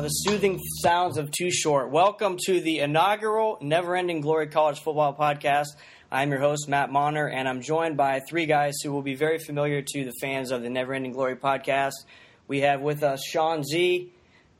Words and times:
the 0.00 0.08
soothing 0.08 0.58
sounds 0.80 1.18
of 1.18 1.30
Too 1.30 1.50
Short. 1.50 1.90
Welcome 1.90 2.38
to 2.46 2.58
the 2.62 2.78
inaugural 2.78 3.58
Never 3.60 3.94
Ending 3.94 4.22
Glory 4.22 4.46
College 4.46 4.80
Football 4.80 5.14
Podcast. 5.14 5.66
I'm 6.10 6.30
your 6.30 6.40
host, 6.40 6.70
Matt 6.70 6.90
Monter, 6.90 7.30
and 7.30 7.46
I'm 7.46 7.60
joined 7.60 7.98
by 7.98 8.20
three 8.26 8.46
guys 8.46 8.76
who 8.82 8.92
will 8.92 9.02
be 9.02 9.14
very 9.14 9.38
familiar 9.38 9.82
to 9.82 10.04
the 10.04 10.12
fans 10.18 10.52
of 10.52 10.62
the 10.62 10.70
Never 10.70 10.94
Ending 10.94 11.12
Glory 11.12 11.36
Podcast. 11.36 11.92
We 12.48 12.60
have 12.60 12.80
with 12.80 13.02
us 13.02 13.22
Sean 13.22 13.62
Z, 13.62 14.10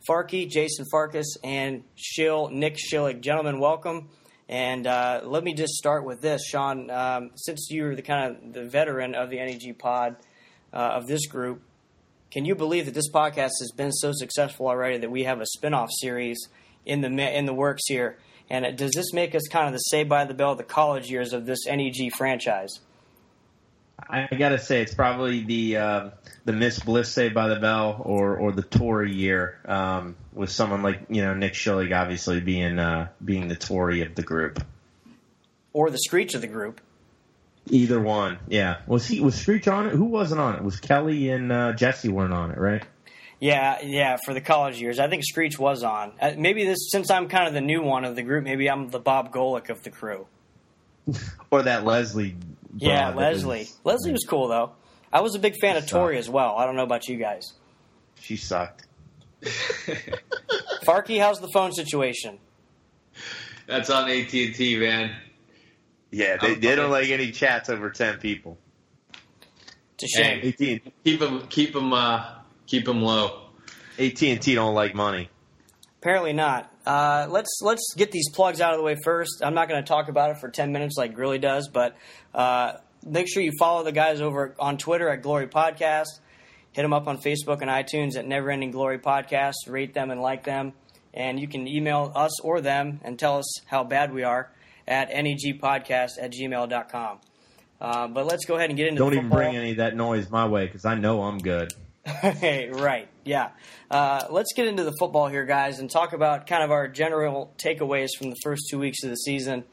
Farky, 0.07 0.47
Jason 0.47 0.85
Farkas, 0.91 1.39
and 1.43 1.85
Shill, 1.95 2.51
Nick 2.51 2.77
Schillig. 2.77 3.23
Gentlemen, 3.23 3.61
welcome. 3.61 4.11
And 4.47 4.87
uh, 4.87 5.23
let 5.25 5.43
me 5.43 5.55
just 5.55 5.73
start 5.73 6.05
with 6.05 6.21
this, 6.21 6.45
Sean. 6.47 6.91
Um, 6.91 7.31
since 7.37 7.69
you're 7.71 7.97
the 7.97 8.03
kind 8.03 8.37
of 8.37 8.53
the 8.53 8.65
veteran 8.67 9.15
of 9.15 9.31
the 9.31 9.37
NEG 9.37 9.79
pod 9.79 10.17
uh, 10.75 10.77
of 10.77 11.07
this 11.07 11.27
group, 11.29 11.63
can 12.31 12.45
you 12.45 12.55
believe 12.55 12.87
that 12.87 12.95
this 12.95 13.11
podcast 13.11 13.51
has 13.61 13.73
been 13.77 13.93
so 13.93 14.13
successful 14.13 14.69
already 14.69 14.99
that 14.99 15.11
we 15.11 15.25
have 15.25 15.41
a 15.41 15.47
spin-off 15.47 15.91
series 15.91 16.49
in 16.87 17.01
the 17.01 17.09
in 17.09 17.47
the 17.47 17.55
works 17.55 17.83
here? 17.89 18.19
And 18.49 18.77
does 18.77 18.93
this 18.93 19.13
make 19.13 19.35
us 19.35 19.47
kind 19.49 19.67
of 19.67 19.73
the 19.73 19.79
Saved 19.79 20.09
by 20.09 20.25
the 20.25 20.35
Bell 20.35 20.55
the 20.57 20.65
college 20.65 21.09
years 21.09 21.33
of 21.33 21.47
this 21.47 21.67
NEG 21.67 22.13
franchise? 22.17 22.81
I 24.09 24.29
gotta 24.37 24.59
say, 24.59 24.81
it's 24.81 24.95
probably 24.95 25.45
the 25.45 25.77
uh, 25.77 26.11
the 26.45 26.53
Miss 26.53 26.79
Bliss 26.79 27.11
Saved 27.11 27.35
by 27.35 27.49
the 27.49 27.57
Bell 27.57 28.01
or 28.05 28.37
or 28.37 28.53
the 28.53 28.63
Tori 28.63 29.13
year 29.13 29.59
um, 29.67 30.17
with 30.33 30.51
someone 30.51 30.83
like 30.83 31.03
you 31.09 31.23
know 31.23 31.35
Nick 31.35 31.55
Schillig 31.55 31.97
obviously 31.97 32.41
being 32.41 32.79
uh, 32.79 33.09
being 33.25 33.49
the 33.49 33.57
Tori 33.57 34.03
of 34.03 34.15
the 34.15 34.23
group, 34.23 34.65
or 35.73 35.91
the 35.91 35.99
Screech 35.99 36.35
of 36.35 36.41
the 36.41 36.47
group. 36.47 36.81
Either 37.71 38.01
one, 38.01 38.39
yeah. 38.49 38.79
Was 38.87 39.07
he 39.07 39.21
was 39.21 39.35
Screech 39.37 39.69
on 39.69 39.87
it? 39.87 39.93
Who 39.93 40.05
wasn't 40.05 40.41
on 40.41 40.57
it? 40.57 40.63
Was 40.63 40.81
Kelly 40.81 41.31
and 41.31 41.53
uh, 41.53 41.73
Jesse 41.73 42.09
weren't 42.09 42.33
on 42.33 42.51
it, 42.51 42.59
right? 42.59 42.83
Yeah, 43.39 43.79
yeah. 43.83 44.17
For 44.25 44.35
the 44.35 44.41
college 44.41 44.81
years, 44.81 44.99
I 44.99 45.09
think 45.09 45.23
Screech 45.25 45.59
was 45.59 45.83
on. 45.83 46.13
Uh, 46.21 46.33
maybe 46.37 46.65
this 46.65 46.91
since 46.91 47.11
I'm 47.11 47.29
kind 47.29 47.47
of 47.47 47.55
the 47.55 47.61
new 47.61 47.83
one 47.83 48.05
of 48.05 48.17
the 48.17 48.23
group. 48.23 48.45
Maybe 48.45 48.69
I'm 48.69 48.91
the 48.91 48.99
Bob 48.99 49.33
Golic 49.33 49.71
of 49.71 49.83
the 49.83 49.91
crew. 49.91 50.27
or 51.51 51.63
that 51.63 51.85
Leslie. 51.85 52.37
Yeah, 52.77 53.15
Leslie. 53.15 53.61
Was, 53.61 53.79
Leslie 53.85 54.13
was 54.13 54.25
cool 54.29 54.49
though. 54.49 54.73
I 55.13 55.21
was 55.21 55.35
a 55.35 55.39
big 55.39 55.57
fan 55.61 55.77
of 55.77 55.87
Tori 55.87 56.19
as 56.19 56.29
well. 56.29 56.57
I 56.57 56.67
don't 56.67 56.77
know 56.77 56.85
about 56.85 57.09
you 57.09 57.17
guys. 57.17 57.53
She 58.21 58.37
sucked. 58.37 58.87
Farky, 60.85 61.19
how's 61.19 61.41
the 61.41 61.49
phone 61.53 61.73
situation? 61.73 62.39
That's 63.67 63.91
on 63.91 64.09
AT 64.11 64.33
and 64.33 64.55
T, 64.55 64.77
man. 64.77 65.15
Yeah, 66.11 66.37
they, 66.37 66.55
they 66.55 66.75
don't 66.75 66.91
like 66.91 67.09
any 67.09 67.31
chats 67.31 67.69
over 67.69 67.91
ten 67.91 68.19
people. 68.19 68.59
It's 69.95 70.05
a 70.05 70.23
shame. 70.23 70.41
Hey, 70.41 70.83
keep 71.05 71.21
them, 71.21 71.47
keep 71.49 71.73
them, 71.73 71.93
uh, 71.93 72.25
keep 72.67 72.85
them 72.85 73.03
low. 73.03 73.49
AT 73.99 74.23
and 74.23 74.41
T 74.41 74.55
don't 74.55 74.75
like 74.75 74.95
money. 74.95 75.29
Apparently 76.01 76.33
not. 76.33 76.73
Uh, 76.87 77.27
let's 77.29 77.61
let's 77.61 77.95
get 77.97 78.11
these 78.11 78.31
plugs 78.33 78.61
out 78.61 78.73
of 78.73 78.79
the 78.79 78.83
way 78.83 78.97
first. 79.05 79.43
I'm 79.45 79.55
not 79.55 79.69
going 79.69 79.83
to 79.83 79.87
talk 79.87 80.09
about 80.09 80.31
it 80.31 80.39
for 80.39 80.49
ten 80.49 80.73
minutes 80.73 80.97
like 80.97 81.15
Grilly 81.15 81.39
does, 81.39 81.69
but 81.69 81.97
uh, 82.35 82.79
make 83.07 83.29
sure 83.29 83.43
you 83.43 83.53
follow 83.59 83.85
the 83.85 83.93
guys 83.93 84.21
over 84.21 84.55
on 84.59 84.79
Twitter 84.79 85.09
at 85.11 85.23
Glory 85.23 85.47
Podcast. 85.47 86.07
Hit 86.73 86.83
them 86.83 86.93
up 86.93 87.07
on 87.07 87.19
Facebook 87.19 87.61
and 87.61 87.71
iTunes 87.71 88.17
at 88.17 88.27
Never 88.27 88.51
Ending 88.51 88.71
Glory 88.71 88.99
Podcast. 88.99 89.55
Rate 89.69 89.93
them 89.93 90.11
and 90.11 90.21
like 90.21 90.45
them, 90.45 90.73
and 91.13 91.39
you 91.39 91.47
can 91.47 91.69
email 91.69 92.11
us 92.15 92.41
or 92.41 92.61
them 92.61 93.01
and 93.05 93.19
tell 93.19 93.39
us 93.39 93.61
how 93.67 93.85
bad 93.85 94.13
we 94.13 94.23
are 94.23 94.51
at 94.87 95.11
negpodcast 95.11 96.11
at 96.21 96.33
gmail.com. 96.33 97.19
Uh, 97.81 98.09
but 98.09 98.27
let's 98.27 98.45
go 98.45 98.57
ahead 98.57 98.69
and 98.69 98.77
get 98.77 98.89
into 98.89 98.99
the 98.99 99.11
Don't 99.11 99.15
even 99.17 99.31
bring 99.31 99.57
any 99.57 99.71
of 99.71 99.77
that 99.79 99.97
noise 99.97 100.31
my 100.31 100.47
way 100.47 100.67
because 100.67 100.85
I 100.85 100.97
know 100.97 101.23
I'm 101.23 101.39
good. 101.39 101.73
hey, 102.05 102.69
right. 102.71 103.09
Yeah. 103.25 103.51
Uh, 103.91 104.27
let's 104.31 104.53
get 104.55 104.67
into 104.67 104.85
the 104.85 104.93
football 104.99 105.29
here, 105.29 105.45
guys, 105.45 105.79
and 105.79 105.91
talk 105.91 106.13
about 106.13 106.47
kind 106.47 106.63
of 106.63 106.71
our 106.71 106.89
general 106.89 107.55
takeaways 107.57 108.09
from 108.19 108.31
the 108.31 108.37
first 108.43 108.65
two 108.71 108.79
weeks 108.79 109.03
of 109.03 109.11
the 109.11 109.17
season. 109.17 109.65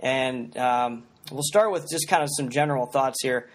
And 0.00 0.56
um, 0.56 1.04
we'll 1.30 1.42
start 1.42 1.72
with 1.72 1.86
just 1.90 2.08
kind 2.08 2.22
of 2.22 2.28
some 2.36 2.50
general 2.50 2.86
thoughts 2.86 3.22
here. 3.22 3.48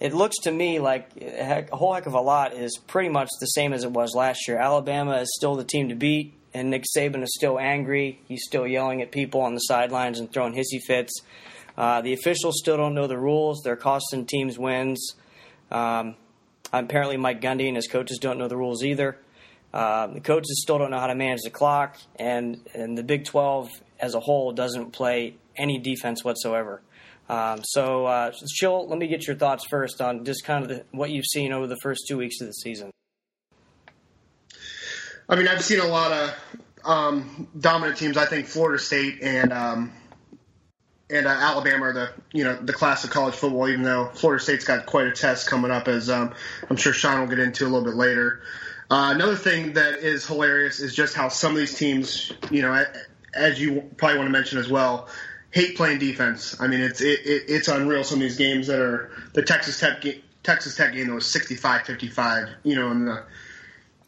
It 0.00 0.12
looks 0.12 0.36
to 0.42 0.50
me 0.50 0.80
like 0.80 1.10
a, 1.20 1.44
heck, 1.44 1.72
a 1.72 1.76
whole 1.76 1.94
heck 1.94 2.06
of 2.06 2.14
a 2.14 2.20
lot 2.20 2.54
is 2.54 2.78
pretty 2.86 3.08
much 3.08 3.28
the 3.40 3.46
same 3.46 3.72
as 3.72 3.84
it 3.84 3.90
was 3.90 4.14
last 4.14 4.48
year. 4.48 4.58
Alabama 4.58 5.18
is 5.18 5.32
still 5.36 5.54
the 5.54 5.64
team 5.64 5.88
to 5.88 5.94
beat 5.94 6.34
and 6.54 6.70
Nick 6.70 6.84
Saban 6.96 7.22
is 7.22 7.34
still 7.34 7.58
angry. 7.58 8.20
He's 8.28 8.44
still 8.44 8.66
yelling 8.66 9.02
at 9.02 9.10
people 9.10 9.40
on 9.40 9.54
the 9.54 9.60
sidelines 9.60 10.20
and 10.20 10.32
throwing 10.32 10.54
hissy 10.54 10.80
fits. 10.86 11.12
Uh, 11.76 12.00
the 12.00 12.12
officials 12.12 12.58
still 12.58 12.76
don't 12.76 12.94
know 12.94 13.08
the 13.08 13.18
rules. 13.18 13.60
They're 13.64 13.76
costing 13.76 14.24
teams 14.24 14.58
wins. 14.58 15.14
Um, 15.70 16.14
apparently, 16.72 17.16
Mike 17.16 17.40
Gundy 17.40 17.66
and 17.66 17.76
his 17.76 17.88
coaches 17.88 18.18
don't 18.18 18.38
know 18.38 18.46
the 18.46 18.56
rules 18.56 18.84
either. 18.84 19.18
Uh, 19.72 20.06
the 20.06 20.20
coaches 20.20 20.62
still 20.62 20.78
don't 20.78 20.92
know 20.92 21.00
how 21.00 21.08
to 21.08 21.16
manage 21.16 21.40
the 21.42 21.50
clock, 21.50 21.98
and, 22.14 22.60
and 22.74 22.96
the 22.96 23.02
Big 23.02 23.24
12 23.24 23.70
as 23.98 24.14
a 24.14 24.20
whole 24.20 24.52
doesn't 24.52 24.92
play 24.92 25.34
any 25.56 25.78
defense 25.78 26.22
whatsoever. 26.24 26.80
Um, 27.28 27.62
so, 27.64 28.06
uh, 28.06 28.30
Chill, 28.54 28.86
let 28.86 28.98
me 28.98 29.08
get 29.08 29.26
your 29.26 29.34
thoughts 29.34 29.64
first 29.68 30.00
on 30.00 30.24
just 30.24 30.44
kind 30.44 30.62
of 30.62 30.68
the, 30.68 30.84
what 30.92 31.10
you've 31.10 31.24
seen 31.24 31.52
over 31.52 31.66
the 31.66 31.78
first 31.82 32.02
two 32.06 32.18
weeks 32.18 32.40
of 32.40 32.46
the 32.46 32.52
season. 32.52 32.92
I 35.28 35.36
mean, 35.36 35.48
I've 35.48 35.64
seen 35.64 35.80
a 35.80 35.86
lot 35.86 36.12
of 36.12 36.34
um, 36.84 37.48
dominant 37.58 37.98
teams. 37.98 38.16
I 38.16 38.26
think 38.26 38.46
Florida 38.46 38.78
State 38.78 39.22
and 39.22 39.52
um, 39.52 39.92
and 41.10 41.26
uh, 41.26 41.30
Alabama 41.30 41.86
are 41.86 41.92
the 41.92 42.12
you 42.32 42.44
know 42.44 42.56
the 42.56 42.72
class 42.72 43.04
of 43.04 43.10
college 43.10 43.34
football. 43.34 43.68
Even 43.68 43.82
though 43.82 44.10
Florida 44.14 44.42
State's 44.42 44.64
got 44.64 44.86
quite 44.86 45.06
a 45.06 45.12
test 45.12 45.48
coming 45.48 45.70
up, 45.70 45.88
as 45.88 46.10
um, 46.10 46.34
I'm 46.68 46.76
sure 46.76 46.92
Sean 46.92 47.20
will 47.20 47.28
get 47.28 47.38
into 47.38 47.64
a 47.64 47.68
little 47.68 47.84
bit 47.84 47.94
later. 47.94 48.42
Uh, 48.90 49.12
another 49.14 49.36
thing 49.36 49.72
that 49.74 50.00
is 50.00 50.26
hilarious 50.26 50.80
is 50.80 50.94
just 50.94 51.14
how 51.14 51.28
some 51.28 51.52
of 51.52 51.58
these 51.58 51.74
teams, 51.74 52.32
you 52.50 52.60
know, 52.60 52.84
as 53.34 53.60
you 53.60 53.90
probably 53.96 54.18
want 54.18 54.26
to 54.26 54.32
mention 54.32 54.58
as 54.58 54.68
well, 54.68 55.08
hate 55.50 55.76
playing 55.76 55.98
defense. 55.98 56.60
I 56.60 56.66
mean, 56.66 56.80
it's 56.80 57.00
it, 57.00 57.20
it, 57.24 57.44
it's 57.48 57.68
unreal. 57.68 58.04
Some 58.04 58.18
of 58.18 58.22
these 58.22 58.36
games 58.36 58.66
that 58.66 58.80
are 58.80 59.10
the 59.32 59.42
Texas 59.42 59.80
Tech 59.80 60.04
Texas 60.42 60.76
Tech 60.76 60.92
game 60.92 61.06
that 61.08 61.14
was 61.14 61.24
65-55, 61.24 62.56
you 62.62 62.76
know, 62.76 62.90
in 62.90 63.06
the 63.06 63.24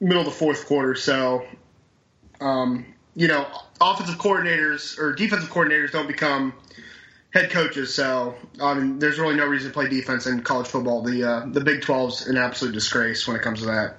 middle 0.00 0.20
of 0.20 0.26
the 0.26 0.32
fourth 0.32 0.66
quarter. 0.66 0.94
So, 0.94 1.46
um, 2.40 2.86
you 3.14 3.28
know, 3.28 3.46
offensive 3.80 4.18
coordinators 4.18 4.98
or 4.98 5.14
defensive 5.14 5.50
coordinators 5.50 5.92
don't 5.92 6.06
become 6.06 6.54
head 7.32 7.50
coaches. 7.50 7.94
So, 7.94 8.34
I 8.60 8.74
mean, 8.74 8.98
there's 8.98 9.18
really 9.18 9.36
no 9.36 9.46
reason 9.46 9.70
to 9.70 9.74
play 9.74 9.88
defense 9.88 10.26
in 10.26 10.42
college 10.42 10.68
football. 10.68 11.02
The 11.02 11.24
uh, 11.24 11.46
the 11.46 11.60
Big 11.60 11.80
12's 11.80 12.26
an 12.26 12.36
absolute 12.36 12.72
disgrace 12.72 13.26
when 13.26 13.36
it 13.36 13.42
comes 13.42 13.60
to 13.60 13.66
that. 13.66 13.96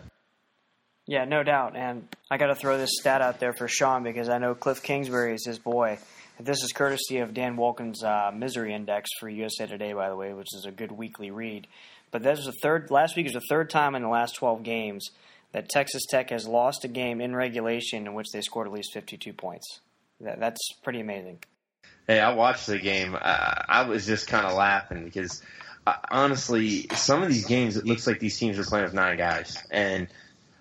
Yeah, 1.07 1.23
no 1.23 1.41
doubt. 1.41 1.77
And 1.77 2.07
I 2.29 2.37
got 2.37 2.47
to 2.47 2.55
throw 2.55 2.77
this 2.77 2.89
stat 2.99 3.21
out 3.21 3.39
there 3.39 3.53
for 3.53 3.69
Sean 3.69 4.03
because 4.03 4.27
I 4.27 4.39
know 4.39 4.53
Cliff 4.53 4.83
Kingsbury 4.83 5.35
is 5.35 5.45
his 5.45 5.57
boy. 5.57 5.99
This 6.39 6.61
is 6.61 6.73
courtesy 6.73 7.19
of 7.19 7.33
Dan 7.33 7.55
Wolken's 7.55 8.03
uh, 8.03 8.31
Misery 8.35 8.73
Index 8.73 9.09
for 9.19 9.29
USA 9.29 9.65
Today, 9.65 9.93
by 9.93 10.09
the 10.09 10.15
way, 10.15 10.33
which 10.33 10.53
is 10.53 10.65
a 10.65 10.71
good 10.71 10.91
weekly 10.91 11.31
read. 11.31 11.65
But 12.11 12.23
this 12.23 12.39
was 12.39 12.47
the 12.47 12.59
third. 12.61 12.91
Last 12.91 13.15
week 13.15 13.25
was 13.25 13.33
the 13.33 13.41
third 13.49 13.69
time 13.69 13.95
in 13.95 14.01
the 14.01 14.09
last 14.09 14.35
12 14.35 14.63
games 14.63 15.09
that 15.57 15.69
Texas 15.69 16.05
Tech 16.05 16.29
has 16.29 16.45
lost 16.45 16.85
a 16.85 16.87
game 16.87 17.19
in 17.19 17.35
regulation 17.35 18.05
in 18.05 18.13
which 18.13 18.31
they 18.31 18.41
scored 18.41 18.67
at 18.67 18.73
least 18.73 18.93
52 18.93 19.33
points. 19.33 19.79
That, 20.21 20.39
that's 20.39 20.61
pretty 20.83 20.99
amazing. 20.99 21.39
Hey, 22.07 22.19
I 22.19 22.35
watched 22.35 22.67
the 22.67 22.77
game. 22.77 23.17
I, 23.19 23.65
I 23.67 23.81
was 23.87 24.05
just 24.05 24.27
kind 24.27 24.45
of 24.45 24.53
laughing 24.53 25.03
because 25.03 25.41
uh, 25.87 25.95
honestly, 26.11 26.85
some 26.93 27.23
of 27.23 27.29
these 27.29 27.47
games 27.47 27.75
it 27.75 27.85
looks 27.85 28.05
like 28.05 28.19
these 28.19 28.37
teams 28.37 28.59
are 28.59 28.63
playing 28.63 28.85
with 28.85 28.93
nine 28.93 29.17
guys, 29.17 29.57
and 29.71 30.07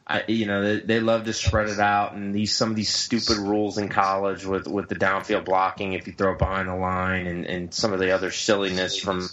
I, 0.07 0.25
you 0.29 0.47
know 0.47 0.63
they, 0.63 0.81
they 0.81 1.01
love 1.01 1.25
to 1.25 1.35
spread 1.35 1.69
it 1.69 1.79
out. 1.79 2.15
And 2.15 2.35
these 2.35 2.57
some 2.57 2.71
of 2.71 2.77
these 2.77 2.93
stupid 2.93 3.37
rules 3.37 3.77
in 3.77 3.91
college 3.91 4.47
with 4.47 4.67
with 4.67 4.89
the 4.89 4.95
downfield 4.95 5.45
blocking 5.45 5.93
if 5.93 6.07
you 6.07 6.15
throw 6.15 6.39
behind 6.39 6.69
the 6.69 6.75
line, 6.75 7.27
and 7.27 7.45
and 7.45 7.75
some 7.75 7.93
of 7.93 8.01
the 8.01 8.13
other 8.13 8.31
silliness 8.31 8.99
from 8.99 9.29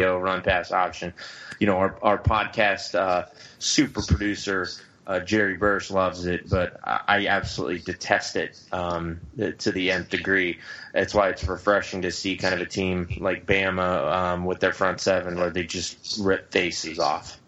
you 0.00 0.06
know, 0.06 0.16
run 0.18 0.40
pass 0.40 0.72
option. 0.72 1.12
You 1.58 1.66
know, 1.66 1.76
our 1.76 1.98
our 2.02 2.18
podcast 2.18 2.94
uh, 2.94 3.26
super 3.58 4.02
producer 4.02 4.66
uh, 5.10 5.18
Jerry 5.18 5.56
Burris 5.56 5.90
loves 5.90 6.24
it, 6.24 6.48
but 6.48 6.78
I 6.84 7.26
absolutely 7.26 7.80
detest 7.80 8.36
it 8.36 8.56
um, 8.70 9.20
to 9.58 9.72
the 9.72 9.90
nth 9.90 10.08
degree. 10.08 10.60
That's 10.94 11.12
why 11.12 11.30
it's 11.30 11.42
refreshing 11.44 12.02
to 12.02 12.12
see 12.12 12.36
kind 12.36 12.54
of 12.54 12.60
a 12.60 12.66
team 12.66 13.08
like 13.18 13.44
Bama 13.44 14.12
um, 14.12 14.44
with 14.44 14.60
their 14.60 14.72
front 14.72 15.00
seven 15.00 15.36
where 15.36 15.50
they 15.50 15.64
just 15.64 16.20
rip 16.20 16.52
faces 16.52 17.00
off. 17.00 17.40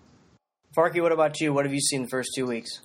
Farky, 0.76 1.00
what 1.00 1.12
about 1.12 1.41
you? 1.41 1.55
What 1.55 1.64
have 1.64 1.73
you 1.73 1.81
seen 1.81 2.03
the 2.03 2.09
first 2.09 2.32
two 2.35 2.47
weeks? 2.47 2.81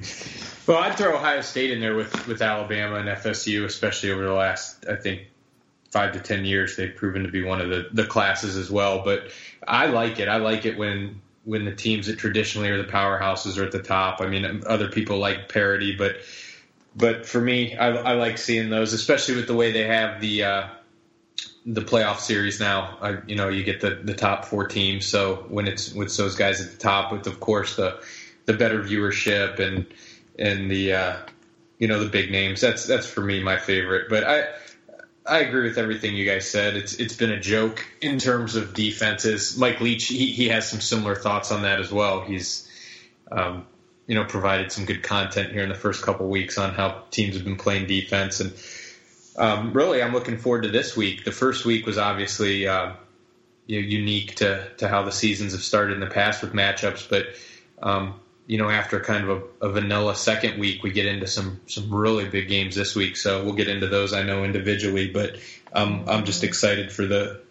Well, 0.66 0.78
I'd 0.78 0.96
throw 0.96 1.16
Ohio 1.16 1.40
State 1.40 1.72
in 1.72 1.80
there 1.80 1.96
with, 1.96 2.28
with 2.28 2.40
Alabama 2.42 2.96
and 2.96 3.08
FSU, 3.08 3.64
especially 3.64 4.12
over 4.12 4.22
the 4.22 4.32
last, 4.32 4.86
I 4.88 4.94
think, 4.94 5.22
five 5.90 6.12
to 6.12 6.20
ten 6.20 6.44
years. 6.44 6.76
They've 6.76 6.94
proven 6.94 7.24
to 7.24 7.28
be 7.28 7.42
one 7.42 7.60
of 7.60 7.70
the, 7.70 7.88
the 7.92 8.06
classes 8.06 8.56
as 8.56 8.70
well. 8.70 9.02
But 9.02 9.32
I 9.66 9.86
like 9.86 10.20
it. 10.20 10.28
I 10.28 10.36
like 10.36 10.66
it 10.66 10.78
when 10.78 11.22
when 11.44 11.64
the 11.64 11.74
teams 11.74 12.06
that 12.06 12.18
traditionally 12.18 12.68
are 12.68 12.82
the 12.82 12.90
powerhouses 12.90 13.58
are 13.58 13.64
at 13.64 13.72
the 13.72 13.82
top. 13.82 14.20
I 14.20 14.26
mean, 14.26 14.62
other 14.66 14.88
people 14.88 15.18
like 15.18 15.48
parity, 15.48 15.96
but 15.96 16.16
but 16.94 17.24
for 17.26 17.40
me, 17.40 17.76
I, 17.76 17.88
I 17.88 18.12
like 18.14 18.38
seeing 18.38 18.68
those, 18.68 18.92
especially 18.92 19.36
with 19.36 19.46
the 19.46 19.54
way 19.54 19.72
they 19.72 19.84
have 19.84 20.20
the 20.20 20.44
uh, 20.44 20.68
the 21.66 21.82
playoff 21.82 22.18
series 22.18 22.60
now. 22.60 22.98
I, 23.00 23.18
you 23.26 23.36
know, 23.36 23.48
you 23.48 23.62
get 23.62 23.80
the, 23.80 23.90
the 23.90 24.14
top 24.14 24.44
four 24.44 24.66
teams. 24.66 25.06
So 25.06 25.46
when 25.48 25.68
it's 25.68 25.94
with 25.94 26.16
those 26.16 26.34
guys 26.34 26.60
at 26.60 26.72
the 26.72 26.78
top, 26.78 27.12
with 27.12 27.26
of 27.26 27.40
course 27.40 27.76
the 27.76 28.02
the 28.46 28.54
better 28.54 28.82
viewership 28.82 29.58
and 29.60 29.86
and 30.38 30.70
the 30.70 30.92
uh, 30.92 31.16
you 31.78 31.88
know 31.88 32.02
the 32.02 32.10
big 32.10 32.30
names. 32.30 32.60
That's 32.60 32.86
that's 32.86 33.06
for 33.06 33.20
me 33.20 33.42
my 33.42 33.56
favorite. 33.56 34.08
But 34.08 34.24
I 34.24 34.48
I 35.26 35.40
agree 35.40 35.68
with 35.68 35.78
everything 35.78 36.14
you 36.14 36.24
guys 36.24 36.48
said. 36.48 36.76
It's 36.76 36.94
it's 36.94 37.14
been 37.14 37.30
a 37.30 37.40
joke 37.40 37.86
in 38.00 38.18
terms 38.18 38.56
of 38.56 38.74
defenses. 38.74 39.56
Mike 39.56 39.80
Leach 39.80 40.06
he 40.06 40.32
he 40.32 40.48
has 40.48 40.68
some 40.68 40.80
similar 40.80 41.14
thoughts 41.14 41.52
on 41.52 41.62
that 41.62 41.80
as 41.80 41.92
well. 41.92 42.22
He's 42.22 42.68
um, 43.30 43.66
you 44.06 44.14
know 44.14 44.24
provided 44.24 44.72
some 44.72 44.86
good 44.86 45.02
content 45.02 45.52
here 45.52 45.62
in 45.62 45.68
the 45.68 45.74
first 45.74 46.02
couple 46.02 46.28
weeks 46.28 46.58
on 46.58 46.74
how 46.74 47.04
teams 47.10 47.36
have 47.36 47.44
been 47.44 47.56
playing 47.56 47.86
defense 47.86 48.40
and 48.40 48.52
um, 49.36 49.72
really 49.72 50.02
I'm 50.02 50.12
looking 50.12 50.38
forward 50.38 50.62
to 50.62 50.70
this 50.70 50.96
week. 50.96 51.24
The 51.24 51.32
first 51.32 51.64
week 51.64 51.86
was 51.86 51.98
obviously 51.98 52.66
uh, 52.66 52.92
you 53.66 53.80
know, 53.80 53.86
unique 53.86 54.36
to 54.36 54.68
to 54.78 54.88
how 54.88 55.02
the 55.02 55.12
seasons 55.12 55.52
have 55.52 55.62
started 55.62 55.94
in 55.94 56.00
the 56.00 56.06
past 56.06 56.42
with 56.42 56.52
matchups, 56.52 57.08
but 57.08 57.26
um, 57.82 58.20
you 58.50 58.58
know, 58.58 58.68
after 58.68 58.98
kind 58.98 59.30
of 59.30 59.44
a, 59.60 59.66
a, 59.66 59.70
vanilla 59.70 60.16
second 60.16 60.58
week, 60.58 60.82
we 60.82 60.90
get 60.90 61.06
into 61.06 61.28
some 61.28 61.60
some 61.68 61.94
really 61.94 62.28
big 62.28 62.48
games 62.48 62.74
this 62.74 62.96
week. 62.96 63.16
So 63.16 63.44
we'll 63.44 63.54
get 63.54 63.68
into 63.68 63.86
those, 63.86 64.12
I 64.12 64.24
know, 64.24 64.42
individually. 64.42 65.08
But 65.08 65.36
um, 65.72 66.04
I'm 66.08 66.24
just 66.24 66.42
excited 66.42 66.90
for 66.90 67.06
the 67.06 67.42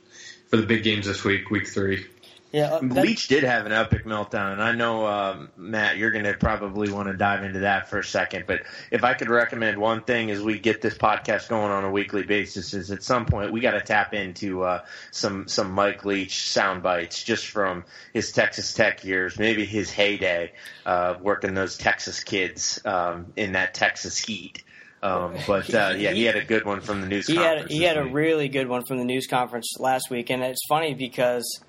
for 0.49 0.57
the 0.57 0.65
big 0.65 0.83
games 0.83 1.05
this 1.05 1.23
week, 1.23 1.49
week 1.49 1.69
three. 1.69 2.05
Yeah, 2.51 2.75
uh, 2.75 2.79
Leach 2.81 3.27
did 3.27 3.43
have 3.43 3.67
an 3.67 3.71
epic 3.71 4.05
meltdown, 4.05 4.53
and 4.53 4.63
I 4.63 4.71
know 4.71 5.05
um, 5.05 5.49
Matt, 5.55 5.97
you're 5.97 6.09
going 6.09 6.23
to 6.25 6.33
probably 6.33 6.91
want 6.91 7.07
to 7.07 7.13
dive 7.13 7.43
into 7.43 7.59
that 7.59 7.89
for 7.89 7.99
a 7.99 8.03
second. 8.03 8.45
But 8.47 8.61
if 8.89 9.03
I 9.03 9.13
could 9.13 9.29
recommend 9.29 9.77
one 9.77 10.01
thing 10.01 10.31
as 10.31 10.41
we 10.41 10.57
get 10.57 10.81
this 10.81 10.97
podcast 10.97 11.47
going 11.47 11.71
on 11.71 11.83
a 11.83 11.91
weekly 11.91 12.23
basis, 12.23 12.73
is 12.73 12.89
at 12.89 13.03
some 13.03 13.27
point 13.27 13.51
we 13.51 13.59
got 13.59 13.71
to 13.71 13.81
tap 13.81 14.15
into 14.15 14.63
uh, 14.63 14.83
some 15.11 15.47
some 15.47 15.71
Mike 15.71 16.05
Leach 16.05 16.49
sound 16.49 16.81
bites 16.81 17.23
just 17.23 17.45
from 17.45 17.85
his 18.13 18.31
Texas 18.31 18.73
Tech 18.73 19.03
years, 19.03 19.37
maybe 19.37 19.63
his 19.63 19.91
heyday 19.91 20.51
uh, 20.87 21.15
working 21.21 21.53
those 21.53 21.77
Texas 21.77 22.23
kids 22.23 22.79
um, 22.83 23.27
in 23.35 23.51
that 23.51 23.75
Texas 23.75 24.17
heat. 24.17 24.63
Um, 25.03 25.35
but 25.45 25.71
uh, 25.73 25.93
yeah, 25.97 26.13
he 26.13 26.23
had 26.23 26.35
a 26.35 26.43
good 26.43 26.65
one 26.65 26.81
from 26.81 27.01
the 27.01 27.07
news. 27.07 27.27
He 27.27 27.35
had 27.35 27.69
he 27.69 27.83
had 27.83 27.97
a 27.97 28.05
really 28.05 28.49
good 28.49 28.67
one 28.67 28.85
from 28.85 28.97
the 28.97 29.05
news 29.05 29.27
conference 29.27 29.75
last 29.79 30.09
week, 30.09 30.31
and 30.31 30.41
it's 30.41 30.65
funny 30.67 30.95
because 30.95 31.59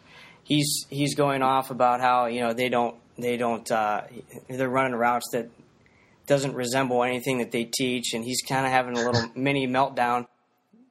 he's 0.51 0.85
he's 0.91 1.15
going 1.15 1.41
off 1.41 1.71
about 1.71 2.03
how 2.03 2.27
you 2.27 2.41
know 2.41 2.53
they 2.53 2.69
don't 2.69 2.95
they 3.17 3.39
don't 3.39 3.71
uh, 3.71 4.03
they're 4.49 4.69
running 4.69 4.95
routes 4.95 5.31
that 5.33 5.49
doesn't 6.27 6.55
resemble 6.55 7.03
anything 7.03 7.39
that 7.39 7.51
they 7.51 7.65
teach, 7.65 8.13
and 8.13 8.23
he's 8.25 8.43
kind 8.43 8.67
of 8.67 8.73
having 8.73 8.99
a 8.99 9.03
little 9.03 9.31
mini 9.35 9.67
meltdown. 9.67 10.27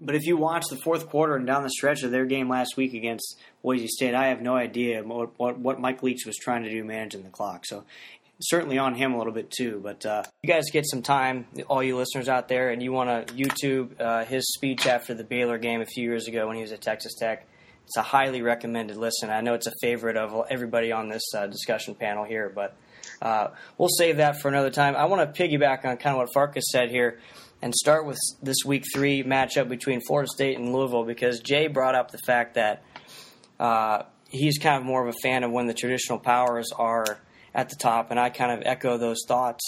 But 0.02 0.16
if 0.16 0.26
you 0.26 0.38
watch 0.38 0.64
the 0.70 0.78
fourth 0.78 1.10
quarter 1.10 1.36
and 1.36 1.46
down 1.46 1.64
the 1.64 1.70
stretch 1.70 2.04
of 2.04 2.12
their 2.12 2.26
game 2.26 2.48
last 2.48 2.78
week 2.78 2.94
against 2.94 3.38
Boise 3.62 3.88
State, 3.88 4.16
I 4.16 4.28
have 4.28 4.42
no 4.42 4.56
idea 4.56 5.04
what 5.04 5.38
what, 5.38 5.60
what 5.60 5.80
Mike 5.80 6.02
Leach 6.02 6.26
was 6.26 6.38
trying 6.38 6.64
to 6.64 6.70
do 6.70 6.84
managing 6.84 7.24
the 7.24 7.30
clock. 7.30 7.66
So 7.66 7.84
certainly 8.42 8.78
on 8.78 8.96
him 8.96 9.14
a 9.14 9.18
little 9.18 9.34
bit 9.34 9.52
too. 9.52 9.82
But 9.84 10.06
uh, 10.06 10.24
you 10.42 10.48
guys 10.48 10.64
get 10.72 10.86
some 10.88 11.02
time, 11.02 11.48
all 11.68 11.84
you 11.84 11.98
listeners 11.98 12.30
out 12.30 12.48
there, 12.48 12.70
and 12.70 12.82
you 12.82 12.94
want 12.94 13.28
to 13.28 13.34
YouTube 13.34 14.00
uh, 14.00 14.24
his 14.24 14.54
speech 14.54 14.88
after 14.88 15.14
the 15.14 15.26
Baylor 15.26 15.58
game 15.58 15.82
a 15.82 15.86
few 15.86 16.06
years 16.06 16.30
ago 16.30 16.48
when 16.48 16.56
he 16.56 16.62
was 16.62 16.72
at 16.72 16.82
Texas 16.82 17.14
Tech 17.20 17.46
it's 17.90 17.98
a 17.98 18.04
highly 18.04 18.44
recommended 18.44 18.98
listen. 18.98 19.32
I 19.32 19.42
know 19.42 19.56
it's 19.56 19.66
a 19.66 19.74
favorite 19.82 20.16
of 20.16 20.46
everybody 20.52 20.92
on 20.92 21.10
this 21.10 21.24
uh, 21.36 21.48
discussion 21.48 21.96
panel 21.96 22.24
here, 22.24 22.48
but 22.48 22.76
uh, 23.20 23.48
we'll 23.80 23.90
save 23.90 24.18
that 24.18 24.40
for 24.40 24.48
another 24.48 24.70
time. 24.70 24.96
I 24.96 25.06
want 25.06 25.34
to 25.34 25.44
piggyback 25.44 25.86
on 25.86 25.98
kind 25.98 26.14
of 26.14 26.18
what 26.18 26.32
Farkas 26.32 26.66
said 26.72 26.92
here 26.92 27.20
and 27.64 27.74
start 27.74 28.06
with 28.06 28.20
this 28.44 28.58
week 28.64 28.84
three 28.94 29.24
matchup 29.24 29.70
between 29.70 30.02
Florida 30.02 30.30
State 30.32 30.60
and 30.60 30.72
Louisville 30.72 31.04
because 31.04 31.40
Jay 31.40 31.66
brought 31.66 31.96
up 31.96 32.12
the 32.12 32.20
fact 32.28 32.54
that 32.54 32.84
uh, 33.60 34.04
he's 34.28 34.60
kind 34.60 34.78
of 34.78 34.84
more 34.84 35.02
of 35.02 35.16
a 35.16 35.18
fan 35.24 35.44
of 35.44 35.50
when 35.50 35.66
the 35.66 35.74
traditional 35.74 36.20
powers 36.20 36.72
are 36.72 37.18
at 37.56 37.70
the 37.70 37.76
top, 37.76 38.12
and 38.12 38.20
I 38.20 38.30
kind 38.30 38.52
of 38.52 38.62
echo 38.68 39.00
those 39.00 39.24
thoughts. 39.28 39.64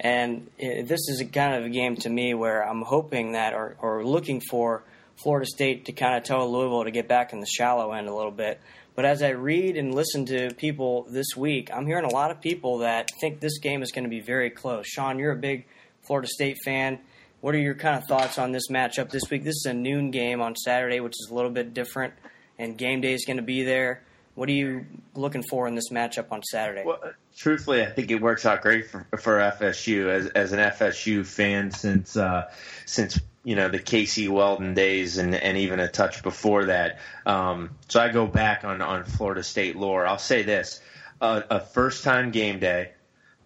And 0.00 0.50
uh, 0.60 0.82
this 0.82 1.08
is 1.08 1.20
a 1.20 1.24
kind 1.24 1.54
of 1.54 1.66
a 1.66 1.70
game 1.70 1.94
to 1.98 2.10
me 2.10 2.34
where 2.34 2.68
I'm 2.68 2.82
hoping 2.82 3.30
that 3.34 3.54
or, 3.54 3.76
or 3.80 4.04
looking 4.04 4.40
for 4.40 4.82
Florida 5.22 5.46
State 5.46 5.86
to 5.86 5.92
kind 5.92 6.16
of 6.16 6.24
tell 6.24 6.50
Louisville 6.50 6.84
to 6.84 6.90
get 6.90 7.08
back 7.08 7.32
in 7.32 7.40
the 7.40 7.46
shallow 7.46 7.92
end 7.92 8.08
a 8.08 8.14
little 8.14 8.30
bit. 8.30 8.60
But 8.94 9.04
as 9.04 9.22
I 9.22 9.30
read 9.30 9.76
and 9.76 9.94
listen 9.94 10.26
to 10.26 10.52
people 10.54 11.06
this 11.10 11.36
week, 11.36 11.70
I'm 11.72 11.86
hearing 11.86 12.04
a 12.04 12.12
lot 12.12 12.30
of 12.30 12.40
people 12.40 12.78
that 12.78 13.10
think 13.20 13.40
this 13.40 13.58
game 13.58 13.82
is 13.82 13.92
going 13.92 14.04
to 14.04 14.10
be 14.10 14.20
very 14.20 14.50
close. 14.50 14.86
Sean, 14.86 15.18
you're 15.18 15.32
a 15.32 15.36
big 15.36 15.66
Florida 16.02 16.28
State 16.28 16.58
fan. 16.64 16.98
What 17.40 17.54
are 17.54 17.58
your 17.58 17.74
kind 17.74 17.96
of 17.96 18.06
thoughts 18.06 18.38
on 18.38 18.52
this 18.52 18.68
matchup 18.68 19.10
this 19.10 19.22
week? 19.30 19.44
This 19.44 19.56
is 19.56 19.66
a 19.66 19.74
noon 19.74 20.10
game 20.10 20.42
on 20.42 20.56
Saturday, 20.56 21.00
which 21.00 21.14
is 21.18 21.28
a 21.30 21.34
little 21.34 21.50
bit 21.50 21.72
different, 21.72 22.12
and 22.58 22.76
game 22.76 23.00
day 23.00 23.14
is 23.14 23.24
going 23.24 23.38
to 23.38 23.42
be 23.42 23.62
there. 23.62 24.02
What 24.34 24.48
are 24.48 24.52
you 24.52 24.86
looking 25.14 25.42
for 25.42 25.66
in 25.66 25.74
this 25.74 25.90
matchup 25.90 26.30
on 26.30 26.42
Saturday? 26.42 26.82
Well, 26.84 27.00
truthfully, 27.36 27.82
I 27.82 27.90
think 27.90 28.10
it 28.10 28.20
works 28.20 28.46
out 28.46 28.62
great 28.62 28.90
for, 28.90 29.06
for 29.18 29.38
FSU 29.38 30.08
as, 30.08 30.26
as 30.28 30.52
an 30.52 30.58
FSU 30.58 31.26
fan 31.26 31.70
since 31.70 32.16
uh, 32.16 32.50
since 32.86 33.18
you 33.44 33.56
know 33.56 33.68
the 33.68 33.78
Casey 33.78 34.28
Weldon 34.28 34.74
days 34.74 35.18
and 35.18 35.34
and 35.34 35.56
even 35.58 35.80
a 35.80 35.88
touch 35.88 36.22
before 36.22 36.66
that. 36.66 36.98
Um, 37.24 37.70
so 37.88 38.00
I 38.00 38.10
go 38.10 38.26
back 38.26 38.64
on 38.64 38.82
on 38.82 39.04
Florida 39.04 39.42
State 39.42 39.76
lore. 39.76 40.06
I'll 40.06 40.18
say 40.18 40.42
this: 40.42 40.80
uh, 41.20 41.42
a 41.50 41.60
first 41.60 42.04
time 42.04 42.30
game 42.30 42.58
day. 42.58 42.92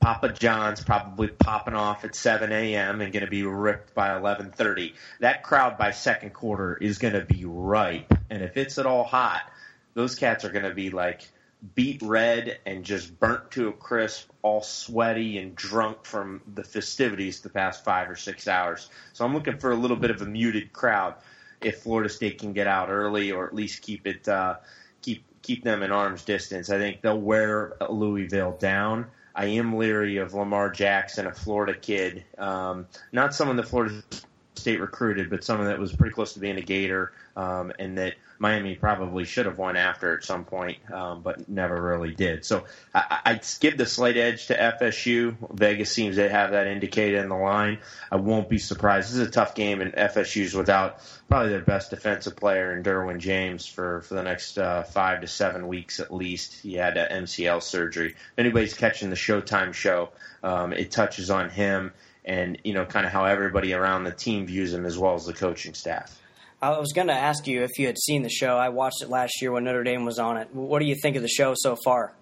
Papa 0.01 0.35
John's 0.35 0.85
probably 0.85 1.29
popping 1.29 1.73
off 1.73 2.05
at 2.05 2.15
7 2.15 2.53
a.m. 2.53 3.01
and 3.01 3.11
going 3.11 3.25
to 3.25 3.31
be 3.31 3.43
ripped 3.43 3.95
by 3.95 4.11
11:30. 4.11 4.93
That 5.21 5.43
crowd 5.43 5.79
by 5.79 5.93
second 5.93 6.35
quarter 6.35 6.77
is 6.77 6.99
going 6.99 7.15
to 7.15 7.23
be 7.25 7.45
ripe, 7.47 8.13
and 8.29 8.43
if 8.43 8.57
it's 8.57 8.77
at 8.79 8.87
all 8.87 9.05
hot, 9.05 9.43
those 9.95 10.15
cats 10.15 10.45
are 10.45 10.51
going 10.51 10.65
to 10.65 10.75
be 10.75 10.91
like 10.91 11.27
beet 11.75 12.03
red 12.03 12.59
and 12.67 12.85
just 12.85 13.19
burnt 13.19 13.51
to 13.53 13.69
a 13.69 13.73
crisp, 13.73 14.31
all 14.43 14.63
sweaty 14.63 15.39
and 15.39 15.55
drunk 15.55 16.05
from 16.05 16.43
the 16.55 16.65
festivities 16.65 17.41
the 17.41 17.49
past 17.49 17.85
five 17.85 18.11
or 18.11 18.17
six 18.17 18.47
hours. 18.49 18.91
So 19.13 19.25
I'm 19.25 19.35
looking 19.35 19.59
for 19.59 19.71
a 19.71 19.77
little 19.77 19.97
bit 19.97 20.11
of 20.11 20.21
a 20.21 20.27
muted 20.27 20.73
crowd 20.73 21.15
if 21.61 21.83
Florida 21.83 22.09
State 22.09 22.39
can 22.39 22.53
get 22.53 22.67
out 22.67 22.91
early 22.91 23.33
or 23.33 23.47
at 23.47 23.55
least 23.55 23.83
keep 23.83 24.07
it 24.07 24.29
uh, 24.29 24.57
keep 25.01 25.25
keep 25.43 25.65
them 25.65 25.83
in 25.83 25.91
arm's 25.91 26.25
distance. 26.25 26.71
I 26.71 26.79
think 26.79 27.01
they'll 27.01 27.21
wear 27.21 27.75
Louisville 27.89 28.57
down. 28.59 29.07
I 29.35 29.47
am 29.47 29.77
leery 29.77 30.19
of 30.19 30.35
Lamar 30.35 30.71
Jackson, 30.71 31.27
a 31.27 31.33
Florida 31.33 31.75
kid, 31.75 32.25
um, 32.39 32.87
not 33.11 33.35
someone 33.35 33.57
that 33.57 33.67
Florida 33.67 34.03
State 34.57 34.81
recruited, 34.81 35.31
but 35.31 35.45
someone 35.45 35.67
that 35.67 35.79
was 35.79 35.95
pretty 35.95 36.15
close 36.15 36.35
to 36.35 36.41
being 36.41 36.57
a 36.57 36.63
Gator, 36.63 37.13
um, 37.37 37.73
and 37.79 37.99
that 37.99 38.15
Miami 38.39 38.75
probably 38.75 39.25
should 39.25 39.47
have 39.47 39.59
won 39.59 39.77
after 39.77 40.17
at 40.17 40.25
some 40.25 40.45
point, 40.45 40.79
um, 40.93 41.23
but 41.23 41.49
never 41.49 41.81
really 41.81 42.15
did. 42.15 42.45
So 42.45 42.65
I, 42.95 43.21
I'd 43.25 43.47
give 43.61 43.77
the 43.77 43.87
slight 43.87 44.17
edge 44.17 44.47
to 44.47 44.57
FSU. 44.57 45.37
Vegas 45.53 45.91
seems 45.91 46.17
to 46.17 46.29
have 46.29 46.53
that 46.53 46.67
indicated 46.67 47.21
in 47.21 47.29
the 47.29 47.37
line. 47.37 47.79
I 48.11 48.17
won't 48.17 48.49
be 48.49 48.59
surprised. 48.59 49.09
This 49.09 49.17
is 49.17 49.29
a 49.29 49.31
tough 49.31 49.55
game, 49.55 49.81
and 49.81 49.93
FSU's 49.93 50.55
without 50.55 51.01
probably 51.29 51.51
their 51.51 51.61
best 51.61 51.91
defensive 51.91 52.37
player 52.37 52.77
in 52.77 52.83
Derwin 52.83 53.19
James 53.19 53.67
for, 53.67 54.03
for 54.03 54.15
the 54.15 54.23
next 54.23 54.59
uh, 54.59 54.83
five 54.83 55.23
to 55.23 55.27
seven 55.27 55.67
weeks 55.69 56.01
at 56.01 56.13
least. 56.13 56.61
He 56.63 56.75
had 56.75 56.97
MCL 56.97 57.63
surgery. 57.63 58.11
If 58.11 58.39
anybody's 58.39 58.75
catching 58.75 59.11
the 59.11 59.17
Showtime 59.17 59.73
show, 59.73 60.11
um, 60.43 60.73
it 60.73 60.91
touches 60.91 61.31
on 61.31 61.51
him 61.51 61.93
and, 62.25 62.59
you 62.65 62.73
know, 62.73 62.85
kind 62.85 63.07
of 63.07 63.13
how 63.13 63.25
everybody 63.25 63.73
around 63.75 64.05
the 64.05 64.13
team 64.13 64.47
views 64.47 64.73
him 64.73 64.87
as 64.87 64.99
well 64.99 65.15
as 65.15 65.27
the 65.27 65.33
coaching 65.33 65.75
staff. 65.75 66.21
I 66.63 66.79
was 66.79 66.93
going 66.93 67.09
to 67.09 67.15
ask 67.15 67.47
you 67.47 67.63
if 67.63 67.79
you 67.79 67.87
had 67.87 67.99
seen 67.99 68.23
the 68.23 68.31
show. 68.31 68.57
I 68.57 68.71
watched 68.71 69.03
it 69.03 69.11
last 69.11 69.43
year 69.43 69.53
when 69.53 69.65
Notre 69.65 69.85
Dame 69.85 70.05
was 70.05 70.19
on 70.19 70.39
it. 70.39 70.49
What 70.55 70.79
do 70.79 70.87
you 70.87 70.95
think 70.95 71.17
of 71.17 71.23
the 71.23 71.29
show 71.29 71.55
so 71.57 71.77
far? 71.85 72.15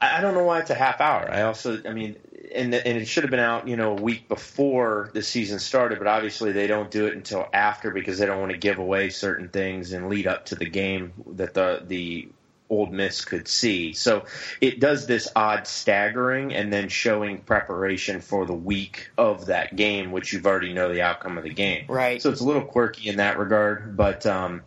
I 0.00 0.20
don't 0.20 0.34
know 0.34 0.44
why 0.44 0.60
it's 0.60 0.70
a 0.70 0.74
half 0.74 1.00
hour. 1.00 1.28
I 1.30 1.42
also, 1.42 1.80
I 1.84 1.92
mean, 1.92 2.16
and 2.54 2.74
and 2.74 2.98
it 2.98 3.08
should 3.08 3.24
have 3.24 3.30
been 3.30 3.40
out, 3.40 3.66
you 3.66 3.76
know, 3.76 3.92
a 3.92 4.00
week 4.00 4.28
before 4.28 5.10
the 5.14 5.22
season 5.22 5.58
started, 5.58 5.98
but 5.98 6.06
obviously 6.06 6.52
they 6.52 6.66
don't 6.66 6.90
do 6.90 7.06
it 7.06 7.14
until 7.14 7.48
after 7.52 7.90
because 7.90 8.18
they 8.18 8.26
don't 8.26 8.38
want 8.38 8.52
to 8.52 8.58
give 8.58 8.78
away 8.78 9.08
certain 9.08 9.48
things 9.48 9.92
and 9.92 10.08
lead 10.08 10.26
up 10.26 10.46
to 10.46 10.54
the 10.54 10.68
game 10.68 11.12
that 11.32 11.54
the 11.54 11.82
the 11.86 12.28
Ole 12.68 12.86
Miss 12.86 13.24
could 13.24 13.48
see. 13.48 13.92
So 13.92 14.24
it 14.60 14.80
does 14.80 15.06
this 15.06 15.28
odd 15.36 15.66
staggering 15.66 16.54
and 16.54 16.72
then 16.72 16.88
showing 16.88 17.38
preparation 17.38 18.20
for 18.20 18.44
the 18.44 18.54
week 18.54 19.10
of 19.16 19.46
that 19.46 19.76
game, 19.76 20.12
which 20.12 20.32
you've 20.32 20.46
already 20.46 20.72
know 20.72 20.92
the 20.92 21.02
outcome 21.02 21.38
of 21.38 21.44
the 21.44 21.52
game. 21.52 21.86
Right. 21.88 22.20
So 22.20 22.30
it's 22.30 22.40
a 22.40 22.44
little 22.44 22.64
quirky 22.64 23.08
in 23.08 23.16
that 23.16 23.38
regard, 23.38 23.96
but 23.96 24.26
um, 24.26 24.62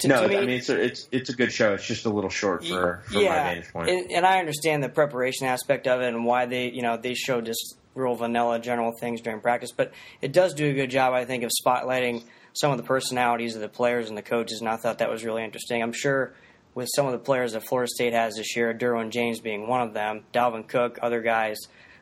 to, 0.00 0.08
no, 0.08 0.22
to 0.22 0.28
me, 0.28 0.36
I 0.36 0.40
mean 0.40 0.50
it's 0.50 0.68
a, 0.68 0.80
it's 0.80 1.08
it's 1.10 1.30
a 1.30 1.34
good 1.34 1.52
show. 1.52 1.74
It's 1.74 1.86
just 1.86 2.06
a 2.06 2.10
little 2.10 2.30
short 2.30 2.64
for, 2.64 3.02
for 3.06 3.20
yeah, 3.20 3.30
my 3.30 3.34
vantage 3.36 3.72
point. 3.72 3.90
And, 3.90 4.12
and 4.12 4.26
I 4.26 4.38
understand 4.38 4.82
the 4.82 4.88
preparation 4.88 5.46
aspect 5.46 5.86
of 5.86 6.00
it 6.00 6.08
and 6.08 6.24
why 6.24 6.46
they 6.46 6.70
you 6.70 6.82
know 6.82 6.96
they 6.96 7.14
show 7.14 7.40
just 7.40 7.76
real 7.94 8.14
vanilla 8.14 8.60
general 8.60 8.92
things 8.92 9.20
during 9.20 9.40
practice, 9.40 9.72
but 9.72 9.92
it 10.22 10.32
does 10.32 10.54
do 10.54 10.70
a 10.70 10.74
good 10.74 10.90
job, 10.90 11.14
I 11.14 11.24
think, 11.24 11.42
of 11.42 11.50
spotlighting 11.64 12.22
some 12.52 12.70
of 12.70 12.76
the 12.76 12.84
personalities 12.84 13.54
of 13.56 13.60
the 13.60 13.68
players 13.68 14.08
and 14.08 14.16
the 14.16 14.22
coaches, 14.22 14.60
and 14.60 14.68
I 14.68 14.76
thought 14.76 14.98
that 14.98 15.10
was 15.10 15.24
really 15.24 15.44
interesting. 15.44 15.82
I'm 15.82 15.92
sure 15.92 16.32
with 16.78 16.88
some 16.94 17.06
of 17.06 17.12
the 17.12 17.18
players 17.18 17.54
that 17.54 17.66
Florida 17.66 17.90
State 17.92 18.12
has 18.12 18.36
this 18.36 18.54
year, 18.54 18.72
Derwin 18.72 19.10
James 19.10 19.40
being 19.40 19.66
one 19.66 19.80
of 19.80 19.94
them, 19.94 20.22
Dalvin 20.32 20.68
Cook, 20.68 21.00
other 21.02 21.20
guys. 21.20 21.58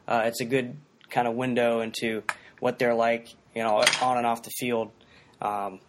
Uh, 0.07 0.25
it's 0.27 0.43
a 0.43 0.45
good 0.45 0.77
kind 1.09 1.27
of 1.27 1.35
window 1.35 1.81
into 1.81 2.23
what 2.61 2.79
they're 2.79 2.95
like, 2.95 3.35
you 3.55 3.63
know, 3.63 3.83
on 4.03 4.19
and 4.19 4.27
off 4.27 4.43
the 4.43 4.51
field. 4.51 4.91
Um, 5.41 5.81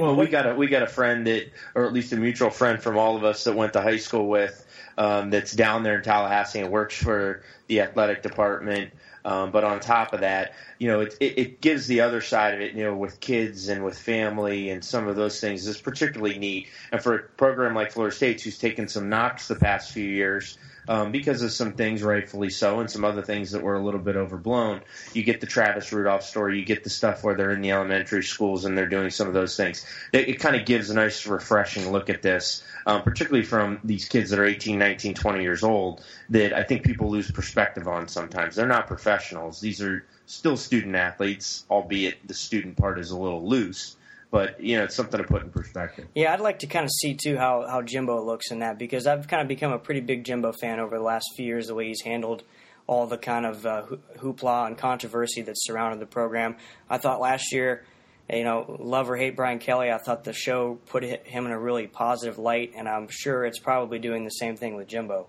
well, 0.00 0.16
we 0.16 0.26
got 0.26 0.48
a 0.48 0.56
we 0.56 0.66
got 0.66 0.82
a 0.82 0.88
friend 0.88 1.24
that, 1.28 1.52
or 1.76 1.86
at 1.86 1.92
least 1.92 2.12
a 2.12 2.16
mutual 2.16 2.50
friend 2.50 2.82
from 2.82 2.98
all 2.98 3.16
of 3.16 3.22
us 3.22 3.44
that 3.44 3.54
went 3.54 3.74
to 3.74 3.80
high 3.80 3.98
school 3.98 4.28
with, 4.28 4.66
um, 4.98 5.30
that's 5.30 5.52
down 5.52 5.84
there 5.84 5.94
in 5.94 6.02
Tallahassee 6.02 6.58
and 6.58 6.72
works 6.72 6.96
for 6.96 7.44
the 7.68 7.80
athletic 7.80 8.24
department. 8.24 8.92
Um, 9.24 9.50
but 9.50 9.64
on 9.64 9.80
top 9.80 10.14
of 10.14 10.20
that, 10.20 10.54
you 10.78 10.88
know, 10.88 11.00
it, 11.00 11.14
it, 11.20 11.38
it 11.38 11.60
gives 11.60 11.86
the 11.86 12.00
other 12.00 12.20
side 12.20 12.54
of 12.54 12.60
it, 12.60 12.74
you 12.74 12.84
know, 12.84 12.96
with 12.96 13.20
kids 13.20 13.68
and 13.68 13.84
with 13.84 13.98
family 13.98 14.70
and 14.70 14.84
some 14.84 15.08
of 15.08 15.16
those 15.16 15.40
things 15.40 15.66
is 15.66 15.80
particularly 15.80 16.38
neat. 16.38 16.68
And 16.92 17.02
for 17.02 17.14
a 17.14 17.18
program 17.36 17.74
like 17.74 17.92
Florida 17.92 18.14
State, 18.14 18.40
who's 18.40 18.58
taken 18.58 18.88
some 18.88 19.08
knocks 19.08 19.48
the 19.48 19.56
past 19.56 19.92
few 19.92 20.08
years, 20.08 20.58
um, 20.90 21.12
because 21.12 21.42
of 21.42 21.52
some 21.52 21.74
things, 21.74 22.02
rightfully 22.02 22.50
so, 22.50 22.80
and 22.80 22.90
some 22.90 23.04
other 23.04 23.22
things 23.22 23.52
that 23.52 23.62
were 23.62 23.76
a 23.76 23.82
little 23.82 24.00
bit 24.00 24.16
overblown. 24.16 24.80
You 25.14 25.22
get 25.22 25.40
the 25.40 25.46
Travis 25.46 25.92
Rudolph 25.92 26.24
story. 26.24 26.58
You 26.58 26.64
get 26.64 26.82
the 26.82 26.90
stuff 26.90 27.22
where 27.22 27.36
they're 27.36 27.52
in 27.52 27.60
the 27.60 27.70
elementary 27.70 28.24
schools 28.24 28.64
and 28.64 28.76
they're 28.76 28.88
doing 28.88 29.10
some 29.10 29.28
of 29.28 29.32
those 29.32 29.56
things. 29.56 29.86
It, 30.12 30.28
it 30.28 30.40
kind 30.40 30.56
of 30.56 30.66
gives 30.66 30.90
a 30.90 30.94
nice, 30.94 31.28
refreshing 31.28 31.92
look 31.92 32.10
at 32.10 32.22
this, 32.22 32.64
um, 32.86 33.02
particularly 33.02 33.46
from 33.46 33.78
these 33.84 34.08
kids 34.08 34.30
that 34.30 34.40
are 34.40 34.44
18, 34.44 34.80
19, 34.80 35.14
20 35.14 35.42
years 35.42 35.62
old, 35.62 36.02
that 36.30 36.52
I 36.52 36.64
think 36.64 36.82
people 36.82 37.08
lose 37.08 37.30
perspective 37.30 37.86
on 37.86 38.08
sometimes. 38.08 38.56
They're 38.56 38.66
not 38.66 38.88
professionals. 38.88 39.60
These 39.60 39.80
are 39.82 40.04
still 40.26 40.56
student 40.56 40.96
athletes, 40.96 41.64
albeit 41.70 42.26
the 42.26 42.34
student 42.34 42.76
part 42.76 42.98
is 42.98 43.12
a 43.12 43.16
little 43.16 43.48
loose 43.48 43.96
but 44.30 44.60
you 44.60 44.76
know 44.76 44.84
it's 44.84 44.94
something 44.94 45.20
to 45.20 45.26
put 45.26 45.42
in 45.42 45.50
perspective. 45.50 46.06
Yeah, 46.14 46.32
I'd 46.32 46.40
like 46.40 46.60
to 46.60 46.66
kind 46.66 46.84
of 46.84 46.90
see 46.90 47.14
too 47.14 47.36
how 47.36 47.66
how 47.68 47.82
Jimbo 47.82 48.24
looks 48.24 48.50
in 48.50 48.60
that 48.60 48.78
because 48.78 49.06
I've 49.06 49.28
kind 49.28 49.42
of 49.42 49.48
become 49.48 49.72
a 49.72 49.78
pretty 49.78 50.00
big 50.00 50.24
Jimbo 50.24 50.52
fan 50.52 50.80
over 50.80 50.96
the 50.96 51.04
last 51.04 51.26
few 51.36 51.46
years. 51.46 51.66
The 51.66 51.74
way 51.74 51.88
he's 51.88 52.02
handled 52.02 52.44
all 52.86 53.06
the 53.06 53.18
kind 53.18 53.46
of 53.46 53.64
uh, 53.64 53.82
hoopla 54.18 54.66
and 54.66 54.76
controversy 54.76 55.42
that 55.42 55.54
surrounded 55.56 56.00
the 56.00 56.06
program. 56.06 56.56
I 56.88 56.98
thought 56.98 57.20
last 57.20 57.52
year, 57.52 57.84
you 58.28 58.42
know, 58.42 58.78
love 58.80 59.08
or 59.08 59.16
hate 59.16 59.36
Brian 59.36 59.60
Kelly, 59.60 59.92
I 59.92 59.98
thought 59.98 60.24
the 60.24 60.32
show 60.32 60.74
put 60.86 61.04
him 61.04 61.46
in 61.46 61.52
a 61.52 61.58
really 61.58 61.86
positive 61.86 62.38
light, 62.38 62.72
and 62.76 62.88
I'm 62.88 63.06
sure 63.08 63.44
it's 63.44 63.60
probably 63.60 64.00
doing 64.00 64.24
the 64.24 64.30
same 64.30 64.56
thing 64.56 64.74
with 64.74 64.88
Jimbo. 64.88 65.28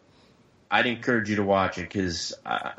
I'd 0.72 0.88
encourage 0.88 1.30
you 1.30 1.36
to 1.36 1.44
watch 1.44 1.78
it 1.78 1.84
because 1.84 2.34
uh, 2.46 2.72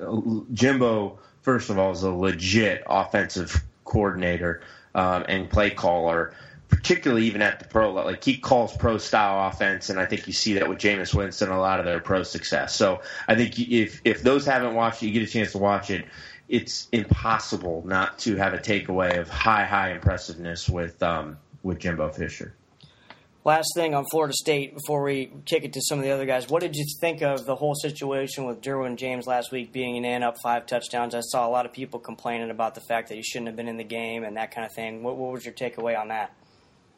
Jimbo, 0.53 1.19
first 1.43 1.71
of 1.71 1.79
all, 1.79 1.93
is 1.93 2.03
a 2.03 2.11
legit 2.11 2.83
offensive 2.87 3.63
coordinator 3.85 4.63
um, 4.95 5.25
and 5.29 5.49
play 5.51 5.71
caller, 5.71 6.35
particularly 6.69 7.27
even 7.27 7.43
at 7.43 7.59
the 7.59 7.67
pro 7.67 7.93
level. 7.93 8.11
Like 8.11 8.25
he 8.25 8.37
calls 8.37 8.77
pro 8.77 8.99
style 8.99 9.49
offense, 9.49 9.91
and 9.91 9.99
I 9.99 10.07
think 10.07 10.27
you 10.27 10.33
see 10.33 10.55
that 10.55 10.69
with 10.69 10.79
Jameis 10.79 11.15
Winston 11.15 11.51
a 11.51 11.59
lot 11.59 11.81
of 11.81 11.85
their 11.85 12.01
pro 12.01 12.23
success. 12.23 12.75
So 12.75 13.03
I 13.29 13.35
think 13.35 13.59
if 13.59 14.01
if 14.05 14.23
those 14.23 14.47
haven't 14.47 14.75
watched 14.75 15.03
it, 15.03 15.07
you 15.07 15.13
get 15.13 15.29
a 15.29 15.33
chance 15.33 15.53
to 15.53 15.59
watch 15.59 15.91
it. 15.91 16.07
It's 16.49 16.89
impossible 16.93 17.83
not 17.87 18.19
to 18.21 18.37
have 18.37 18.53
a 18.53 18.59
takeaway 18.59 19.19
of 19.19 19.29
high 19.29 19.65
high 19.65 19.93
impressiveness 19.93 20.69
with 20.69 21.03
um, 21.03 21.39
with 21.63 21.79
Jimbo 21.79 22.11
Fisher. 22.11 22.55
Last 23.45 23.73
thing 23.75 23.93
on 23.93 24.05
Florida 24.05 24.33
State 24.33 24.73
before 24.73 25.03
we 25.03 25.33
kick 25.47 25.65
it 25.65 25.73
to 25.73 25.81
some 25.83 25.99
of 25.99 26.05
the 26.05 26.13
other 26.13 26.27
guys. 26.27 26.49
What 26.49 26.61
did 26.61 26.77
you 26.77 26.85
think 27.01 27.23
of 27.23 27.45
the 27.45 27.57
whole 27.57 27.75
situation 27.75 28.45
with 28.45 28.61
Derwin 28.61 28.97
James 28.97 29.27
last 29.27 29.51
week 29.51 29.73
being 29.73 29.97
an 29.97 30.05
in 30.05 30.23
up 30.23 30.37
five 30.41 30.65
touchdowns? 30.67 31.13
I 31.13 31.23
saw 31.23 31.49
a 31.49 31.51
lot 31.51 31.67
of 31.67 31.73
people 31.73 31.99
complaining 31.99 32.51
about 32.51 32.77
the 32.77 32.81
fact 32.83 33.09
that 33.09 33.17
he 33.17 33.23
shouldn't 33.23 33.49
have 33.49 33.57
been 33.57 33.67
in 33.67 33.79
the 33.79 33.85
game 33.85 34.23
and 34.23 34.37
that 34.37 34.55
kind 34.55 34.65
of 34.65 34.73
thing. 34.73 35.03
What, 35.03 35.17
what 35.17 35.33
was 35.33 35.45
your 35.45 35.55
takeaway 35.55 35.99
on 35.99 36.09
that? 36.09 36.33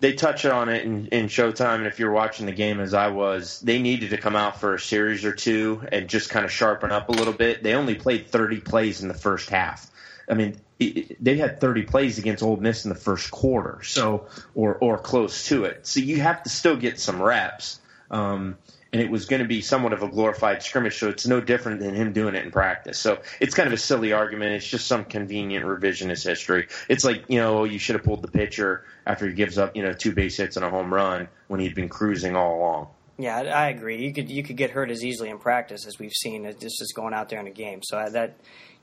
They 0.01 0.13
touch 0.13 0.45
on 0.45 0.69
it 0.69 0.85
in, 0.85 1.07
in 1.07 1.27
Showtime, 1.29 1.77
and 1.77 1.87
if 1.87 1.99
you're 1.99 2.13
watching 2.13 2.45
the 2.45 2.53
game 2.53 2.79
as 2.79 2.93
I 2.93 3.09
was, 3.09 3.61
they 3.61 3.79
needed 3.79 4.11
to 4.11 4.19
come 4.19 4.37
out 4.37 4.61
for 4.61 4.75
a 4.75 4.81
series 4.81 5.25
or 5.25 5.33
two 5.33 5.83
and 5.91 6.09
just 6.09 6.29
kind 6.29 6.45
of 6.45 6.53
sharpen 6.53 6.93
up 6.93 7.09
a 7.09 7.13
little 7.13 7.33
bit. 7.33 7.63
They 7.63 7.73
only 7.73 7.95
played 7.95 8.27
30 8.27 8.61
plays 8.61 9.01
in 9.01 9.09
the 9.09 9.15
first 9.15 9.49
half. 9.49 9.91
I 10.29 10.35
mean, 10.35 10.61
they 10.79 11.37
had 11.37 11.61
30 11.61 11.83
plays 11.85 12.19
against 12.19 12.43
Ole 12.43 12.57
Miss 12.57 12.85
in 12.85 12.89
the 12.89 12.95
first 12.97 13.31
quarter, 13.31 13.81
so 13.83 14.27
or 14.55 14.77
or 14.77 14.99
close 14.99 15.47
to 15.47 15.65
it. 15.65 15.87
So 15.87 16.01
you 16.01 16.21
have 16.21 16.43
to 16.43 16.49
still 16.49 16.77
get 16.77 16.99
some 16.99 17.23
reps. 17.23 17.81
Um, 18.11 18.59
and 18.93 19.03
it 19.03 19.11
was 19.11 19.27
going 19.27 19.43
to 19.43 19.49
be 19.49 19.61
somewhat 19.61 19.93
of 19.93 20.05
a 20.05 20.09
glorified 20.09 20.63
scrimmage, 20.63 20.97
so 20.97 21.09
it's 21.09 21.27
no 21.27 21.41
different 21.41 21.81
than 21.81 21.97
him 21.97 22.13
doing 22.13 22.37
it 22.37 22.45
in 22.45 22.53
practice. 22.53 22.97
So 22.97 23.21
it's 23.41 23.53
kind 23.53 23.67
of 23.67 23.73
a 23.73 23.77
silly 23.77 24.13
argument. 24.13 24.53
It's 24.53 24.69
just 24.69 24.87
some 24.87 25.05
convenient 25.05 25.67
revisionist 25.67 26.25
history. 26.25 26.69
It's 26.89 27.05
like 27.05 27.25
you 27.29 27.41
know 27.41 27.65
you 27.65 27.81
should 27.81 27.97
have 27.97 28.05
pulled 28.05 28.23
the 28.23 28.31
pitcher 28.31 28.85
after 29.05 29.27
he 29.27 29.35
gives 29.35 29.59
up 29.59 29.75
you 29.75 29.83
know 29.83 29.93
two 29.93 30.13
base 30.13 30.37
hits 30.37 30.57
and 30.57 30.65
a 30.65 30.71
home 30.71 30.95
run 30.95 31.27
when 31.49 31.59
he'd 31.59 31.75
been 31.75 31.89
cruising 31.89 32.37
all 32.37 32.57
along. 32.57 32.87
Yeah, 33.19 33.37
I 33.37 33.69
agree. 33.69 34.05
You 34.05 34.13
could 34.13 34.31
you 34.31 34.45
could 34.45 34.57
get 34.57 34.71
hurt 34.71 34.91
as 34.91 35.05
easily 35.05 35.29
in 35.29 35.39
practice 35.39 35.87
as 35.87 35.99
we've 35.99 36.13
seen. 36.13 36.45
It's 36.45 36.79
just 36.79 36.95
going 36.95 37.15
out 37.15 37.29
there 37.29 37.41
in 37.41 37.49
a 37.49 37.53
game. 37.53 37.81
So 37.83 38.09
that 38.09 38.37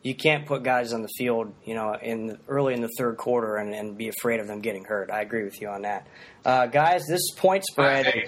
you 0.03 0.15
can't 0.15 0.45
put 0.45 0.63
guys 0.63 0.93
on 0.93 1.01
the 1.01 1.09
field, 1.17 1.53
you 1.63 1.75
know, 1.75 1.95
in 1.95 2.37
early 2.47 2.73
in 2.73 2.81
the 2.81 2.89
third 2.97 3.17
quarter 3.17 3.57
and, 3.57 3.73
and 3.73 3.97
be 3.97 4.09
afraid 4.09 4.39
of 4.39 4.47
them 4.47 4.61
getting 4.61 4.83
hurt. 4.83 5.11
I 5.11 5.21
agree 5.21 5.43
with 5.43 5.61
you 5.61 5.69
on 5.69 5.83
that, 5.83 6.07
uh, 6.45 6.67
guys. 6.67 7.05
This 7.07 7.31
point 7.31 7.63
spread. 7.65 8.07
I, 8.07 8.25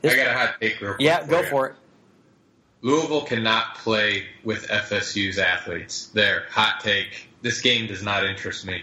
this, 0.00 0.14
I 0.14 0.16
got 0.16 0.26
a 0.28 0.32
hot 0.32 0.54
take 0.60 0.80
real 0.80 0.94
quick. 0.94 1.04
Yeah, 1.04 1.20
for 1.20 1.30
go 1.30 1.40
you. 1.40 1.46
for 1.46 1.66
it. 1.68 1.74
Louisville 2.80 3.22
cannot 3.22 3.74
play 3.76 4.26
with 4.44 4.68
FSU's 4.68 5.38
athletes. 5.38 6.06
There, 6.14 6.44
hot 6.50 6.80
take. 6.80 7.28
This 7.42 7.60
game 7.60 7.88
does 7.88 8.02
not 8.02 8.24
interest 8.24 8.64
me. 8.64 8.82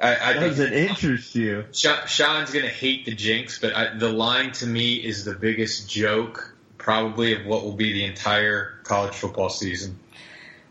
I, 0.00 0.30
I 0.30 0.32
Does 0.32 0.58
it 0.58 0.72
interest 0.72 1.34
you? 1.34 1.66
Sean, 1.72 2.06
Sean's 2.06 2.50
going 2.50 2.64
to 2.64 2.70
hate 2.70 3.04
the 3.04 3.14
jinx, 3.14 3.58
but 3.58 3.76
I, 3.76 3.94
the 3.96 4.08
line 4.08 4.52
to 4.52 4.66
me 4.66 4.94
is 4.94 5.24
the 5.24 5.34
biggest 5.34 5.90
joke, 5.90 6.56
probably, 6.78 7.34
of 7.34 7.44
what 7.44 7.62
will 7.62 7.74
be 7.74 7.92
the 7.92 8.04
entire 8.04 8.80
college 8.82 9.14
football 9.14 9.50
season. 9.50 9.98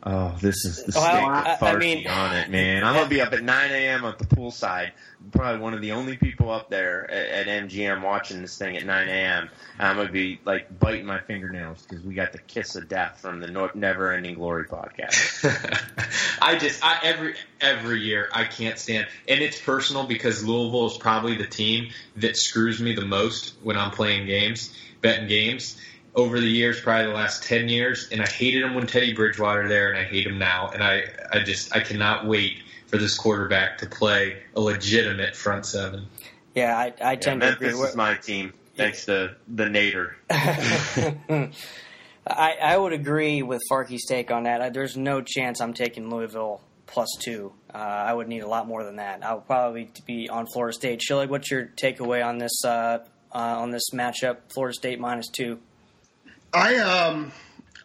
Oh, 0.02 0.34
this 0.40 0.64
is 0.64 0.84
the 0.86 0.94
Well, 0.96 1.04
steak 1.04 1.62
I- 1.62 1.72
I 1.74 1.76
mean- 1.76 2.08
on 2.08 2.34
it, 2.38 2.50
man. 2.50 2.86
I'm 2.86 2.96
gonna 2.96 3.10
be 3.10 3.20
up 3.20 3.34
at 3.34 3.44
9 3.44 3.72
a.m. 3.72 4.06
at 4.06 4.18
the 4.18 4.26
poolside. 4.26 4.92
Probably 5.34 5.60
one 5.60 5.74
of 5.74 5.82
the 5.82 5.92
only 5.92 6.16
people 6.16 6.50
up 6.50 6.70
there 6.70 7.10
at, 7.12 7.48
at 7.48 7.64
MGM 7.66 8.02
watching 8.02 8.42
this 8.42 8.58
thing 8.58 8.78
at 8.78 8.86
9 8.86 9.10
a.m. 9.10 9.50
I'm 9.78 9.98
gonna 9.98 10.10
be 10.10 10.40
like 10.46 10.80
biting 10.80 11.06
my 11.06 11.20
fingernails 11.20 11.82
because 11.88 12.02
we 12.06 12.14
got 12.14 12.32
the 12.32 12.38
kiss 12.38 12.78
of 12.78 12.88
death 12.88 13.20
from 13.22 13.42
the 13.42 13.48
no- 13.48 13.72
Never 13.74 14.14
Ending 14.14 14.36
Glory 14.36 14.66
podcast. 14.70 15.44
I 16.42 16.58
just 16.58 16.84
I, 16.84 17.00
every 17.04 17.36
every 17.60 18.00
year 18.00 18.30
I 18.34 18.46
can't 18.46 18.80
stand, 18.80 19.08
and 19.28 19.42
it's 19.42 19.60
personal 19.60 20.06
because 20.06 20.46
Louisville 20.46 20.88
is 20.88 20.98
probably 20.98 21.36
the 21.36 21.48
team 21.48 21.90
that 22.16 22.38
screws 22.38 22.80
me 22.80 22.96
the 22.96 23.06
most 23.06 23.54
when 23.64 23.78
I'm 23.78 23.92
playing 23.92 24.28
games, 24.28 24.74
betting 25.02 25.28
games. 25.28 25.78
Over 26.16 26.40
the 26.40 26.48
years, 26.50 26.82
probably 26.82 27.06
the 27.08 27.14
last 27.14 27.44
ten 27.44 27.70
years, 27.70 28.10
and 28.12 28.22
I 28.22 28.28
hated 28.28 28.64
him 28.64 28.74
when 28.76 28.88
Teddy 28.88 29.14
Bridgewater 29.14 29.68
there, 29.68 29.90
and 29.92 30.00
I 30.00 30.04
hate 30.04 30.26
him 30.26 30.40
now, 30.40 30.70
and 30.70 30.84
I 30.84 31.04
I 31.32 31.40
just 31.40 31.76
I 31.76 31.82
cannot 31.82 32.26
wait 32.26 32.64
for 32.88 32.98
this 32.98 33.16
quarterback 33.16 33.78
to 33.80 33.86
play 33.86 34.42
a 34.56 34.60
legitimate 34.60 35.36
front 35.36 35.66
seven. 35.66 36.08
Yeah, 36.56 36.76
I, 36.78 36.94
I 37.02 37.12
Yeah, 37.12 37.16
tend 37.20 37.42
to 37.42 37.54
agree. 37.54 37.68
Memphis 37.68 37.90
is 37.92 37.96
my 37.96 38.16
team, 38.16 38.54
thanks 38.76 39.06
to 39.06 39.36
the 39.48 39.66
Nader. 39.66 40.14
I, 42.28 42.58
I 42.62 42.78
would 42.78 42.94
agree 42.94 43.42
with 43.44 43.62
Farky's 43.70 44.06
take 44.08 44.32
on 44.32 44.44
that. 44.44 44.62
I, 44.62 44.70
there's 44.70 44.98
no 44.98 45.22
chance 45.22 45.62
I'm 45.62 45.74
taking 45.74 46.10
Louisville 46.10 46.62
plus 46.86 47.08
two. 47.20 47.54
Uh, 47.74 47.78
I 47.78 48.14
would 48.14 48.28
need 48.28 48.42
a 48.42 48.48
lot 48.48 48.68
more 48.68 48.84
than 48.84 48.98
that. 48.98 49.24
I'll 49.24 49.42
probably 49.42 49.92
be 50.06 50.30
on 50.30 50.48
Florida 50.54 50.74
State. 50.74 51.02
Shillig, 51.08 51.30
what's 51.30 51.50
your 51.50 51.68
takeaway 51.76 52.26
on 52.26 52.38
this 52.40 52.64
uh, 52.66 53.00
uh, 53.32 53.38
on 53.38 53.70
this 53.72 53.92
matchup? 53.94 54.38
Florida 54.54 54.74
State 54.74 55.00
minus 55.00 55.28
two. 55.30 55.60
I 56.54 56.78
um 56.78 57.32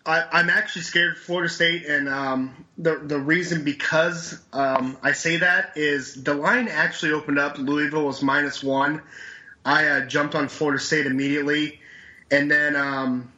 I, 0.07 0.25
I'm 0.33 0.51
actually 0.51 0.83
scared 0.83 1.17
of 1.17 1.19
Florida 1.19 1.49
State, 1.49 1.87
and 1.87 2.09
um, 2.09 2.67
the 2.77 2.97
the 2.97 3.19
reason 3.19 3.65
because 3.65 4.39
um, 4.53 4.99
I 5.03 5.13
say 5.13 5.39
that 5.39 5.73
is 5.77 6.23
the 6.23 6.35
line 6.35 6.69
actually 6.69 7.13
opened 7.13 7.39
up. 7.39 7.59
Louisville 7.59 8.05
was 8.05 8.23
minus 8.23 8.63
one. 8.63 9.01
I 9.65 9.87
uh, 9.87 10.07
jumped 10.07 10.35
on 10.35 10.49
Florida 10.49 10.79
State 10.79 11.07
immediately, 11.07 11.81
and 12.31 12.51
then 12.51 12.77
um, 12.77 13.33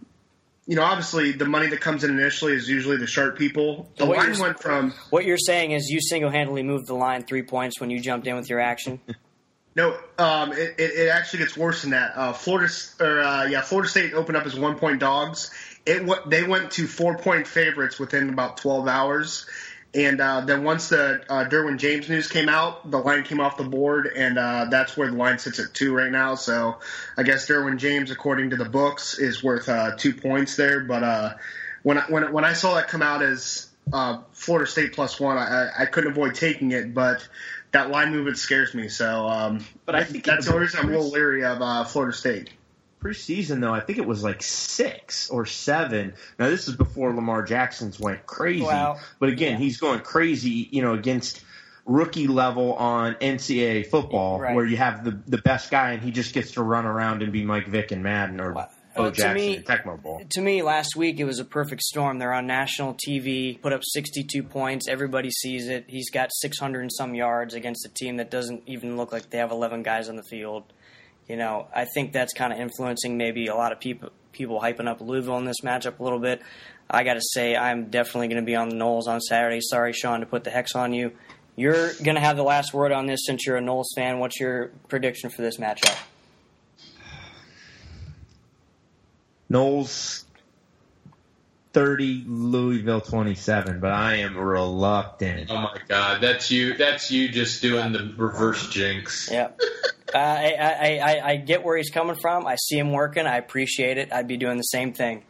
you 0.67 0.75
know 0.75 0.83
obviously 0.83 1.31
the 1.31 1.45
money 1.45 1.69
that 1.69 1.81
comes 1.81 2.03
in 2.03 2.11
initially 2.11 2.55
is 2.55 2.69
usually 2.69 2.97
the 2.97 3.07
sharp 3.07 3.39
people. 3.39 3.89
The 3.97 4.07
What 4.07 4.19
line 4.19 4.39
went 4.41 4.61
from 4.61 4.93
What 5.11 5.25
you're 5.25 5.39
saying 5.39 5.71
is 5.71 5.89
you 5.89 6.01
single 6.01 6.31
handedly 6.31 6.65
moved 6.65 6.89
the 6.89 6.95
line 6.95 7.23
three 7.23 7.43
points 7.43 7.81
when 7.81 7.91
you 7.91 8.01
jumped 8.01 8.27
in 8.27 8.35
with 8.35 8.51
your 8.51 8.59
action. 8.59 9.01
No, 9.77 9.95
um, 10.19 10.53
it, 10.53 10.75
it, 10.79 10.93
it 11.01 11.09
actually 11.11 11.41
gets 11.41 11.55
worse 11.57 11.83
than 11.83 11.91
that. 11.91 12.13
Uh, 12.17 12.33
Florida, 12.33 12.73
or 12.99 13.21
uh, 13.21 13.45
yeah, 13.45 13.61
Florida 13.61 13.89
State 13.91 14.15
opened 14.15 14.39
up 14.39 14.47
as 14.47 14.59
one 14.59 14.79
point 14.79 15.01
dogs. 15.01 15.51
It 15.85 16.09
they 16.29 16.43
went 16.43 16.71
to 16.73 16.87
four 16.87 17.19
point 17.19 17.47
favorites 17.47 17.99
within 17.99 18.31
about 18.31 18.57
twelve 18.57 18.89
hours, 18.89 19.45
and 19.95 20.19
uh, 20.19 20.41
then 20.41 20.65
once 20.65 20.89
the 20.89 21.23
uh, 21.29 21.45
Derwin 21.45 21.77
James 21.79 22.09
news 22.09 22.27
came 22.27 22.49
out, 22.49 22.91
the 22.91 22.99
line 22.99 23.23
came 23.23 23.39
off 23.39 23.59
the 23.59 23.65
board, 23.65 24.11
and 24.17 24.39
uh, 24.39 24.65
that's 24.71 24.97
where 24.97 25.11
the 25.11 25.17
line 25.17 25.39
sits 25.39 25.59
at 25.61 25.75
two 25.75 25.95
right 25.95 26.11
now. 26.11 26.37
So 26.37 26.79
I 27.19 27.23
guess 27.23 27.47
Derwin 27.47 27.77
James, 27.77 28.11
according 28.11 28.51
to 28.51 28.57
the 28.57 28.65
books, 28.65 29.19
is 29.19 29.45
worth 29.45 29.69
uh, 29.69 29.95
two 29.97 30.15
points 30.15 30.57
there. 30.57 30.81
But 30.81 31.39
when 31.83 31.99
I, 31.99 32.05
when 32.09 32.33
when 32.33 32.45
I 32.47 32.55
saw 32.55 32.75
that 32.77 32.89
come 32.89 33.03
out 33.03 33.23
as 33.23 33.69
Florida 34.33 34.69
State 34.69 34.95
plus 34.95 35.21
one, 35.21 35.37
I- 35.37 35.71
I 35.79 35.87
couldn't 35.87 36.13
avoid 36.13 36.35
taking 36.35 36.73
it, 36.73 36.95
but 36.95 37.29
that 37.77 37.91
line 37.91 38.11
movement 38.13 38.39
scares 38.39 38.75
me. 38.75 38.89
So, 38.89 39.27
um, 39.27 39.65
But 39.85 39.95
I 39.95 40.05
think 40.05 40.25
that's 40.25 40.47
the 40.47 40.53
only 40.53 40.63
reason 40.63 40.81
I'm 40.81 40.89
a 40.89 40.93
little 40.93 41.11
leery 41.11 41.45
of 41.45 41.61
uh, 41.61 41.85
Florida 41.85 42.17
State. 42.17 42.51
preseason 43.03 43.61
though, 43.61 43.73
I 43.75 43.81
think 43.81 43.99
it 43.99 44.07
was 44.07 44.25
like 44.25 44.43
six 44.43 45.29
or 45.31 45.45
seven. 45.47 46.15
Now 46.39 46.49
this 46.49 46.67
is 46.69 46.75
before 46.75 47.13
Lamar 47.15 47.43
Jackson's 47.43 48.01
went 48.01 48.27
crazy. 48.27 48.65
Wow. 48.65 48.97
But 49.21 49.29
again, 49.29 49.53
Yeah. 49.53 49.59
he's 49.59 49.77
going 49.77 50.01
crazy, 50.01 50.69
you 50.73 50.83
know, 50.83 50.95
against 50.95 51.43
rookie 51.85 52.27
level 52.27 52.73
on 52.75 53.15
NCAA 53.21 53.87
football 53.87 54.41
Right. 54.41 54.57
where 54.57 54.65
you 54.65 54.77
have 54.79 55.05
the 55.05 55.21
the 55.29 55.39
best 55.39 55.71
guy 55.71 55.91
and 55.93 56.03
he 56.03 56.11
just 56.11 56.33
gets 56.35 56.53
to 56.53 56.63
run 56.63 56.85
around 56.87 57.23
and 57.23 57.31
be 57.33 57.45
Mike 57.45 57.67
Vick 57.69 57.93
and 57.93 58.03
Madden 58.03 58.41
or 58.41 58.53
Wow. 58.55 58.69
Bo 58.97 59.11
Jackson 59.11 59.35
me- 59.35 59.59
Tecmo 59.59 60.01
Bowl. 60.03 60.23
To 60.29 60.41
me, 60.41 60.63
last 60.63 60.97
week 60.97 61.21
it 61.21 61.25
was 61.25 61.39
a 61.39 61.45
perfect 61.45 61.83
storm. 61.83 62.19
They're 62.19 62.33
on 62.33 62.47
national 62.47 62.95
TV, 62.95 63.61
put 63.61 63.73
up 63.73 63.83
62 63.85 64.43
points. 64.43 64.89
Everybody 64.89 65.31
sees 65.31 65.69
it. 65.69 65.85
He's 65.89 66.11
got 66.11 66.31
600 66.33 66.81
and 66.81 66.93
some 66.93 67.15
yards 67.15 67.55
against 67.55 67.87
a 67.87 67.89
team 67.89 68.17
that 68.17 68.31
doesn't 68.31 68.63
even 68.67 68.97
look 68.97 69.13
like 69.13 69.31
they 69.31 69.39
have 69.39 69.51
11 69.51 69.83
guys 69.83 70.09
on 70.09 70.17
the 70.17 70.23
field. 70.25 70.65
You 71.29 71.37
know, 71.37 71.67
I 71.75 71.87
think 71.87 72.13
that's 72.13 72.33
kind 72.33 72.53
of 72.53 72.59
influencing 72.61 73.17
maybe 73.17 73.47
a 73.49 73.55
lot 73.55 73.73
of 73.73 73.81
people 73.81 74.11
people 74.33 74.61
hyping 74.61 74.87
up 74.87 75.01
Louisville 75.01 75.39
in 75.39 75.45
this 75.47 75.63
matchup 75.63 75.99
a 75.99 76.03
little 76.03 76.19
bit. 76.19 76.43
I 76.89 77.03
got 77.05 77.15
to 77.15 77.23
say, 77.23 77.57
I'm 77.57 77.87
definitely 77.91 78.29
going 78.29 78.43
to 78.43 78.47
be 78.47 78.55
on 78.55 78.69
the 78.69 78.77
Noles 78.77 79.09
on 79.09 79.21
Saturday. 79.21 79.61
Sorry, 79.61 79.93
Sean, 79.93 80.21
to 80.21 80.27
put 80.27 80.45
the 80.45 80.51
hex 80.51 80.75
on 80.77 80.93
you. 80.93 81.13
You're 81.57 81.95
going 81.95 82.17
to 82.17 82.21
have 82.21 82.37
the 82.37 82.43
last 82.43 82.75
word 82.75 82.93
on 82.93 83.07
this 83.07 83.21
since 83.25 83.47
you're 83.47 83.57
a 83.57 83.63
Noles 83.63 83.87
fan. 83.97 84.19
What's 84.19 84.39
your 84.39 84.71
prediction 84.89 85.31
for 85.31 85.43
this 85.43 85.57
matchup? 85.57 85.97
Noles 89.49 90.25
30, 91.73 92.25
Louisville 92.27 93.03
27, 93.03 93.81
but 93.81 93.93
I 93.93 94.17
am 94.17 94.37
reluctant. 94.37 95.51
Oh 95.51 95.57
my 95.57 95.79
God, 95.89 96.23
that's 96.23 96.51
you. 96.51 96.75
That's 96.75 97.11
you 97.11 97.29
just 97.29 97.61
doing 97.61 97.93
the 97.93 98.15
reverse 98.17 98.69
jinx. 98.71 99.29
Yeah. 99.31 99.49
Uh, 100.15 100.19
I, 100.19 100.55
I, 100.59 100.99
I, 100.99 101.31
I 101.33 101.37
get 101.37 101.65
where 101.65 101.77
he's 101.77 101.91
coming 101.91 102.17
from. 102.17 102.47
I 102.47 102.57
see 102.57 102.79
him 102.79 102.93
working. 102.93 103.27
I 103.27 103.37
appreciate 103.37 103.99
it. 103.99 104.13
I'd 104.13 104.29
be 104.29 104.37
doing 104.39 104.57
the 104.57 104.63
same 104.63 104.95
thing. 104.95 105.25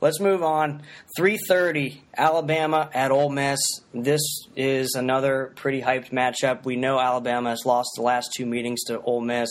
Let's 0.00 0.18
move 0.18 0.42
on. 0.42 0.82
3:30, 1.18 1.98
Alabama 2.16 2.88
at 2.94 3.10
Ole 3.10 3.28
Miss. 3.28 3.60
This 3.92 4.22
is 4.56 4.94
another 4.94 5.52
pretty 5.56 5.82
hyped 5.82 6.10
matchup. 6.10 6.64
We 6.64 6.76
know 6.76 6.98
Alabama 6.98 7.50
has 7.50 7.66
lost 7.66 7.90
the 7.96 8.02
last 8.02 8.30
two 8.34 8.46
meetings 8.46 8.84
to 8.84 8.98
Ole 9.02 9.20
Miss, 9.20 9.50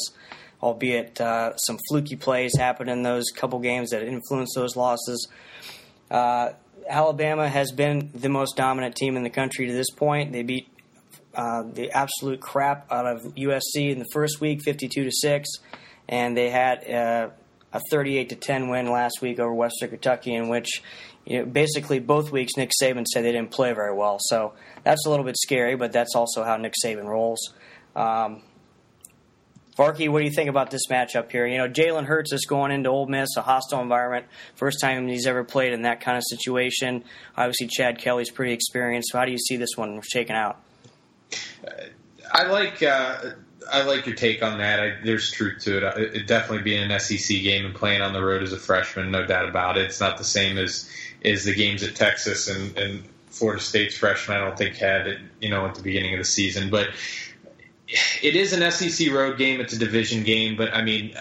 albeit 0.61 1.19
uh, 1.21 1.55
some 1.57 1.77
fluky 1.89 2.15
plays 2.15 2.55
happened 2.57 2.89
in 2.89 3.03
those 3.03 3.25
couple 3.35 3.59
games 3.59 3.91
that 3.91 4.03
influenced 4.03 4.53
those 4.55 4.75
losses. 4.75 5.27
Uh, 6.11 6.49
Alabama 6.87 7.47
has 7.47 7.71
been 7.71 8.09
the 8.13 8.29
most 8.29 8.57
dominant 8.57 8.95
team 8.95 9.15
in 9.15 9.23
the 9.23 9.29
country 9.29 9.67
to 9.67 9.73
this 9.73 9.89
point. 9.91 10.31
They 10.31 10.43
beat 10.43 10.67
uh, 11.35 11.63
the 11.63 11.91
absolute 11.91 12.41
crap 12.41 12.91
out 12.91 13.05
of 13.05 13.21
USC 13.35 13.91
in 13.91 13.99
the 13.99 14.07
first 14.11 14.41
week, 14.41 14.61
52 14.63 15.03
to 15.03 15.11
six, 15.11 15.49
and 16.07 16.35
they 16.35 16.49
had 16.49 16.89
uh, 16.89 17.29
a 17.71 17.79
38 17.91 18.29
to 18.29 18.35
10 18.35 18.69
win 18.69 18.91
last 18.91 19.21
week 19.21 19.39
over 19.39 19.53
Western 19.53 19.89
Kentucky, 19.89 20.33
in 20.33 20.49
which 20.49 20.81
you 21.25 21.39
know, 21.39 21.45
basically 21.45 21.99
both 21.99 22.31
weeks 22.31 22.53
Nick 22.57 22.71
Saban 22.81 23.05
said 23.05 23.23
they 23.23 23.31
didn't 23.31 23.51
play 23.51 23.73
very 23.73 23.93
well. 23.93 24.17
So 24.19 24.53
that's 24.83 25.05
a 25.05 25.09
little 25.09 25.25
bit 25.25 25.37
scary, 25.37 25.75
but 25.75 25.91
that's 25.91 26.15
also 26.15 26.43
how 26.43 26.57
Nick 26.57 26.73
Saban 26.83 27.05
rolls. 27.05 27.53
Um, 27.95 28.41
Farky, 29.79 30.09
what 30.09 30.19
do 30.19 30.25
you 30.25 30.31
think 30.31 30.49
about 30.49 30.71
this 30.71 30.87
matchup 30.87 31.31
here? 31.31 31.47
You 31.47 31.57
know, 31.57 31.69
Jalen 31.69 32.03
Hurts 32.03 32.33
is 32.33 32.45
going 32.45 32.73
into 32.73 32.89
Ole 32.89 33.07
Miss, 33.07 33.29
a 33.37 33.41
hostile 33.41 33.81
environment, 33.81 34.25
first 34.55 34.81
time 34.81 35.07
he's 35.07 35.25
ever 35.25 35.45
played 35.45 35.71
in 35.71 35.83
that 35.83 36.01
kind 36.01 36.17
of 36.17 36.23
situation. 36.29 37.05
Obviously, 37.37 37.67
Chad 37.67 37.97
Kelly's 37.97 38.29
pretty 38.29 38.51
experienced. 38.51 39.11
So 39.13 39.17
how 39.17 39.23
do 39.23 39.31
you 39.31 39.37
see 39.37 39.55
this 39.55 39.77
one 39.77 40.01
shaking 40.01 40.35
out? 40.35 40.61
I 42.29 42.47
like 42.47 42.83
uh, 42.83 43.21
I 43.71 43.83
like 43.83 44.05
your 44.05 44.15
take 44.15 44.43
on 44.43 44.57
that. 44.57 44.81
I, 44.81 44.97
there's 45.01 45.31
truth 45.31 45.63
to 45.63 45.77
it. 45.77 45.83
it. 45.83 46.15
It 46.15 46.27
definitely 46.27 46.63
being 46.63 46.91
an 46.91 46.99
SEC 46.99 47.41
game 47.41 47.65
and 47.65 47.73
playing 47.73 48.01
on 48.01 48.11
the 48.11 48.21
road 48.21 48.43
as 48.43 48.51
a 48.51 48.57
freshman, 48.57 49.11
no 49.11 49.25
doubt 49.25 49.47
about 49.47 49.77
it. 49.77 49.85
It's 49.85 50.01
not 50.01 50.17
the 50.17 50.25
same 50.25 50.57
as 50.57 50.89
is 51.21 51.45
the 51.45 51.55
games 51.55 51.83
at 51.83 51.95
Texas 51.95 52.49
and, 52.49 52.77
and 52.77 53.03
Florida 53.27 53.61
State's 53.61 53.95
freshman. 53.95 54.37
I 54.37 54.45
don't 54.45 54.57
think 54.57 54.75
had 54.75 55.07
it, 55.07 55.19
you 55.39 55.49
know, 55.49 55.65
at 55.65 55.75
the 55.75 55.83
beginning 55.83 56.13
of 56.15 56.19
the 56.19 56.25
season, 56.25 56.69
but 56.69 56.89
it 58.21 58.35
is 58.35 58.53
an 58.53 58.69
SEC 58.71 59.11
road 59.11 59.37
game. 59.37 59.59
It's 59.61 59.73
a 59.73 59.79
division 59.79 60.23
game, 60.23 60.55
but 60.55 60.73
I 60.73 60.81
mean, 60.81 61.15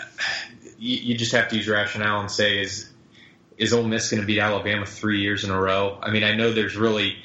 you, 0.79 0.97
you 0.99 1.17
just 1.17 1.33
have 1.33 1.49
to 1.49 1.57
use 1.57 1.69
rationale 1.69 2.21
and 2.21 2.31
say 2.31 2.61
is 2.63 2.91
is 3.57 3.73
Ole 3.73 3.85
Miss 3.85 4.11
going 4.11 4.21
to 4.21 4.27
beat 4.27 4.39
Alabama 4.39 4.87
three 4.87 5.21
years 5.21 5.43
in 5.43 5.51
a 5.51 5.61
row? 5.61 5.99
I 6.01 6.11
mean, 6.11 6.23
I 6.23 6.35
know 6.35 6.53
there's 6.53 6.77
really, 6.77 7.17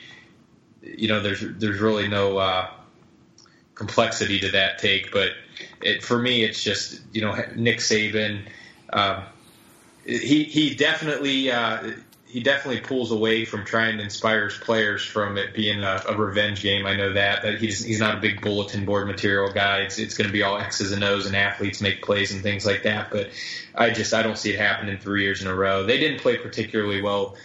you 0.82 1.08
know, 1.08 1.22
there's 1.22 1.42
there's 1.42 1.80
really 1.80 2.08
no. 2.08 2.38
Uh, 2.38 2.70
complexity 3.76 4.40
to 4.40 4.52
that 4.52 4.80
take, 4.80 5.12
but 5.12 5.32
it, 5.82 6.04
for 6.04 6.18
me, 6.18 6.44
it's 6.44 6.64
just 6.64 7.02
you 7.12 7.22
know 7.22 7.34
Nick 7.56 7.78
Saban. 7.80 8.44
Um, 8.92 9.24
he 10.06 10.44
he 10.44 10.76
definitely 10.76 11.52
uh, 11.52 11.92
he 12.34 12.42
definitely 12.42 12.82
pulls 12.82 13.12
away 13.12 13.46
from 13.46 13.64
trying 13.64 13.98
to 13.98 14.04
inspire 14.04 14.46
his 14.46 14.58
players 14.58 15.06
from 15.06 15.38
it 15.38 15.54
being 15.54 15.84
a, 15.84 16.04
a 16.10 16.18
revenge 16.18 16.64
game. 16.64 16.88
I 16.88 16.96
know 16.96 17.14
that 17.14 17.44
that 17.44 17.60
he's 17.60 17.84
he's 17.84 18.00
not 18.00 18.18
a 18.18 18.20
big 18.20 18.42
bulletin 18.42 18.86
board 18.86 19.06
material 19.06 19.54
guy. 19.54 19.82
It's 19.82 20.00
it's 20.00 20.18
going 20.18 20.26
to 20.26 20.34
be 20.34 20.42
all 20.42 20.58
X's 20.58 20.94
and 20.94 21.04
O's 21.04 21.28
and 21.28 21.36
athletes 21.36 21.80
make 21.80 22.02
plays 22.02 22.32
and 22.32 22.42
things 22.42 22.66
like 22.66 22.84
that. 22.84 23.12
But 23.12 23.30
I 23.76 23.92
just 23.92 24.16
I 24.16 24.24
don't 24.24 24.36
see 24.36 24.50
it 24.50 24.60
happening 24.60 24.98
three 24.98 25.22
years 25.22 25.44
in 25.44 25.48
a 25.48 25.54
row. 25.54 25.86
They 25.86 26.00
didn't 26.00 26.22
play 26.22 26.38
particularly 26.38 27.04
well. 27.04 27.36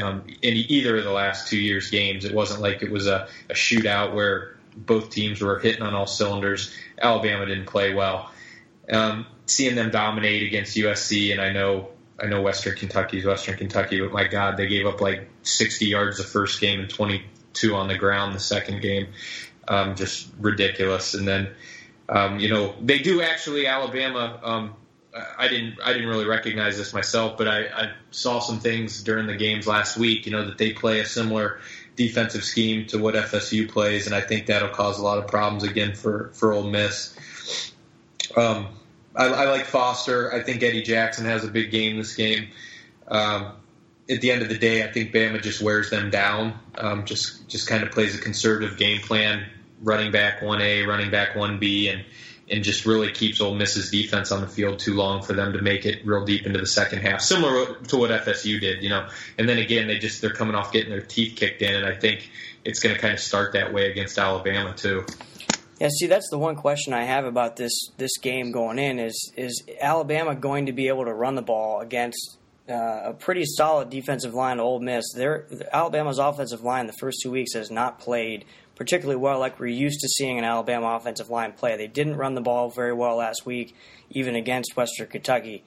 Um, 0.00 0.28
in 0.42 0.54
either 0.54 0.96
of 0.96 1.02
the 1.02 1.10
last 1.10 1.48
two 1.48 1.58
years' 1.58 1.90
games, 1.90 2.24
it 2.24 2.32
wasn't 2.32 2.60
like 2.60 2.84
it 2.84 2.90
was 2.90 3.08
a, 3.08 3.26
a 3.50 3.54
shootout 3.54 4.14
where 4.14 4.58
both 4.76 5.10
teams 5.10 5.40
were 5.40 5.58
hitting 5.58 5.82
on 5.82 5.92
all 5.92 6.06
cylinders. 6.06 6.72
Alabama 7.02 7.46
didn't 7.46 7.66
play 7.66 7.92
well. 7.94 8.30
Um, 8.88 9.26
seeing 9.46 9.74
them 9.74 9.90
dominate 9.90 10.44
against 10.44 10.76
USC, 10.76 11.32
and 11.32 11.40
I 11.40 11.52
know 11.52 11.88
I 12.20 12.26
know 12.26 12.42
Western 12.42 12.76
Kentucky's 12.76 13.24
Western 13.24 13.56
Kentucky, 13.56 14.00
but 14.00 14.12
my 14.12 14.24
God, 14.24 14.56
they 14.56 14.66
gave 14.66 14.86
up 14.86 15.00
like 15.00 15.28
60 15.42 15.86
yards 15.86 16.18
the 16.18 16.24
first 16.24 16.60
game 16.60 16.80
and 16.80 16.88
22 16.88 17.74
on 17.74 17.88
the 17.88 17.98
ground 17.98 18.34
the 18.34 18.40
second 18.40 18.80
game. 18.80 19.08
Um, 19.68 19.96
just 19.96 20.28
ridiculous. 20.38 21.14
And 21.14 21.26
then, 21.26 21.48
um, 22.08 22.38
you 22.38 22.48
know, 22.48 22.74
they 22.80 23.00
do 23.00 23.20
actually 23.20 23.66
Alabama. 23.66 24.40
Um, 24.42 24.74
I 25.38 25.48
didn't 25.48 25.78
I 25.82 25.92
didn't 25.92 26.08
really 26.08 26.26
recognize 26.26 26.76
this 26.76 26.92
myself, 26.92 27.38
but 27.38 27.48
I, 27.48 27.64
I 27.66 27.92
saw 28.10 28.40
some 28.40 28.60
things 28.60 29.02
during 29.02 29.26
the 29.26 29.36
games 29.36 29.66
last 29.66 29.96
week. 29.96 30.26
You 30.26 30.32
know 30.32 30.44
that 30.44 30.58
they 30.58 30.72
play 30.72 31.00
a 31.00 31.06
similar 31.06 31.60
defensive 31.96 32.44
scheme 32.44 32.86
to 32.88 32.98
what 32.98 33.14
FSU 33.14 33.68
plays, 33.68 34.06
and 34.06 34.14
I 34.14 34.20
think 34.20 34.46
that'll 34.46 34.68
cause 34.68 34.98
a 34.98 35.02
lot 35.02 35.18
of 35.18 35.26
problems 35.26 35.64
again 35.64 35.94
for 35.94 36.30
for 36.34 36.52
Ole 36.52 36.70
Miss. 36.70 37.16
Um, 38.36 38.68
I, 39.16 39.26
I 39.26 39.50
like 39.50 39.66
Foster. 39.66 40.32
I 40.32 40.42
think 40.42 40.62
Eddie 40.62 40.82
Jackson 40.82 41.24
has 41.24 41.44
a 41.44 41.48
big 41.48 41.70
game 41.70 41.96
this 41.96 42.14
game. 42.14 42.48
Um, 43.08 43.52
at 44.08 44.20
the 44.20 44.30
end 44.30 44.42
of 44.42 44.48
the 44.48 44.58
day, 44.58 44.84
I 44.84 44.92
think 44.92 45.12
Bama 45.12 45.42
just 45.42 45.60
wears 45.60 45.90
them 45.90 46.10
down. 46.10 46.58
Um, 46.76 47.04
just 47.04 47.48
just 47.48 47.66
kind 47.68 47.82
of 47.82 47.90
plays 47.90 48.16
a 48.16 48.20
conservative 48.20 48.78
game 48.78 49.00
plan, 49.00 49.46
running 49.82 50.12
back 50.12 50.42
one 50.42 50.60
A, 50.60 50.82
running 50.82 51.10
back 51.10 51.34
one 51.34 51.58
B, 51.58 51.88
and 51.88 52.04
and 52.48 52.62
just 52.62 52.86
really 52.86 53.10
keeps 53.10 53.40
Ole 53.40 53.54
Miss's 53.54 53.90
defense 53.90 54.30
on 54.30 54.40
the 54.40 54.46
field 54.46 54.78
too 54.78 54.94
long 54.94 55.22
for 55.22 55.32
them 55.32 55.54
to 55.54 55.62
make 55.62 55.84
it 55.84 56.06
real 56.06 56.24
deep 56.24 56.46
into 56.46 56.60
the 56.60 56.66
second 56.66 57.00
half, 57.00 57.20
similar 57.20 57.74
to 57.74 57.96
what 57.96 58.10
FSU 58.10 58.60
did, 58.60 58.82
you 58.82 58.88
know. 58.88 59.08
And 59.38 59.48
then 59.48 59.58
again, 59.58 59.88
they 59.88 59.98
just 59.98 60.20
they're 60.20 60.30
coming 60.30 60.54
off 60.54 60.72
getting 60.72 60.90
their 60.90 61.00
teeth 61.00 61.36
kicked 61.36 61.62
in, 61.62 61.74
and 61.74 61.86
I 61.86 61.94
think 61.94 62.30
it's 62.64 62.80
going 62.80 62.94
to 62.94 63.00
kind 63.00 63.14
of 63.14 63.20
start 63.20 63.54
that 63.54 63.72
way 63.72 63.90
against 63.90 64.18
Alabama 64.18 64.74
too. 64.74 65.04
Yeah, 65.78 65.88
see, 65.88 66.06
that's 66.06 66.30
the 66.30 66.38
one 66.38 66.56
question 66.56 66.94
I 66.94 67.04
have 67.04 67.26
about 67.26 67.56
this 67.56 67.90
this 67.98 68.16
game 68.18 68.50
going 68.50 68.78
in 68.78 68.98
is 68.98 69.32
is 69.36 69.62
Alabama 69.80 70.34
going 70.34 70.66
to 70.66 70.72
be 70.72 70.88
able 70.88 71.04
to 71.04 71.12
run 71.12 71.34
the 71.34 71.42
ball 71.42 71.80
against 71.80 72.38
uh, 72.68 73.00
a 73.04 73.12
pretty 73.12 73.44
solid 73.44 73.90
defensive 73.90 74.32
line, 74.32 74.58
Ole 74.58 74.80
Miss? 74.80 75.04
Their 75.14 75.46
Alabama's 75.72 76.18
offensive 76.18 76.62
line 76.62 76.86
the 76.86 76.94
first 76.98 77.18
two 77.22 77.30
weeks 77.30 77.52
has 77.52 77.70
not 77.70 77.98
played 77.98 78.46
particularly 78.76 79.16
well, 79.18 79.40
like 79.40 79.58
we're 79.58 79.66
used 79.66 80.00
to 80.00 80.08
seeing 80.08 80.38
an 80.38 80.44
Alabama 80.44 80.96
offensive 80.96 81.30
line 81.30 81.52
play. 81.52 81.76
They 81.76 81.86
didn't 81.88 82.16
run 82.16 82.34
the 82.34 82.42
ball 82.42 82.70
very 82.70 82.92
well 82.92 83.16
last 83.16 83.44
week, 83.44 83.74
even 84.10 84.36
against 84.36 84.76
Western 84.76 85.08
Kentucky. 85.08 85.64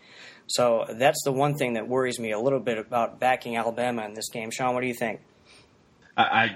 So 0.48 0.86
that's 0.89 1.22
the 1.24 1.32
one 1.32 1.56
thing 1.56 1.74
that 1.74 1.88
worries 1.88 2.19
me 2.19 2.32
a 2.32 2.39
little 2.39 2.60
bit 2.60 2.78
about 2.78 3.19
backing 3.19 3.58
Alabama 3.58 4.06
in 4.06 4.13
this 4.13 4.30
game. 4.30 4.52
Sean, 4.52 4.74
what 4.74 4.82
do 4.82 4.88
you 4.88 4.93
think? 4.93 5.22
I, 6.15 6.56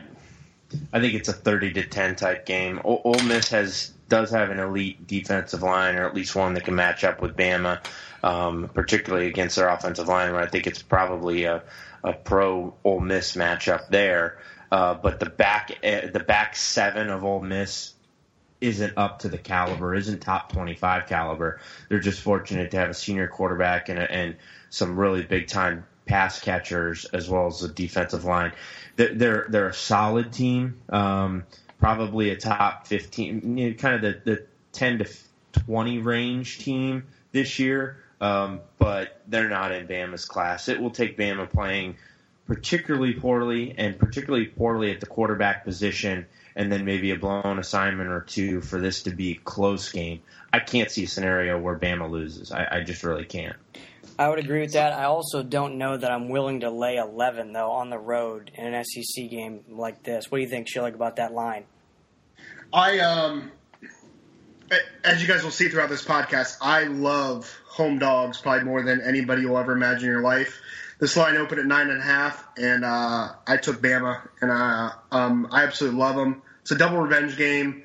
I 0.91 0.99
think 0.99 1.13
it's 1.13 1.29
a 1.29 1.33
thirty 1.33 1.73
to 1.73 1.83
ten 1.85 2.15
type 2.15 2.45
game. 2.45 2.79
O- 2.83 3.01
Ole 3.03 3.23
Miss 3.23 3.49
has 3.49 3.93
does 4.09 4.31
have 4.31 4.49
an 4.49 4.59
elite 4.59 5.07
defensive 5.07 5.63
line, 5.63 5.95
or 5.95 6.05
at 6.07 6.13
least 6.13 6.35
one 6.35 6.53
that 6.53 6.65
can 6.65 6.75
match 6.75 7.03
up 7.03 7.21
with 7.21 7.35
Bama, 7.35 7.83
um, 8.21 8.69
particularly 8.73 9.27
against 9.27 9.55
their 9.55 9.69
offensive 9.69 10.07
line. 10.07 10.31
Where 10.31 10.41
I 10.41 10.47
think 10.47 10.67
it's 10.67 10.81
probably 10.81 11.45
a, 11.45 11.63
a 12.03 12.13
pro 12.13 12.73
Ole 12.83 12.99
Miss 12.99 13.35
matchup 13.35 13.89
there. 13.89 14.37
Uh, 14.71 14.95
but 14.95 15.19
the 15.19 15.29
back 15.29 15.71
uh, 15.83 16.07
the 16.11 16.23
back 16.25 16.55
seven 16.55 17.09
of 17.09 17.23
Ole 17.23 17.41
Miss 17.41 17.93
isn't 18.61 18.97
up 18.97 19.19
to 19.19 19.29
the 19.29 19.37
caliber, 19.37 19.93
isn't 19.93 20.21
top 20.21 20.51
twenty 20.51 20.73
five 20.73 21.07
caliber. 21.07 21.59
They're 21.89 21.99
just 21.99 22.21
fortunate 22.21 22.71
to 22.71 22.77
have 22.77 22.89
a 22.89 22.93
senior 22.93 23.27
quarterback 23.27 23.89
and, 23.89 23.99
and 23.99 24.35
some 24.69 24.97
really 24.97 25.21
big 25.21 25.47
time 25.47 25.85
pass 26.05 26.39
catchers 26.39 27.05
as 27.05 27.29
well 27.29 27.47
as 27.47 27.61
the 27.61 27.67
defensive 27.67 28.25
line. 28.25 28.53
They're 28.95 29.13
they're, 29.13 29.45
they're 29.49 29.67
a 29.67 29.73
solid 29.73 30.31
team, 30.31 30.79
um, 30.89 31.43
probably 31.79 32.29
a 32.29 32.37
top 32.37 32.87
fifteen, 32.87 33.57
you 33.57 33.69
know, 33.69 33.75
kind 33.75 33.95
of 33.95 34.01
the, 34.01 34.31
the 34.31 34.45
ten 34.71 34.99
to 34.99 35.09
twenty 35.51 35.99
range 35.99 36.59
team 36.59 37.05
this 37.31 37.59
year. 37.59 37.97
Um, 38.21 38.61
but 38.77 39.19
they're 39.27 39.49
not 39.49 39.73
in 39.73 39.85
Bama's 39.85 40.23
class. 40.23 40.69
It 40.69 40.79
will 40.79 40.91
take 40.91 41.17
Bama 41.17 41.49
playing 41.49 41.97
particularly 42.47 43.13
poorly 43.13 43.75
and 43.77 43.97
particularly 43.97 44.45
poorly 44.45 44.91
at 44.91 44.99
the 44.99 45.05
quarterback 45.05 45.63
position 45.65 46.25
and 46.55 46.71
then 46.71 46.85
maybe 46.85 47.11
a 47.11 47.17
blown 47.17 47.59
assignment 47.59 48.09
or 48.09 48.21
two 48.21 48.61
for 48.61 48.79
this 48.79 49.03
to 49.03 49.11
be 49.11 49.31
a 49.31 49.35
close 49.35 49.91
game. 49.91 50.21
I 50.51 50.59
can't 50.59 50.91
see 50.91 51.03
a 51.03 51.07
scenario 51.07 51.59
where 51.59 51.77
Bama 51.77 52.09
loses. 52.09 52.51
I, 52.51 52.67
I 52.71 52.81
just 52.81 53.03
really 53.03 53.25
can't. 53.25 53.55
I 54.17 54.29
would 54.29 54.39
agree 54.39 54.61
with 54.61 54.73
that. 54.73 54.93
I 54.93 55.05
also 55.05 55.41
don't 55.41 55.77
know 55.77 55.97
that 55.97 56.11
I'm 56.11 56.29
willing 56.29 56.59
to 56.59 56.69
lay 56.69 56.97
11 56.97 57.53
though 57.53 57.71
on 57.71 57.89
the 57.89 57.97
road 57.97 58.51
in 58.55 58.73
an 58.73 58.83
SEC 58.85 59.29
game 59.29 59.61
like 59.69 60.03
this. 60.03 60.29
What 60.29 60.37
do 60.37 60.43
you 60.43 60.49
think, 60.49 60.67
Schilling, 60.67 60.93
about 60.93 61.15
that 61.15 61.33
line? 61.33 61.65
I 62.71 62.99
um, 62.99 63.51
as 65.03 65.21
you 65.21 65.27
guys 65.27 65.43
will 65.43 65.51
see 65.51 65.69
throughout 65.69 65.89
this 65.89 66.03
podcast, 66.03 66.57
I 66.61 66.83
love 66.83 67.55
home 67.65 67.99
dogs 67.99 68.39
probably 68.39 68.65
more 68.65 68.83
than 68.83 69.01
anybody 69.01 69.41
you'll 69.41 69.57
ever 69.57 69.73
imagine 69.73 70.05
in 70.05 70.11
your 70.11 70.21
life. 70.21 70.59
This 70.99 71.17
line 71.17 71.35
opened 71.35 71.59
at 71.59 71.65
nine 71.65 71.89
and 71.89 71.99
a 71.99 72.03
half, 72.03 72.47
and 72.57 72.85
uh, 72.85 73.29
I 73.47 73.57
took 73.57 73.81
Bama, 73.81 74.27
and 74.41 74.51
I 74.51 74.93
um, 75.11 75.47
I 75.51 75.63
absolutely 75.63 75.99
love 75.99 76.15
them. 76.15 76.41
It's 76.61 76.71
a 76.71 76.77
double 76.77 76.99
revenge 76.99 77.35
game. 77.37 77.83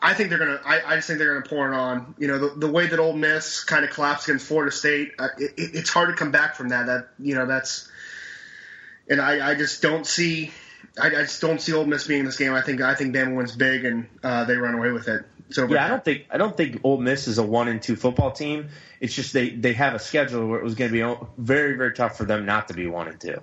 I 0.00 0.14
think 0.14 0.30
they're 0.30 0.38
gonna. 0.38 0.60
I, 0.64 0.82
I 0.84 0.96
just 0.96 1.08
think 1.08 1.18
they're 1.18 1.34
gonna 1.34 1.48
pour 1.48 1.72
it 1.72 1.76
on. 1.76 2.14
You 2.18 2.28
know, 2.28 2.38
the, 2.38 2.66
the 2.66 2.70
way 2.70 2.86
that 2.86 2.98
Ole 2.98 3.14
Miss 3.14 3.64
kind 3.64 3.84
of 3.84 3.90
collapsed 3.90 4.28
against 4.28 4.46
Florida 4.46 4.70
State, 4.70 5.12
uh, 5.18 5.28
it, 5.36 5.52
it's 5.56 5.90
hard 5.90 6.10
to 6.10 6.14
come 6.14 6.30
back 6.30 6.54
from 6.54 6.68
that. 6.68 6.86
That 6.86 7.08
you 7.18 7.34
know, 7.34 7.46
that's, 7.46 7.90
and 9.08 9.20
I, 9.20 9.50
I 9.50 9.54
just 9.54 9.82
don't 9.82 10.06
see. 10.06 10.52
I, 11.00 11.08
I 11.08 11.22
just 11.22 11.40
don't 11.40 11.60
see 11.60 11.72
Ole 11.72 11.86
Miss 11.86 12.06
being 12.06 12.20
in 12.20 12.26
this 12.26 12.36
game. 12.36 12.54
I 12.54 12.62
think 12.62 12.80
I 12.80 12.94
think 12.94 13.14
Bama 13.14 13.36
wins 13.36 13.56
big 13.56 13.84
and 13.84 14.06
uh, 14.22 14.44
they 14.44 14.56
run 14.56 14.74
away 14.74 14.92
with 14.92 15.08
it. 15.08 15.24
So 15.50 15.66
yeah, 15.66 15.84
I 15.84 15.88
don't 15.88 16.04
think 16.04 16.26
I 16.30 16.36
don't 16.36 16.56
think 16.56 16.80
Ole 16.84 16.98
Miss 16.98 17.26
is 17.26 17.38
a 17.38 17.42
one 17.42 17.68
and 17.68 17.82
two 17.82 17.96
football 17.96 18.30
team. 18.30 18.68
It's 19.00 19.14
just 19.14 19.32
they 19.32 19.50
they 19.50 19.72
have 19.72 19.94
a 19.94 19.98
schedule 19.98 20.46
where 20.46 20.60
it 20.60 20.64
was 20.64 20.74
going 20.74 20.92
to 20.92 20.92
be 20.92 21.26
very 21.36 21.76
very 21.76 21.94
tough 21.94 22.16
for 22.16 22.24
them 22.24 22.46
not 22.46 22.68
to 22.68 22.74
be 22.74 22.86
one 22.86 23.08
and 23.08 23.20
two. 23.20 23.40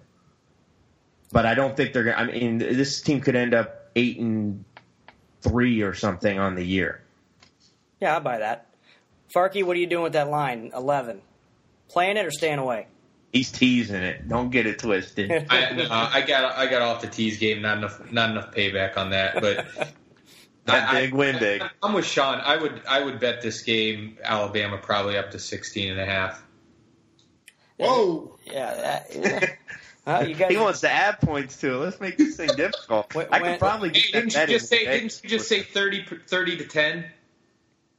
But 1.31 1.45
I 1.45 1.55
don't 1.55 1.75
think 1.75 1.91
they're 1.91 2.03
going. 2.03 2.15
To 2.15 2.21
I 2.21 2.25
mean, 2.39 2.59
this 2.59 3.01
team 3.01 3.19
could 3.19 3.35
end 3.35 3.53
up 3.53 3.89
eight 3.95 4.19
and 4.19 4.63
three 5.47 5.81
or 5.81 5.93
something 5.93 6.39
on 6.39 6.55
the 6.55 6.63
year. 6.63 7.01
Yeah, 8.01 8.17
I 8.17 8.19
buy 8.19 8.39
that. 8.39 8.67
Farky, 9.33 9.63
what 9.63 9.75
are 9.75 9.79
you 9.79 9.87
doing 9.87 10.03
with 10.03 10.13
that 10.13 10.29
line? 10.29 10.71
Eleven, 10.75 11.21
playing 11.89 12.17
it 12.17 12.25
or 12.25 12.31
staying 12.31 12.59
away? 12.59 12.87
He's 13.31 13.51
teasing 13.51 14.01
it. 14.01 14.27
Don't 14.27 14.49
get 14.49 14.65
it 14.65 14.79
twisted. 14.79 15.29
I, 15.49 15.65
uh, 15.65 16.09
I 16.13 16.21
got 16.21 16.57
I 16.57 16.67
got 16.67 16.81
off 16.81 17.01
the 17.01 17.07
tease 17.07 17.37
game. 17.37 17.61
Not 17.61 17.77
enough 17.77 18.11
not 18.11 18.29
enough 18.29 18.51
payback 18.53 18.97
on 18.97 19.11
that. 19.11 19.41
But 19.41 19.65
that 20.65 20.91
big 20.91 21.13
I, 21.13 21.15
win 21.15 21.39
big. 21.39 21.63
I'm 21.83 21.93
with 21.93 22.05
Sean. 22.05 22.39
I 22.39 22.57
would 22.57 22.81
I 22.87 23.03
would 23.03 23.19
bet 23.19 23.41
this 23.41 23.61
game 23.61 24.17
Alabama 24.23 24.77
probably 24.77 25.17
up 25.17 25.31
to 25.31 25.39
16 25.39 25.91
and 25.91 25.99
a 25.99 26.05
half. 26.05 26.41
Whoa. 27.77 28.37
Yeah. 28.45 28.73
That, 28.73 29.07
yeah. 29.15 29.49
Well, 30.05 30.33
guys, 30.33 30.51
he 30.51 30.57
wants 30.57 30.81
to 30.81 30.91
add 30.91 31.19
points 31.19 31.57
to 31.61 31.73
it. 31.73 31.77
Let's 31.77 31.99
make 31.99 32.17
this 32.17 32.35
thing 32.35 32.49
difficult. 32.55 33.13
When, 33.15 33.27
I 33.31 33.39
could 33.39 33.59
probably 33.59 33.89
get 33.89 34.11
didn't 34.11 34.35
you 34.35 34.47
just 34.47 34.67
say 34.67 34.85
didn't 34.85 35.19
you 35.23 35.29
just 35.29 35.47
say 35.47 35.61
30, 35.61 36.05
30 36.27 36.57
to 36.57 36.65
ten? 36.65 37.05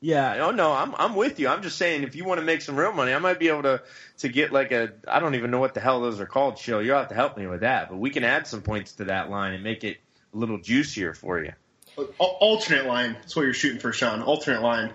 Yeah. 0.01 0.47
Oh 0.47 0.51
no, 0.53 0.73
I'm 0.73 0.95
I'm 0.97 1.17
with 1.17 1.41
you. 1.41 1.49
I'm 1.49 1.63
just 1.63 1.79
saying 1.79 2.05
if 2.05 2.15
you 2.15 2.25
want 2.25 2.39
to 2.39 2.47
make 2.47 2.63
some 2.63 2.77
real 2.77 2.93
money, 2.93 3.13
I 3.13 3.19
might 3.19 3.41
be 3.41 3.49
able 3.49 3.63
to 3.63 3.83
to 4.19 4.29
get 4.29 4.53
like 4.53 4.71
a 4.71 4.93
I 5.09 5.19
don't 5.19 5.35
even 5.35 5.51
know 5.51 5.59
what 5.59 5.75
the 5.75 5.81
hell 5.81 6.01
those 6.01 6.21
are 6.21 6.27
called. 6.27 6.59
Show 6.59 6.79
you'll 6.79 6.99
have 6.99 7.09
to 7.09 7.15
help 7.15 7.37
me 7.37 7.47
with 7.49 7.61
that, 7.61 7.89
but 7.91 7.97
we 7.97 8.11
can 8.11 8.23
add 8.23 8.47
some 8.47 8.63
points 8.63 8.93
to 8.93 9.05
that 9.07 9.31
line 9.31 9.55
and 9.55 9.65
make 9.65 9.83
it 9.83 9.99
a 10.33 10.37
little 10.37 10.59
juicier 10.59 11.13
for 11.13 11.43
you. 11.43 11.53
Alternate 12.19 12.87
line. 12.87 13.15
That's 13.15 13.35
what 13.35 13.43
you're 13.43 13.55
shooting 13.55 13.81
for, 13.81 13.93
Sean. 13.93 14.23
Alternate 14.23 14.63
line. 14.63 14.93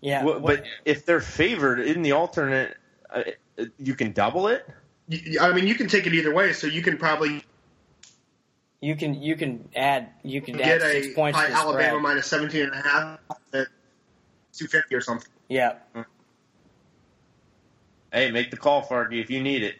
Yeah. 0.00 0.22
Well, 0.22 0.40
but 0.40 0.64
if 0.84 1.06
they're 1.06 1.22
favored 1.22 1.80
in 1.80 2.02
the 2.02 2.12
alternate, 2.12 2.76
uh, 3.08 3.22
you 3.78 3.94
can 3.94 4.12
double 4.12 4.48
it. 4.48 4.68
I 5.40 5.52
mean, 5.52 5.66
you 5.66 5.74
can 5.74 5.88
take 5.88 6.06
it 6.06 6.14
either 6.14 6.32
way. 6.32 6.52
So 6.52 6.66
you 6.66 6.82
can 6.82 6.96
probably 6.96 7.44
you 8.80 8.96
can 8.96 9.14
you 9.14 9.36
can 9.36 9.68
add 9.74 10.10
you 10.22 10.40
can 10.40 10.56
get 10.56 10.82
add 10.82 10.82
six 10.82 11.06
a 11.08 11.14
points 11.14 11.38
to 11.38 11.46
Alabama 11.46 11.88
spread. 11.88 12.02
minus 12.02 12.26
17 12.26 12.62
and 12.62 12.72
a 12.72 12.76
half 12.76 13.18
at 13.52 13.68
250 14.52 14.94
or 14.94 15.00
something. 15.00 15.30
Yeah. 15.48 15.76
Hey, 18.12 18.30
make 18.30 18.50
the 18.50 18.56
call, 18.56 18.82
Farky, 18.86 19.20
if 19.20 19.30
you 19.30 19.42
need 19.42 19.64
it. 19.64 19.76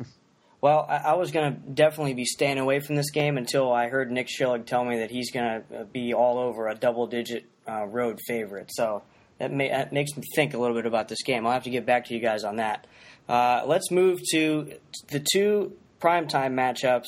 well, 0.60 0.84
I, 0.88 0.96
I 0.96 1.14
was 1.14 1.30
going 1.30 1.54
to 1.54 1.60
definitely 1.70 2.14
be 2.14 2.24
staying 2.24 2.58
away 2.58 2.80
from 2.80 2.96
this 2.96 3.10
game 3.10 3.38
until 3.38 3.72
I 3.72 3.88
heard 3.88 4.10
Nick 4.10 4.28
Schilling 4.28 4.64
tell 4.64 4.84
me 4.84 4.98
that 4.98 5.12
he's 5.12 5.30
going 5.30 5.62
to 5.70 5.84
be 5.84 6.12
all 6.12 6.38
over 6.38 6.66
a 6.66 6.74
double-digit 6.74 7.44
uh, 7.68 7.84
road 7.84 8.18
favorite. 8.26 8.70
So 8.72 9.02
that, 9.38 9.52
may, 9.52 9.68
that 9.68 9.92
makes 9.92 10.16
me 10.16 10.24
think 10.34 10.54
a 10.54 10.58
little 10.58 10.74
bit 10.74 10.86
about 10.86 11.06
this 11.06 11.22
game. 11.22 11.46
I'll 11.46 11.52
have 11.52 11.64
to 11.64 11.70
get 11.70 11.86
back 11.86 12.06
to 12.06 12.14
you 12.14 12.20
guys 12.20 12.42
on 12.42 12.56
that. 12.56 12.88
Uh, 13.28 13.62
let's 13.66 13.90
move 13.90 14.20
to 14.32 14.72
the 15.08 15.24
two 15.32 15.72
primetime 16.00 16.54
matchups 16.54 17.06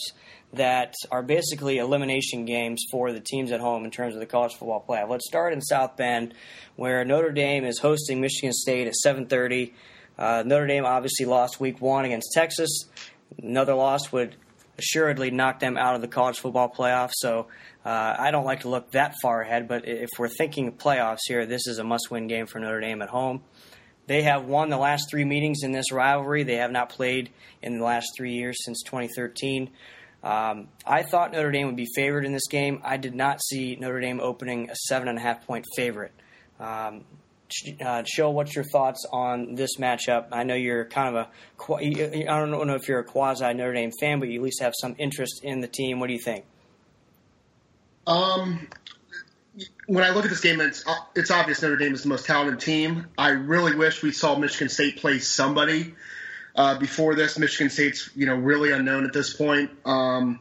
that 0.52 0.94
are 1.10 1.22
basically 1.22 1.78
elimination 1.78 2.44
games 2.44 2.84
for 2.90 3.12
the 3.12 3.20
teams 3.20 3.52
at 3.52 3.60
home 3.60 3.84
in 3.84 3.90
terms 3.90 4.14
of 4.14 4.20
the 4.20 4.26
college 4.26 4.52
football 4.54 4.84
playoff. 4.86 5.08
Let's 5.08 5.26
start 5.26 5.52
in 5.52 5.60
South 5.60 5.96
Bend, 5.96 6.34
where 6.76 7.04
Notre 7.04 7.30
Dame 7.30 7.64
is 7.64 7.78
hosting 7.78 8.20
Michigan 8.20 8.52
State 8.52 8.86
at 8.86 8.94
7:30. 8.94 9.72
Uh, 10.18 10.42
Notre 10.44 10.66
Dame 10.66 10.84
obviously 10.84 11.26
lost 11.26 11.60
Week 11.60 11.80
One 11.80 12.04
against 12.04 12.32
Texas. 12.34 12.86
Another 13.40 13.74
loss 13.74 14.10
would 14.12 14.36
assuredly 14.76 15.30
knock 15.30 15.60
them 15.60 15.76
out 15.76 15.94
of 15.94 16.00
the 16.00 16.08
college 16.08 16.38
football 16.38 16.68
playoff. 16.68 17.10
So 17.14 17.46
uh, 17.84 18.16
I 18.18 18.30
don't 18.30 18.44
like 18.44 18.60
to 18.60 18.68
look 18.68 18.90
that 18.92 19.14
far 19.22 19.42
ahead, 19.42 19.68
but 19.68 19.86
if 19.86 20.08
we're 20.18 20.28
thinking 20.28 20.72
playoffs 20.72 21.20
here, 21.26 21.46
this 21.46 21.66
is 21.66 21.78
a 21.78 21.84
must-win 21.84 22.26
game 22.26 22.46
for 22.46 22.58
Notre 22.58 22.80
Dame 22.80 23.02
at 23.02 23.10
home. 23.10 23.42
They 24.10 24.22
have 24.22 24.46
won 24.46 24.70
the 24.70 24.76
last 24.76 25.08
three 25.08 25.24
meetings 25.24 25.62
in 25.62 25.70
this 25.70 25.92
rivalry. 25.92 26.42
They 26.42 26.56
have 26.56 26.72
not 26.72 26.88
played 26.88 27.30
in 27.62 27.78
the 27.78 27.84
last 27.84 28.08
three 28.16 28.32
years 28.32 28.56
since 28.64 28.82
2013. 28.82 29.70
Um, 30.24 30.66
I 30.84 31.04
thought 31.04 31.30
Notre 31.30 31.52
Dame 31.52 31.68
would 31.68 31.76
be 31.76 31.86
favored 31.94 32.24
in 32.24 32.32
this 32.32 32.48
game. 32.48 32.80
I 32.82 32.96
did 32.96 33.14
not 33.14 33.40
see 33.40 33.76
Notre 33.76 34.00
Dame 34.00 34.18
opening 34.18 34.68
a 34.68 34.74
seven 34.74 35.06
and 35.06 35.16
a 35.16 35.20
half 35.20 35.46
point 35.46 35.64
favorite. 35.76 36.10
Um, 36.58 37.04
uh, 37.80 38.02
Show, 38.04 38.30
what's 38.30 38.52
your 38.52 38.64
thoughts 38.64 39.06
on 39.12 39.54
this 39.54 39.76
matchup? 39.76 40.26
I 40.32 40.42
know 40.42 40.56
you're 40.56 40.86
kind 40.86 41.16
of 41.16 41.28
a, 41.70 41.74
I 41.76 42.24
don't 42.24 42.50
know 42.50 42.74
if 42.74 42.88
you're 42.88 42.98
a 42.98 43.04
quasi 43.04 43.54
Notre 43.54 43.74
Dame 43.74 43.92
fan, 44.00 44.18
but 44.18 44.28
you 44.28 44.40
at 44.40 44.42
least 44.42 44.60
have 44.60 44.72
some 44.76 44.96
interest 44.98 45.44
in 45.44 45.60
the 45.60 45.68
team. 45.68 46.00
What 46.00 46.08
do 46.08 46.14
you 46.14 46.20
think? 46.24 46.46
Um, 48.08 48.66
when 49.86 50.04
I 50.04 50.10
look 50.10 50.24
at 50.24 50.30
this 50.30 50.40
game, 50.40 50.60
it's 50.60 50.84
it's 51.14 51.30
obvious 51.30 51.62
Notre 51.62 51.76
Dame 51.76 51.94
is 51.94 52.02
the 52.02 52.08
most 52.08 52.26
talented 52.26 52.60
team. 52.60 53.06
I 53.18 53.30
really 53.30 53.74
wish 53.74 54.02
we 54.02 54.12
saw 54.12 54.36
Michigan 54.36 54.68
State 54.68 54.98
play 54.98 55.18
somebody 55.18 55.94
uh, 56.54 56.78
before 56.78 57.14
this. 57.14 57.38
Michigan 57.38 57.70
State's 57.70 58.10
you 58.14 58.26
know 58.26 58.36
really 58.36 58.72
unknown 58.72 59.04
at 59.04 59.12
this 59.12 59.34
point. 59.34 59.70
Um, 59.84 60.40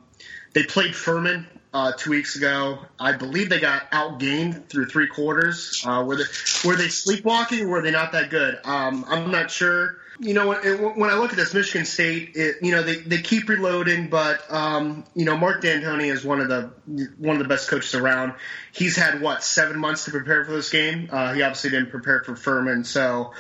they 0.54 0.64
played 0.64 0.96
Furman 0.96 1.48
uh, 1.74 1.94
two 1.98 2.12
weeks 2.12 2.36
ago. 2.36 2.80
I 3.00 3.14
believe 3.14 3.50
they 3.50 3.60
got 3.60 3.92
outgained 3.92 4.68
through 4.70 4.88
three 4.88 5.08
quarters. 5.08 5.84
Uh, 5.86 6.04
were 6.06 6.16
they 6.16 6.26
were 6.66 6.76
they 6.76 6.90
sleepwalking? 6.90 7.66
or 7.66 7.70
Were 7.70 7.82
they 7.82 7.92
not 7.92 8.12
that 8.12 8.30
good? 8.30 8.60
Um, 8.64 9.06
I'm 9.08 9.32
not 9.32 9.50
sure 9.52 9.98
you 10.20 10.34
know, 10.34 10.50
when, 10.50 11.00
when 11.00 11.10
I 11.10 11.16
look 11.16 11.32
at 11.32 11.38
this 11.38 11.54
Michigan 11.54 11.86
State, 11.86 12.32
it, 12.36 12.58
you 12.62 12.72
know, 12.72 12.84
they, 12.84 12.98
they 12.98 13.22
keep 13.22 13.48
reloading, 13.48 14.10
but 14.10 14.42
um, 14.52 15.06
you 15.16 15.26
know, 15.26 15.38
Mark 15.38 15.62
Dantonio 15.64 16.12
is 16.12 16.26
one 16.26 16.42
of 16.42 16.50
the 16.50 16.72
one 17.18 17.38
of 17.38 17.42
the 17.42 17.48
best 17.48 17.70
coaches 17.70 17.96
around. 17.96 18.34
He's 18.74 18.98
had 18.98 19.22
what 19.22 19.44
seven 19.44 19.80
months 19.80 20.06
to 20.06 20.12
prepare 20.12 20.44
for 20.44 20.52
this 20.52 20.70
game. 20.70 21.10
Uh, 21.12 21.34
he 21.34 21.42
obviously 21.42 21.70
didn't 21.70 21.90
prepare 21.90 22.22
for 22.24 22.36
Furman, 22.36 22.84
so 22.84 23.34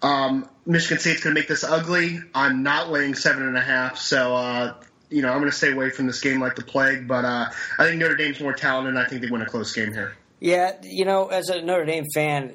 um, 0.00 0.48
Michigan 0.64 0.98
State's 0.98 1.22
going 1.22 1.34
to 1.34 1.40
make 1.40 1.48
this 1.48 1.64
ugly. 1.64 2.20
I'm 2.34 2.62
not 2.62 2.90
laying 2.90 3.14
seven 3.14 3.46
and 3.46 3.56
a 3.56 3.62
half, 3.62 3.98
so 3.98 4.34
uh, 4.34 4.74
you 5.10 5.20
know, 5.20 5.28
I'm 5.28 5.38
going 5.38 5.50
to 5.50 5.56
stay 5.56 5.72
away 5.72 5.90
from 5.90 6.06
this 6.06 6.20
game 6.20 6.40
like 6.40 6.56
the 6.56 6.64
plague. 6.64 7.06
But 7.06 7.26
uh, 7.26 7.50
I 7.78 7.84
think 7.84 8.00
Notre 8.00 8.16
Dame's 8.16 8.40
more 8.40 8.54
talented, 8.54 8.94
and 8.94 8.98
I 8.98 9.06
think 9.06 9.20
they 9.20 9.30
win 9.30 9.42
a 9.42 9.46
close 9.46 9.72
game 9.74 9.92
here. 9.92 10.14
Yeah, 10.40 10.76
you 10.82 11.04
know, 11.04 11.28
as 11.28 11.50
a 11.50 11.60
Notre 11.60 11.84
Dame 11.84 12.06
fan, 12.14 12.52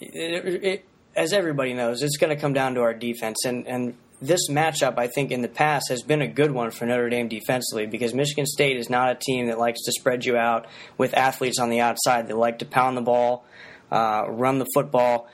it, 0.00 0.64
it, 0.64 0.84
as 1.16 1.32
everybody 1.32 1.74
knows, 1.74 2.02
it's 2.02 2.16
going 2.16 2.34
to 2.34 2.40
come 2.40 2.52
down 2.52 2.74
to 2.74 2.82
our 2.82 2.94
defense. 2.94 3.44
And, 3.44 3.66
and 3.66 3.94
this 4.22 4.48
matchup, 4.48 4.98
I 4.98 5.08
think, 5.08 5.30
in 5.30 5.42
the 5.42 5.48
past 5.48 5.88
has 5.88 6.02
been 6.02 6.22
a 6.22 6.28
good 6.28 6.52
one 6.52 6.70
for 6.70 6.86
Notre 6.86 7.08
Dame 7.08 7.28
defensively 7.28 7.86
because 7.86 8.14
Michigan 8.14 8.46
State 8.46 8.76
is 8.76 8.90
not 8.90 9.10
a 9.10 9.14
team 9.14 9.46
that 9.46 9.58
likes 9.58 9.82
to 9.84 9.92
spread 9.92 10.24
you 10.24 10.36
out 10.36 10.66
with 10.98 11.14
athletes 11.14 11.58
on 11.58 11.70
the 11.70 11.80
outside. 11.80 12.28
They 12.28 12.34
like 12.34 12.58
to 12.60 12.66
pound 12.66 12.96
the 12.96 13.02
ball, 13.02 13.44
uh, 13.90 14.24
run 14.28 14.58
the 14.58 14.66
football. 14.74 15.28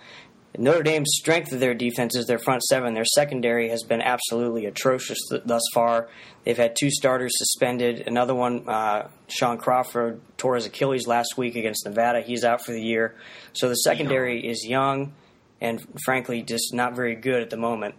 Notre 0.58 0.82
Dame's 0.82 1.10
strength 1.18 1.52
of 1.52 1.60
their 1.60 1.74
defense 1.74 2.16
is 2.16 2.26
their 2.26 2.38
front 2.38 2.62
seven. 2.62 2.94
Their 2.94 3.04
secondary 3.04 3.68
has 3.68 3.82
been 3.82 4.00
absolutely 4.00 4.64
atrocious 4.64 5.18
th- 5.28 5.42
thus 5.44 5.60
far. 5.74 6.08
They've 6.44 6.56
had 6.56 6.76
two 6.80 6.90
starters 6.90 7.32
suspended. 7.36 8.04
Another 8.06 8.34
one, 8.34 8.66
uh, 8.66 9.08
Shaun 9.28 9.58
Crawford, 9.58 10.20
tore 10.38 10.54
his 10.54 10.64
Achilles 10.64 11.06
last 11.06 11.36
week 11.36 11.56
against 11.56 11.84
Nevada. 11.84 12.22
He's 12.22 12.42
out 12.42 12.64
for 12.64 12.72
the 12.72 12.82
year. 12.82 13.16
So 13.52 13.68
the 13.68 13.74
secondary 13.74 14.48
is 14.48 14.64
young 14.66 15.12
and 15.60 15.84
frankly 16.04 16.42
just 16.42 16.74
not 16.74 16.94
very 16.94 17.14
good 17.14 17.42
at 17.42 17.50
the 17.50 17.56
moment. 17.56 17.94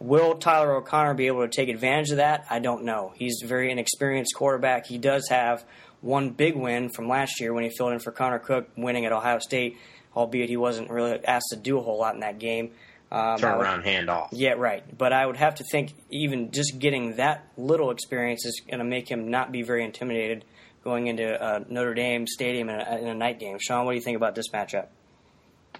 Will 0.00 0.36
Tyler 0.36 0.76
O'Connor 0.76 1.14
be 1.14 1.26
able 1.26 1.42
to 1.42 1.48
take 1.48 1.68
advantage 1.68 2.10
of 2.10 2.18
that? 2.18 2.46
I 2.48 2.60
don't 2.60 2.84
know. 2.84 3.12
He's 3.16 3.42
a 3.42 3.46
very 3.46 3.72
inexperienced 3.72 4.34
quarterback. 4.34 4.86
He 4.86 4.96
does 4.96 5.28
have 5.28 5.64
one 6.00 6.30
big 6.30 6.54
win 6.54 6.88
from 6.88 7.08
last 7.08 7.40
year 7.40 7.52
when 7.52 7.64
he 7.64 7.70
filled 7.70 7.92
in 7.92 7.98
for 7.98 8.12
Connor 8.12 8.38
Cook, 8.38 8.68
winning 8.76 9.06
at 9.06 9.12
Ohio 9.12 9.40
State, 9.40 9.76
albeit 10.14 10.48
he 10.48 10.56
wasn't 10.56 10.90
really 10.90 11.24
asked 11.24 11.48
to 11.50 11.56
do 11.56 11.78
a 11.78 11.82
whole 11.82 11.98
lot 11.98 12.14
in 12.14 12.20
that 12.20 12.38
game. 12.38 12.70
Um, 13.10 13.38
Turnaround 13.38 13.84
handoff. 13.84 14.28
Yeah, 14.32 14.52
right. 14.52 14.84
But 14.96 15.12
I 15.12 15.26
would 15.26 15.38
have 15.38 15.56
to 15.56 15.64
think 15.64 15.94
even 16.10 16.52
just 16.52 16.78
getting 16.78 17.16
that 17.16 17.48
little 17.56 17.90
experience 17.90 18.44
is 18.44 18.60
going 18.60 18.78
to 18.78 18.84
make 18.84 19.10
him 19.10 19.30
not 19.30 19.50
be 19.50 19.62
very 19.62 19.82
intimidated 19.82 20.44
going 20.84 21.06
into 21.06 21.42
uh, 21.42 21.64
Notre 21.68 21.94
Dame 21.94 22.26
Stadium 22.26 22.68
in 22.68 22.80
a, 22.80 22.98
in 22.98 23.08
a 23.08 23.14
night 23.14 23.40
game. 23.40 23.58
Sean, 23.60 23.84
what 23.84 23.92
do 23.92 23.96
you 23.96 24.02
think 24.02 24.16
about 24.16 24.34
this 24.34 24.50
matchup? 24.50 24.88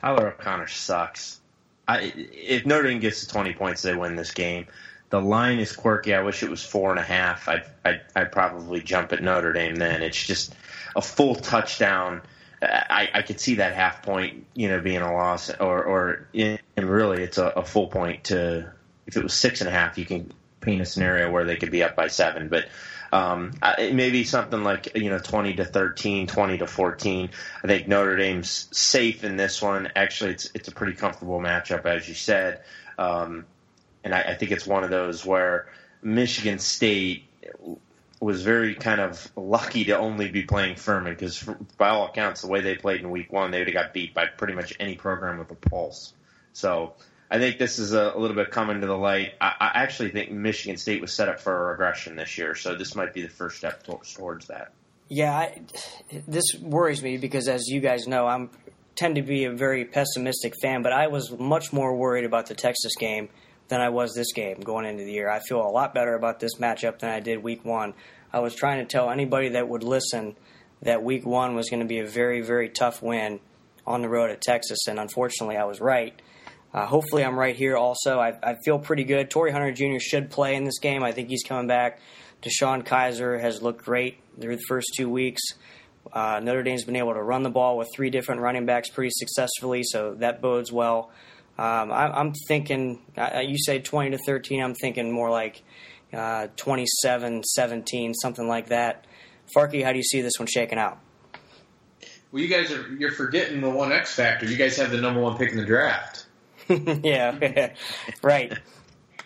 Tyler 0.00 0.28
O'Connor 0.28 0.68
sucks. 0.68 1.40
I, 1.86 2.12
if 2.16 2.66
Notre 2.66 2.88
Dame 2.88 3.00
gets 3.00 3.20
to 3.20 3.28
20 3.28 3.54
points, 3.54 3.82
they 3.82 3.94
win 3.94 4.16
this 4.16 4.32
game. 4.32 4.66
The 5.10 5.20
line 5.20 5.58
is 5.58 5.74
quirky. 5.74 6.14
I 6.14 6.22
wish 6.22 6.42
it 6.42 6.50
was 6.50 6.62
four 6.62 6.90
and 6.90 6.98
a 6.98 7.02
half. 7.02 7.48
I'd, 7.48 7.64
I'd, 7.84 8.00
I'd 8.14 8.32
probably 8.32 8.80
jump 8.82 9.12
at 9.12 9.22
Notre 9.22 9.52
Dame 9.52 9.76
then. 9.76 10.02
It's 10.02 10.22
just 10.22 10.54
a 10.94 11.00
full 11.00 11.34
touchdown. 11.34 12.20
I, 12.60 13.08
I 13.14 13.22
could 13.22 13.40
see 13.40 13.56
that 13.56 13.74
half 13.74 14.02
point, 14.02 14.44
you 14.54 14.68
know, 14.68 14.80
being 14.80 15.00
a 15.00 15.12
loss, 15.12 15.48
or, 15.48 15.82
or 15.84 16.28
and 16.34 16.58
really, 16.76 17.22
it's 17.22 17.38
a, 17.38 17.46
a 17.46 17.64
full 17.64 17.86
point 17.86 18.24
to. 18.24 18.72
If 19.06 19.16
it 19.16 19.22
was 19.22 19.32
six 19.32 19.60
and 19.60 19.68
a 19.68 19.72
half, 19.72 19.96
you 19.96 20.04
can 20.04 20.32
paint 20.60 20.82
a 20.82 20.84
scenario 20.84 21.30
where 21.30 21.44
they 21.44 21.56
could 21.56 21.70
be 21.70 21.82
up 21.82 21.96
by 21.96 22.08
seven. 22.08 22.48
But 22.48 22.66
um, 23.12 23.52
maybe 23.78 24.24
something 24.24 24.62
like 24.62 24.96
you 24.96 25.10
know 25.10 25.18
20 25.18 25.54
to 25.54 25.64
13, 25.64 26.26
20 26.26 26.58
to 26.58 26.66
14. 26.66 27.30
I 27.62 27.66
think 27.66 27.88
Notre 27.88 28.16
Dame's 28.16 28.68
safe 28.72 29.24
in 29.24 29.36
this 29.36 29.62
one. 29.62 29.90
Actually, 29.96 30.32
it's 30.32 30.50
it's 30.54 30.68
a 30.68 30.72
pretty 30.72 30.94
comfortable 30.94 31.40
matchup, 31.40 31.86
as 31.86 32.08
you 32.08 32.14
said, 32.14 32.62
um, 32.98 33.46
and 34.04 34.14
I, 34.14 34.22
I 34.22 34.34
think 34.34 34.52
it's 34.52 34.66
one 34.66 34.84
of 34.84 34.90
those 34.90 35.24
where 35.24 35.68
Michigan 36.02 36.58
State 36.58 37.24
was 38.20 38.42
very 38.42 38.74
kind 38.74 39.00
of 39.00 39.30
lucky 39.36 39.84
to 39.84 39.96
only 39.96 40.28
be 40.28 40.42
playing 40.42 40.76
Furman 40.76 41.14
because, 41.14 41.42
by 41.76 41.90
all 41.90 42.06
accounts, 42.06 42.42
the 42.42 42.48
way 42.48 42.60
they 42.60 42.74
played 42.74 43.00
in 43.00 43.10
Week 43.10 43.32
One, 43.32 43.50
they 43.50 43.58
would 43.58 43.68
have 43.68 43.74
got 43.74 43.94
beat 43.94 44.12
by 44.12 44.26
pretty 44.26 44.54
much 44.54 44.74
any 44.80 44.96
program 44.96 45.38
with 45.38 45.50
a 45.50 45.54
pulse. 45.54 46.12
So 46.52 46.94
I 47.30 47.38
think 47.38 47.58
this 47.58 47.78
is 47.78 47.92
a, 47.92 48.12
a 48.14 48.18
little 48.18 48.36
bit 48.36 48.50
coming 48.50 48.80
to 48.80 48.86
the 48.86 48.96
light. 48.96 49.34
I, 49.40 49.54
I, 49.60 49.70
actually 49.82 50.10
think 50.10 50.30
Michigan 50.30 50.78
State 50.78 51.02
was 51.02 51.12
set 51.12 51.28
up 51.28 51.40
for 51.40 51.54
a 51.54 51.70
regression 51.72 52.16
this 52.16 52.38
year, 52.38 52.54
so 52.54 52.74
this 52.74 52.94
might 52.94 53.12
be 53.12 53.22
the 53.22 53.28
first 53.28 53.58
step 53.58 53.84
towards 53.84 54.46
that. 54.46 54.72
Yeah, 55.08 55.36
I, 55.36 55.60
this 56.26 56.44
worries 56.60 57.02
me 57.02 57.18
because, 57.18 57.48
as 57.48 57.66
you 57.68 57.80
guys 57.80 58.06
know, 58.06 58.26
I'm 58.26 58.50
tend 58.98 59.14
to 59.14 59.22
be 59.22 59.44
a 59.44 59.52
very 59.52 59.84
pessimistic 59.84 60.54
fan, 60.60 60.82
but 60.82 60.92
I 60.92 61.06
was 61.06 61.30
much 61.30 61.72
more 61.72 61.94
worried 61.94 62.24
about 62.24 62.46
the 62.46 62.54
Texas 62.54 62.96
game 62.96 63.28
than 63.68 63.80
I 63.80 63.90
was 63.90 64.12
this 64.12 64.32
game 64.32 64.58
going 64.60 64.86
into 64.86 65.04
the 65.04 65.12
year. 65.12 65.30
I 65.30 65.38
feel 65.38 65.60
a 65.60 65.70
lot 65.70 65.94
better 65.94 66.14
about 66.14 66.40
this 66.40 66.56
matchup 66.56 66.98
than 66.98 67.10
I 67.10 67.20
did 67.20 67.42
Week 67.42 67.64
One. 67.64 67.94
I 68.32 68.40
was 68.40 68.54
trying 68.54 68.78
to 68.78 68.84
tell 68.84 69.08
anybody 69.08 69.50
that 69.50 69.68
would 69.68 69.84
listen 69.84 70.34
that 70.82 71.04
Week 71.04 71.24
One 71.24 71.54
was 71.54 71.70
going 71.70 71.80
to 71.80 71.86
be 71.86 72.00
a 72.00 72.06
very, 72.06 72.40
very 72.40 72.68
tough 72.68 73.00
win 73.00 73.38
on 73.86 74.02
the 74.02 74.08
road 74.08 74.30
at 74.30 74.40
Texas, 74.40 74.86
and 74.88 74.98
unfortunately, 74.98 75.56
I 75.56 75.64
was 75.64 75.80
right. 75.80 76.20
Uh, 76.72 76.84
hopefully, 76.86 77.24
I'm 77.24 77.38
right 77.38 77.56
here 77.56 77.76
also. 77.76 78.18
I, 78.18 78.36
I, 78.42 78.56
feel 78.64 78.78
pretty 78.78 79.04
good. 79.04 79.30
Torii 79.30 79.52
Hunter 79.52 79.72
Jr. 79.72 79.98
should 79.98 80.30
play 80.30 80.54
in 80.54 80.64
this 80.64 80.78
game. 80.78 81.02
I 81.02 81.12
think 81.12 81.30
he's 81.30 81.42
coming 81.42 81.66
back. 81.66 82.00
DeShone 82.42 82.84
Kizer 82.84 83.40
has 83.40 83.62
looked 83.62 83.84
great 83.84 84.18
through 84.38 84.56
the 84.56 84.62
first 84.68 84.88
two 84.96 85.08
weeks. 85.08 85.40
Uh, 86.12 86.40
Notre 86.42 86.62
Dame's 86.62 86.84
been 86.84 86.96
able 86.96 87.14
to 87.14 87.22
run 87.22 87.42
the 87.42 87.50
ball 87.50 87.76
with 87.76 87.88
three 87.94 88.10
different 88.10 88.42
running 88.42 88.66
backs 88.66 88.90
pretty 88.90 89.10
successfully, 89.12 89.82
so 89.82 90.14
that 90.14 90.40
bodes 90.40 90.70
well. 90.70 91.10
Um, 91.58 91.90
I, 91.90 92.20
am 92.20 92.34
thinking, 92.46 93.00
you 93.16 93.56
say 93.58 93.80
20 93.80 94.10
to 94.10 94.18
13, 94.18 94.62
I'm 94.62 94.74
thinking 94.74 95.10
more 95.10 95.30
like 95.30 95.62
uh, 96.12 96.48
27 96.56 97.42
17, 97.42 98.14
something 98.14 98.46
like 98.46 98.68
that. 98.68 99.06
Farky, 99.54 99.82
how 99.82 99.92
do 99.92 99.98
you 99.98 100.04
see 100.04 100.20
this 100.20 100.34
one 100.38 100.46
shaking 100.46 100.78
out? 100.78 101.00
Well, 102.30 102.42
you 102.42 102.48
guys 102.48 102.70
are 102.70 102.86
you're 102.98 103.12
forgetting 103.12 103.60
the 103.60 103.70
one 103.70 103.90
X 103.90 104.14
factor. 104.14 104.46
You 104.46 104.56
guys 104.56 104.76
have 104.76 104.90
the 104.90 105.00
number 105.00 105.20
one 105.20 105.38
pick 105.38 105.50
in 105.50 105.56
the 105.56 105.64
draft. 105.64 106.26
yeah, 107.02 107.72
right. 108.22 108.58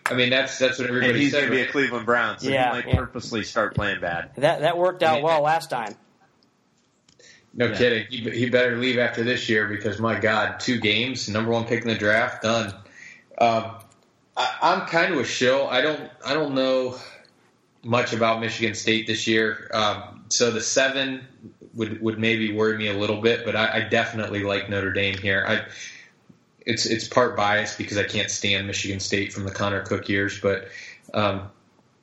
I 0.06 0.14
mean, 0.14 0.30
that's 0.30 0.58
that's 0.58 0.78
what 0.78 0.88
everybody. 0.88 1.12
And 1.12 1.20
he's 1.20 1.32
going 1.32 1.44
to 1.44 1.50
be 1.50 1.60
a 1.60 1.66
Cleveland 1.66 2.06
Brown, 2.06 2.38
so 2.38 2.48
yeah, 2.48 2.70
he 2.70 2.76
might 2.76 2.88
yeah. 2.88 2.96
purposely 2.96 3.44
start 3.44 3.74
playing 3.74 4.00
bad. 4.00 4.30
That 4.36 4.60
that 4.60 4.78
worked 4.78 5.02
out 5.02 5.22
well 5.22 5.42
last 5.42 5.70
time. 5.70 5.94
No 7.54 7.66
yeah. 7.66 7.76
kidding. 7.76 8.06
He, 8.08 8.30
he 8.30 8.50
better 8.50 8.76
leave 8.76 8.98
after 8.98 9.24
this 9.24 9.48
year 9.48 9.68
because 9.68 9.98
my 9.98 10.18
God, 10.18 10.60
two 10.60 10.78
games, 10.78 11.28
number 11.28 11.50
one 11.50 11.66
pick 11.66 11.82
in 11.82 11.88
the 11.88 11.94
draft, 11.94 12.42
done. 12.42 12.72
Um, 13.38 13.72
I, 14.36 14.56
I'm 14.62 14.86
kind 14.86 15.12
of 15.14 15.20
a 15.20 15.24
shill. 15.24 15.66
I 15.68 15.82
don't 15.82 16.10
I 16.24 16.34
don't 16.34 16.54
know 16.54 16.96
much 17.84 18.12
about 18.12 18.40
Michigan 18.40 18.74
State 18.74 19.06
this 19.06 19.26
year, 19.26 19.70
um, 19.74 20.24
so 20.28 20.50
the 20.50 20.60
seven 20.60 21.26
would 21.74 22.00
would 22.00 22.18
maybe 22.18 22.52
worry 22.52 22.76
me 22.76 22.88
a 22.88 22.94
little 22.94 23.20
bit, 23.20 23.44
but 23.44 23.56
I, 23.56 23.78
I 23.78 23.80
definitely 23.80 24.42
like 24.42 24.68
Notre 24.68 24.92
Dame 24.92 25.18
here. 25.18 25.44
I 25.46 25.64
it's 26.66 26.86
it's 26.86 27.08
part 27.08 27.36
bias 27.36 27.76
because 27.76 27.98
I 27.98 28.04
can't 28.04 28.30
stand 28.30 28.66
Michigan 28.66 29.00
State 29.00 29.32
from 29.32 29.44
the 29.44 29.50
Connor 29.50 29.82
Cook 29.82 30.08
years, 30.08 30.40
but 30.40 30.68
um, 31.14 31.50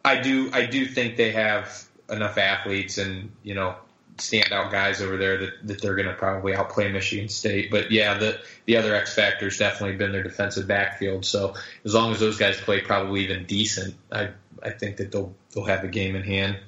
I 0.04 0.22
do 0.22 0.50
I 0.54 0.66
do 0.66 0.86
think 0.86 1.18
they 1.18 1.32
have 1.32 1.86
enough 2.10 2.38
athletes 2.38 2.98
and 2.98 3.32
you 3.44 3.56
know 3.56 3.76
standout 4.18 4.72
guys 4.72 5.02
over 5.02 5.18
there 5.18 5.38
that, 5.38 5.68
that 5.68 5.82
they're 5.82 5.96
going 5.96 6.08
to 6.08 6.14
probably 6.14 6.54
outplay 6.54 6.92
Michigan 6.92 7.30
State. 7.30 7.72
But 7.72 7.92
yeah, 7.92 8.18
the 8.18 8.40
the 8.66 8.78
other 8.78 8.96
X 8.96 9.16
factor's 9.16 9.58
definitely 9.58 9.98
been 9.98 10.12
their 10.12 10.24
defensive 10.24 10.68
backfield. 10.68 11.26
So 11.26 11.56
as 11.86 11.94
long 11.94 12.12
as 12.12 12.20
those 12.20 12.38
guys 12.38 12.60
play 12.60 12.82
probably 12.82 13.24
even 13.24 13.46
decent, 13.46 13.96
I 14.12 14.30
I 14.62 14.72
think 14.72 14.98
that 14.98 15.12
they'll 15.12 15.34
they'll 15.54 15.66
have 15.66 15.84
a 15.84 15.88
game 15.88 16.16
in 16.16 16.24
hand. 16.24 16.60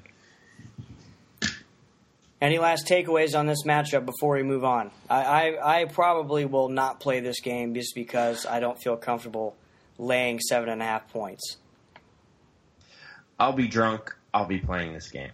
Any 2.41 2.57
last 2.57 2.87
takeaways 2.87 3.37
on 3.37 3.45
this 3.45 3.63
matchup 3.65 4.03
before 4.03 4.35
we 4.35 4.41
move 4.41 4.63
on? 4.63 4.89
I, 5.07 5.23
I, 5.23 5.81
I, 5.81 5.85
probably 5.85 6.45
will 6.45 6.69
not 6.69 6.99
play 6.99 7.19
this 7.19 7.39
game 7.39 7.75
just 7.75 7.93
because 7.93 8.47
I 8.47 8.59
don't 8.59 8.81
feel 8.81 8.97
comfortable 8.97 9.55
laying 9.99 10.39
seven 10.39 10.69
and 10.69 10.81
a 10.81 10.85
half 10.85 11.07
points. 11.09 11.57
I'll 13.39 13.53
be 13.53 13.67
drunk. 13.67 14.15
I'll 14.33 14.47
be 14.47 14.57
playing 14.57 14.93
this 14.93 15.09
game. 15.09 15.29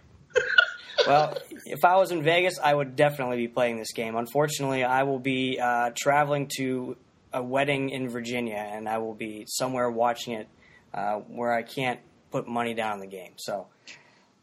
well, 1.06 1.38
if 1.64 1.82
I 1.82 1.96
was 1.96 2.10
in 2.10 2.22
Vegas, 2.22 2.58
I 2.62 2.74
would 2.74 2.94
definitely 2.94 3.38
be 3.38 3.48
playing 3.48 3.78
this 3.78 3.92
game. 3.92 4.14
Unfortunately, 4.14 4.84
I 4.84 5.04
will 5.04 5.18
be 5.18 5.58
uh, 5.58 5.92
traveling 5.96 6.50
to 6.58 6.98
a 7.32 7.42
wedding 7.42 7.88
in 7.88 8.10
Virginia, 8.10 8.56
and 8.56 8.86
I 8.86 8.98
will 8.98 9.14
be 9.14 9.46
somewhere 9.48 9.90
watching 9.90 10.34
it 10.34 10.48
uh, 10.92 11.14
where 11.16 11.54
I 11.54 11.62
can't 11.62 12.00
put 12.30 12.46
money 12.46 12.74
down 12.74 12.92
on 12.92 13.00
the 13.00 13.06
game. 13.06 13.32
So 13.36 13.66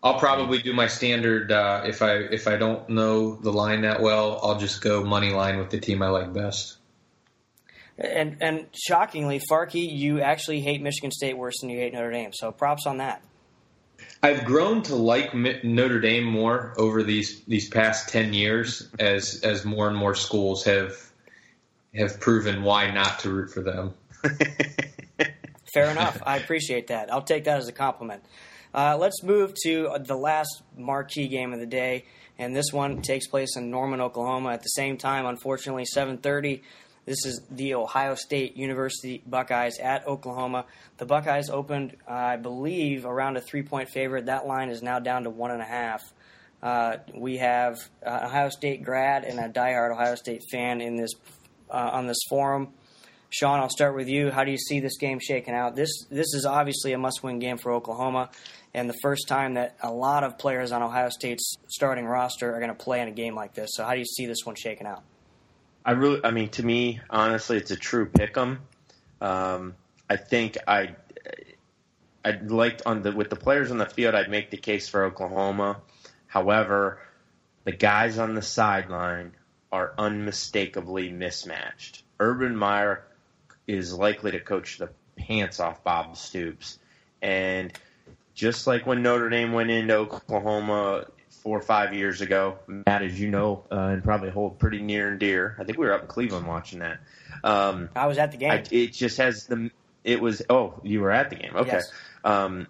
I'll 0.06 0.20
probably 0.20 0.62
do 0.62 0.72
my 0.72 0.86
standard. 0.86 1.52
Uh, 1.52 1.82
if 1.84 2.04
I 2.04 2.18
if 2.18 2.48
I 2.48 2.58
don't 2.58 2.88
know 2.88 3.38
the 3.38 3.52
line 3.52 3.82
that 3.82 4.00
well, 4.00 4.40
I'll 4.44 4.60
just 4.60 4.82
go 4.82 5.04
money 5.04 5.32
line 5.32 5.58
with 5.58 5.72
the 5.72 5.80
team 5.80 6.04
I 6.04 6.10
like 6.10 6.32
best. 6.32 6.78
And 7.98 8.38
and 8.40 8.68
shockingly, 8.72 9.42
Farky, 9.50 9.90
you 9.92 10.22
actually 10.22 10.62
hate 10.62 10.80
Michigan 10.80 11.10
State 11.10 11.36
worse 11.36 11.56
than 11.60 11.72
you 11.72 11.80
hate 11.80 11.92
Notre 11.92 12.12
Dame. 12.12 12.34
So 12.34 12.52
props 12.52 12.86
on 12.86 12.98
that. 12.98 13.24
I've 14.22 14.46
grown 14.46 14.84
to 14.84 14.96
like 14.96 15.34
Notre 15.34 16.00
Dame 16.00 16.26
more 16.26 16.76
over 16.78 17.02
these 17.02 17.44
these 17.46 17.68
past 17.68 18.10
ten 18.10 18.32
years 18.32 18.88
as 19.00 19.42
as 19.44 19.66
more 19.66 19.88
and 19.88 19.98
more 19.98 20.14
schools 20.14 20.66
have 20.66 20.96
have 21.96 22.20
proven 22.20 22.62
why 22.62 22.92
not 22.92 23.20
to 23.22 23.32
root 23.32 23.50
for 23.50 23.64
them. 23.64 23.96
Fair 25.74 25.90
enough. 25.90 26.22
I 26.24 26.38
appreciate 26.38 26.88
that. 26.88 27.12
I'll 27.12 27.24
take 27.24 27.46
that 27.46 27.58
as 27.58 27.68
a 27.68 27.74
compliment. 27.74 28.24
Uh, 28.76 28.98
let's 29.00 29.24
move 29.24 29.54
to 29.64 29.90
the 30.02 30.18
last 30.18 30.62
marquee 30.78 31.30
game 31.30 31.54
of 31.54 31.62
the 31.62 31.66
day, 31.66 32.04
and 32.38 32.54
this 32.54 32.74
one 32.74 33.02
takes 33.02 33.26
place 33.26 33.56
in 33.56 33.72
Norman, 33.72 34.02
Oklahoma. 34.02 34.50
At 34.52 34.64
the 34.64 34.70
same 34.70 34.98
time, 34.98 35.26
unfortunately, 35.26 35.86
7:30. 35.86 36.62
This 37.06 37.26
is 37.26 37.42
the 37.50 37.76
Ohio 37.76 38.16
State 38.16 38.58
University 38.58 39.24
Buckeyes 39.26 39.80
at 39.80 40.06
Oklahoma. 40.06 40.66
The 40.98 41.06
Buckeyes 41.06 41.50
opened, 41.50 41.96
uh, 42.06 42.12
I 42.12 42.36
believe, 42.36 43.06
around 43.06 43.38
a 43.38 43.42
three-point 43.42 43.90
favorite. 43.90 44.26
That 44.26 44.46
line 44.46 44.70
is 44.70 44.82
now 44.82 45.00
down 45.00 45.24
to 45.24 45.30
one 45.30 45.52
and 45.52 45.62
a 45.62 45.66
half. 45.66 46.02
Uh, 46.62 46.98
we 47.14 47.38
have 47.38 47.78
uh, 48.06 48.24
Ohio 48.26 48.50
State 48.50 48.84
grad 48.84 49.24
and 49.24 49.40
a 49.40 49.48
diehard 49.48 49.92
Ohio 49.92 50.16
State 50.16 50.42
fan 50.52 50.82
in 50.82 50.98
this 50.98 51.12
uh, 51.70 51.92
on 51.94 52.08
this 52.08 52.20
forum. 52.28 52.74
Sean, 53.30 53.60
I'll 53.60 53.70
start 53.70 53.96
with 53.96 54.08
you. 54.08 54.32
How 54.32 54.44
do 54.44 54.52
you 54.52 54.58
see 54.58 54.80
this 54.80 54.98
game 54.98 55.20
shaking 55.20 55.54
out? 55.54 55.76
This 55.76 56.06
this 56.10 56.34
is 56.34 56.46
obviously 56.46 56.94
a 56.94 56.98
must-win 56.98 57.40
game 57.40 57.58
for 57.58 57.72
Oklahoma 57.72 58.30
and 58.76 58.90
the 58.90 58.98
first 59.02 59.30
time 59.30 59.54
that 59.54 59.78
a 59.82 59.90
lot 59.90 60.26
of 60.26 60.38
players 60.38 60.74
on 60.74 60.84
Ohio 60.84 61.08
State's 61.08 61.56
starting 61.68 62.06
roster 62.06 62.54
are 62.54 62.60
going 62.60 62.76
to 62.76 62.84
play 62.84 63.00
in 63.00 63.08
a 63.08 63.12
game 63.12 63.34
like 63.34 63.54
this. 63.54 63.72
So 63.74 63.86
how 63.86 63.94
do 63.94 64.00
you 64.00 64.06
see 64.06 64.26
this 64.26 64.40
one 64.44 64.56
shaking 64.56 64.86
out? 64.86 65.02
I 65.86 65.92
really, 65.92 66.20
I 66.26 66.32
mean, 66.32 66.50
to 66.50 66.64
me, 66.64 67.00
honestly, 67.10 67.56
it's 67.56 67.72
a 67.72 67.78
true 67.78 68.06
pick 68.06 68.38
'em. 68.38 68.60
Um, 69.22 69.76
I 70.10 70.18
think 70.18 70.58
I, 70.68 70.96
I'd 72.26 72.52
like 72.52 72.82
on 72.86 73.02
the 73.02 73.14
with 73.14 73.30
the 73.30 73.38
players 73.38 73.72
on 73.72 73.78
the 73.78 73.86
field, 73.86 74.14
I'd 74.14 74.30
make 74.30 74.52
the 74.52 74.58
case 74.58 74.90
for 74.90 75.06
Oklahoma. 75.06 75.82
However, 76.28 77.00
the 77.64 77.72
guys 77.72 78.18
on 78.18 78.36
the 78.36 78.42
sideline 78.42 79.36
are 79.72 79.94
unmistakably 79.98 81.12
mismatched. 81.12 82.04
Urban 82.20 82.58
Meyer 82.58 83.06
is 83.68 83.94
likely 83.94 84.32
to 84.32 84.40
coach 84.42 84.80
the 84.80 84.90
pants 85.16 85.62
off 85.62 85.82
Bob 85.84 86.18
Stoops, 86.18 86.78
and 87.22 87.72
just 88.36 88.68
like 88.68 88.86
when 88.86 89.02
Notre 89.02 89.30
Dame 89.30 89.54
went 89.54 89.72
into 89.72 89.96
Oklahoma 89.96 91.06
four 91.30 91.58
or 91.58 91.62
five 91.62 91.94
years 91.94 92.22
ago. 92.22 92.60
Matt, 92.68 93.02
as 93.02 93.20
you 93.20 93.30
know, 93.30 93.64
uh, 93.72 93.76
and 93.76 94.04
probably 94.04 94.30
hold 94.30 94.60
pretty 94.60 94.82
near 94.82 95.10
and 95.10 95.20
dear. 95.20 95.56
I 95.60 95.64
think 95.64 95.78
we 95.78 95.86
were 95.86 95.94
up 95.94 96.02
in 96.02 96.08
Cleveland 96.08 96.48
watching 96.48 96.80
that. 96.80 97.00
Um, 97.44 97.90
I 97.96 98.08
was 98.08 98.18
at 98.18 98.32
the 98.32 98.38
game. 98.38 98.52
I, 98.52 98.64
it 98.72 98.94
just 98.94 99.18
has 99.18 99.46
the. 99.46 99.72
It 100.04 100.22
was. 100.22 100.42
Oh, 100.50 100.80
you 100.84 101.02
were 101.02 101.12
at 101.12 101.30
the 101.30 101.36
game. 101.36 101.56
Okay. 101.56 101.72
Yes. 101.72 101.92
Um, 102.24 102.68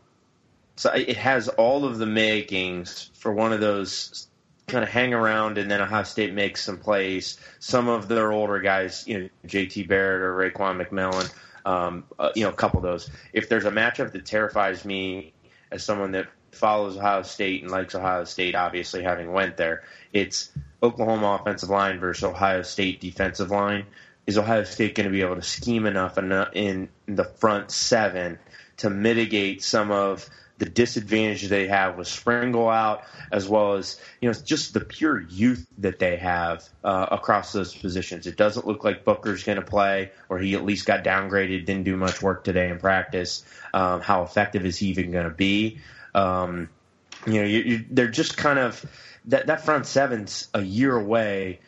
so 0.75 0.91
it 0.91 1.17
has 1.17 1.47
all 1.47 1.85
of 1.85 1.97
the 1.97 2.05
makings 2.05 3.09
for 3.13 3.31
one 3.31 3.53
of 3.53 3.61
those 3.61 4.27
kind 4.67 4.83
of 4.83 4.89
hang 4.89 5.13
around, 5.13 5.57
and 5.57 5.71
then 5.71 5.81
Ohio 5.81 6.03
State 6.03 6.33
makes 6.33 6.63
some 6.63 6.77
plays. 6.77 7.37
Some 7.59 7.87
of 7.87 8.07
their 8.07 8.31
older 8.31 8.59
guys, 8.59 9.05
you 9.07 9.19
know, 9.19 9.29
J.T. 9.45 9.83
Barrett 9.83 10.21
or 10.21 10.33
Raekwon 10.33 10.85
McMillan, 10.85 11.33
um, 11.65 12.03
uh, 12.19 12.31
you 12.35 12.43
know, 12.43 12.49
a 12.49 12.53
couple 12.53 12.79
of 12.79 12.83
those. 12.83 13.09
If 13.31 13.47
there's 13.47 13.65
a 13.65 13.71
matchup 13.71 14.11
that 14.11 14.25
terrifies 14.25 14.83
me 14.83 15.33
as 15.71 15.83
someone 15.83 16.11
that 16.11 16.27
follows 16.51 16.97
Ohio 16.97 17.21
State 17.23 17.61
and 17.61 17.71
likes 17.71 17.95
Ohio 17.95 18.23
State, 18.23 18.55
obviously 18.55 19.03
having 19.03 19.31
went 19.31 19.57
there, 19.57 19.83
it's 20.13 20.51
Oklahoma 20.81 21.39
offensive 21.41 21.69
line 21.69 21.99
versus 21.99 22.23
Ohio 22.23 22.61
State 22.61 23.01
defensive 23.01 23.51
line. 23.51 23.85
Is 24.25 24.37
Ohio 24.37 24.63
State 24.63 24.95
going 24.95 25.05
to 25.05 25.11
be 25.11 25.21
able 25.21 25.35
to 25.35 25.41
scheme 25.43 25.85
enough 25.85 26.17
in 26.17 26.89
the 27.07 27.23
front 27.23 27.71
seven 27.71 28.39
to 28.77 28.89
mitigate 28.89 29.61
some 29.61 29.91
of 29.91 30.27
the 30.57 30.65
disadvantage 30.65 31.47
they 31.47 31.67
have 31.67 31.97
with 31.97 32.07
Sprinkle 32.07 32.69
out, 32.69 33.03
as 33.31 33.47
well 33.47 33.73
as 33.73 33.99
you 34.21 34.29
know 34.29 34.33
just 34.33 34.73
the 34.73 34.79
pure 34.79 35.21
youth 35.21 35.67
that 35.79 35.99
they 35.99 36.15
have 36.17 36.63
uh, 36.83 37.07
across 37.11 37.51
those 37.51 37.75
positions. 37.75 38.25
It 38.27 38.37
doesn't 38.37 38.65
look 38.65 38.83
like 38.83 39.03
Booker's 39.03 39.43
going 39.43 39.57
to 39.57 39.65
play, 39.65 40.11
or 40.29 40.39
he 40.39 40.55
at 40.55 40.63
least 40.63 40.85
got 40.85 41.03
downgraded, 41.03 41.65
didn't 41.65 41.83
do 41.83 41.97
much 41.97 42.21
work 42.21 42.43
today 42.43 42.69
in 42.69 42.79
practice. 42.79 43.43
Um, 43.73 44.01
how 44.01 44.23
effective 44.23 44.65
is 44.65 44.77
he 44.77 44.87
even 44.87 45.11
going 45.11 45.25
to 45.25 45.35
be? 45.35 45.79
Um, 46.13 46.69
you 47.27 47.41
know, 47.41 47.47
you, 47.47 47.59
you, 47.59 47.85
they're 47.89 48.07
just 48.07 48.37
kind 48.37 48.59
of 48.59 48.83
that 49.25 49.47
that 49.47 49.65
front 49.65 49.85
seven's 49.85 50.47
a 50.53 50.61
year 50.61 50.95
away, 50.95 51.59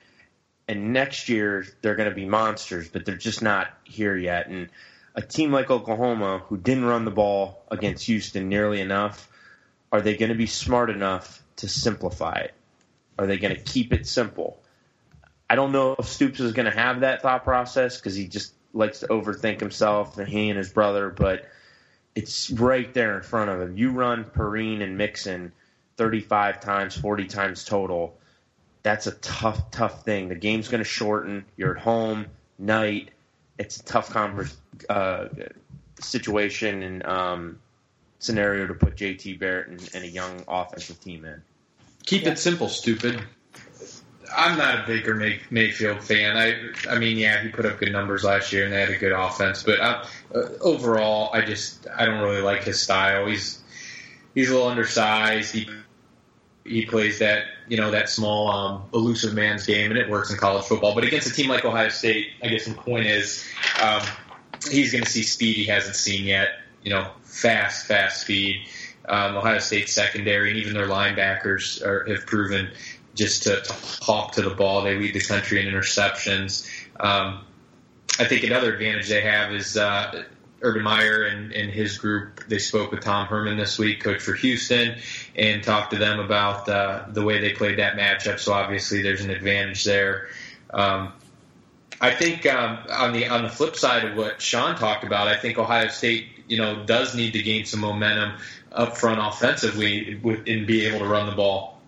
and 0.67 0.93
next 0.93 1.27
year 1.27 1.65
they're 1.81 1.95
going 1.95 2.09
to 2.09 2.15
be 2.15 2.25
monsters, 2.25 2.87
but 2.87 3.05
they're 3.05 3.17
just 3.17 3.41
not 3.41 3.67
here 3.83 4.15
yet. 4.15 4.47
And 4.47 4.69
a 5.17 5.21
team 5.21 5.51
like 5.51 5.71
Oklahoma, 5.71 6.43
who 6.47 6.57
didn't 6.57 6.85
run 6.85 7.03
the 7.03 7.11
ball 7.11 7.63
against 7.71 8.05
Houston 8.05 8.49
nearly 8.49 8.79
enough, 8.79 9.27
are 9.91 9.99
they 9.99 10.15
going 10.15 10.29
to 10.29 10.35
be 10.35 10.45
smart 10.45 10.91
enough 10.91 11.43
to 11.55 11.67
simplify 11.67 12.35
it? 12.35 12.53
Are 13.17 13.25
they 13.25 13.37
going 13.39 13.55
to 13.55 13.61
keep 13.61 13.91
it 13.91 14.05
simple? 14.05 14.61
I 15.49 15.55
don't 15.55 15.71
know 15.71 15.95
if 15.97 16.07
Stoops 16.07 16.39
is 16.39 16.53
going 16.53 16.67
to 16.67 16.77
have 16.77 16.99
that 16.99 17.23
thought 17.23 17.43
process 17.43 17.97
because 17.97 18.13
he 18.13 18.27
just 18.27 18.53
likes 18.73 18.99
to 18.99 19.07
overthink 19.07 19.59
himself 19.59 20.19
and 20.19 20.27
he 20.27 20.49
and 20.49 20.57
his 20.57 20.71
brother, 20.71 21.09
but 21.09 21.45
it's 22.13 22.51
right 22.51 22.93
there 22.93 23.17
in 23.17 23.23
front 23.23 23.49
of 23.49 23.59
him. 23.59 23.75
You 23.75 23.91
run 23.91 24.23
Perine 24.23 24.83
and 24.83 24.99
Mixon 24.99 25.51
35 25.95 26.59
times, 26.59 26.95
40 26.95 27.25
times 27.25 27.65
total. 27.65 28.19
That's 28.83 29.07
a 29.07 29.13
tough, 29.13 29.71
tough 29.71 30.05
thing. 30.05 30.29
The 30.29 30.35
game's 30.35 30.67
going 30.67 30.83
to 30.83 30.89
shorten. 30.89 31.45
You're 31.55 31.75
at 31.75 31.81
home, 31.81 32.27
night 32.59 33.09
it's 33.57 33.77
a 33.77 33.83
tough 33.83 34.09
converse, 34.09 34.55
uh, 34.89 35.27
situation 35.99 36.83
and 36.83 37.05
um, 37.05 37.59
scenario 38.19 38.67
to 38.67 38.73
put 38.73 38.95
JT 38.95 39.39
Barrett 39.39 39.67
and, 39.67 39.89
and, 39.93 40.03
a 40.03 40.07
young 40.07 40.43
offensive 40.47 40.99
team 41.01 41.25
in. 41.25 41.41
Keep 42.05 42.23
yeah. 42.23 42.31
it 42.31 42.39
simple, 42.39 42.69
stupid. 42.69 43.21
I'm 44.35 44.57
not 44.57 44.83
a 44.83 44.87
Baker 44.87 45.15
May- 45.15 45.39
Mayfield 45.49 46.03
fan. 46.03 46.37
I, 46.37 46.71
I 46.93 46.99
mean, 46.99 47.17
yeah, 47.17 47.41
he 47.41 47.49
put 47.49 47.65
up 47.65 47.79
good 47.79 47.91
numbers 47.91 48.23
last 48.23 48.51
year 48.51 48.65
and 48.65 48.73
they 48.73 48.79
had 48.79 48.89
a 48.89 48.97
good 48.97 49.13
offense, 49.13 49.63
but 49.63 49.79
uh, 49.79 50.05
uh, 50.35 50.49
overall, 50.59 51.29
I 51.33 51.41
just 51.41 51.87
I 51.95 52.05
don't 52.05 52.21
really 52.21 52.41
like 52.41 52.63
his 52.63 52.81
style. 52.81 53.27
He's 53.27 53.61
he's 54.35 54.49
a 54.49 54.53
little 54.53 54.67
undersized. 54.67 55.53
He 55.53 55.69
he 56.65 56.85
plays 56.85 57.19
that 57.19 57.45
you 57.67 57.77
know 57.77 57.91
that 57.91 58.09
small 58.09 58.49
um, 58.49 58.83
elusive 58.93 59.33
man's 59.33 59.65
game, 59.65 59.91
and 59.91 59.99
it 59.99 60.09
works 60.09 60.31
in 60.31 60.37
college 60.37 60.65
football. 60.65 60.95
But 60.95 61.03
against 61.03 61.27
a 61.27 61.33
team 61.33 61.49
like 61.49 61.65
Ohio 61.65 61.89
State, 61.89 62.29
I 62.43 62.47
guess 62.47 62.65
the 62.65 62.73
point 62.73 63.05
is 63.05 63.45
um, 63.81 64.01
he's 64.69 64.91
going 64.91 65.03
to 65.03 65.09
see 65.09 65.23
speed 65.23 65.55
he 65.55 65.65
hasn't 65.65 65.95
seen 65.95 66.25
yet. 66.25 66.49
You 66.83 66.91
know, 66.91 67.11
fast, 67.23 67.87
fast 67.87 68.21
speed. 68.21 68.67
Um, 69.07 69.37
Ohio 69.37 69.59
State 69.59 69.89
secondary 69.89 70.49
and 70.49 70.59
even 70.59 70.73
their 70.73 70.87
linebackers 70.87 71.81
are, 71.85 72.05
have 72.09 72.25
proven 72.25 72.69
just 73.15 73.43
to, 73.43 73.61
to 73.61 73.73
hawk 73.73 74.33
to 74.33 74.41
the 74.41 74.49
ball. 74.49 74.83
They 74.83 74.95
lead 74.95 75.13
the 75.13 75.21
country 75.21 75.65
in 75.65 75.73
interceptions. 75.73 76.69
Um, 76.99 77.45
I 78.19 78.25
think 78.25 78.43
another 78.43 78.73
advantage 78.73 79.09
they 79.09 79.21
have 79.21 79.53
is 79.53 79.77
uh, 79.77 80.23
Urban 80.61 80.83
Meyer 80.83 81.23
and, 81.23 81.51
and 81.51 81.69
his 81.71 81.97
group, 81.97 82.47
they 82.47 82.57
spoke 82.57 82.91
with 82.91 83.01
Tom 83.01 83.27
Herman 83.27 83.57
this 83.57 83.77
week, 83.77 84.01
coach 84.01 84.21
for 84.21 84.33
Houston, 84.33 84.97
and 85.35 85.63
talked 85.63 85.91
to 85.91 85.99
them 85.99 86.19
about 86.19 86.67
uh, 86.67 87.05
the 87.09 87.23
way 87.23 87.39
they 87.39 87.53
played 87.53 87.79
that 87.79 87.95
matchup. 87.95 88.39
So 88.39 88.53
obviously, 88.53 89.01
there's 89.01 89.21
an 89.21 89.29
advantage 89.29 89.83
there. 89.83 90.29
Um, 90.71 91.13
I 91.99 92.11
think 92.11 92.45
um, 92.45 92.79
on 92.89 93.13
the 93.13 93.27
on 93.27 93.43
the 93.43 93.49
flip 93.49 93.75
side 93.75 94.05
of 94.05 94.17
what 94.17 94.41
Sean 94.41 94.75
talked 94.75 95.03
about, 95.03 95.27
I 95.27 95.37
think 95.37 95.57
Ohio 95.57 95.87
State, 95.87 96.27
you 96.47 96.57
know, 96.57 96.85
does 96.85 97.15
need 97.15 97.33
to 97.33 97.41
gain 97.41 97.65
some 97.65 97.79
momentum 97.79 98.39
up 98.71 98.97
front 98.97 99.19
offensively 99.19 100.19
and 100.23 100.67
be 100.67 100.85
able 100.85 100.99
to 100.99 101.07
run 101.07 101.27
the 101.27 101.35
ball. 101.35 101.81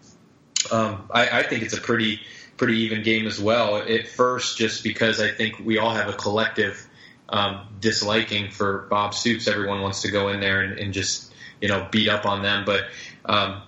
Um, 0.71 1.07
I, 1.11 1.39
I 1.39 1.43
think 1.43 1.63
it's 1.63 1.75
a 1.77 1.81
pretty 1.81 2.21
pretty 2.57 2.79
even 2.79 3.03
game 3.03 3.27
as 3.27 3.39
well. 3.39 3.77
At 3.77 4.07
first, 4.07 4.57
just 4.57 4.83
because 4.83 5.19
I 5.19 5.31
think 5.31 5.59
we 5.59 5.77
all 5.77 5.91
have 5.91 6.09
a 6.09 6.13
collective 6.13 6.88
um, 7.29 7.67
disliking 7.79 8.51
for 8.51 8.87
Bob 8.89 9.13
Stoops. 9.13 9.47
Everyone 9.47 9.81
wants 9.81 10.01
to 10.01 10.11
go 10.11 10.29
in 10.29 10.39
there 10.39 10.61
and, 10.61 10.77
and 10.77 10.93
just 10.93 11.31
you 11.61 11.67
know 11.67 11.87
beat 11.91 12.09
up 12.09 12.25
on 12.25 12.41
them, 12.41 12.65
but 12.65 12.85
um, 13.25 13.61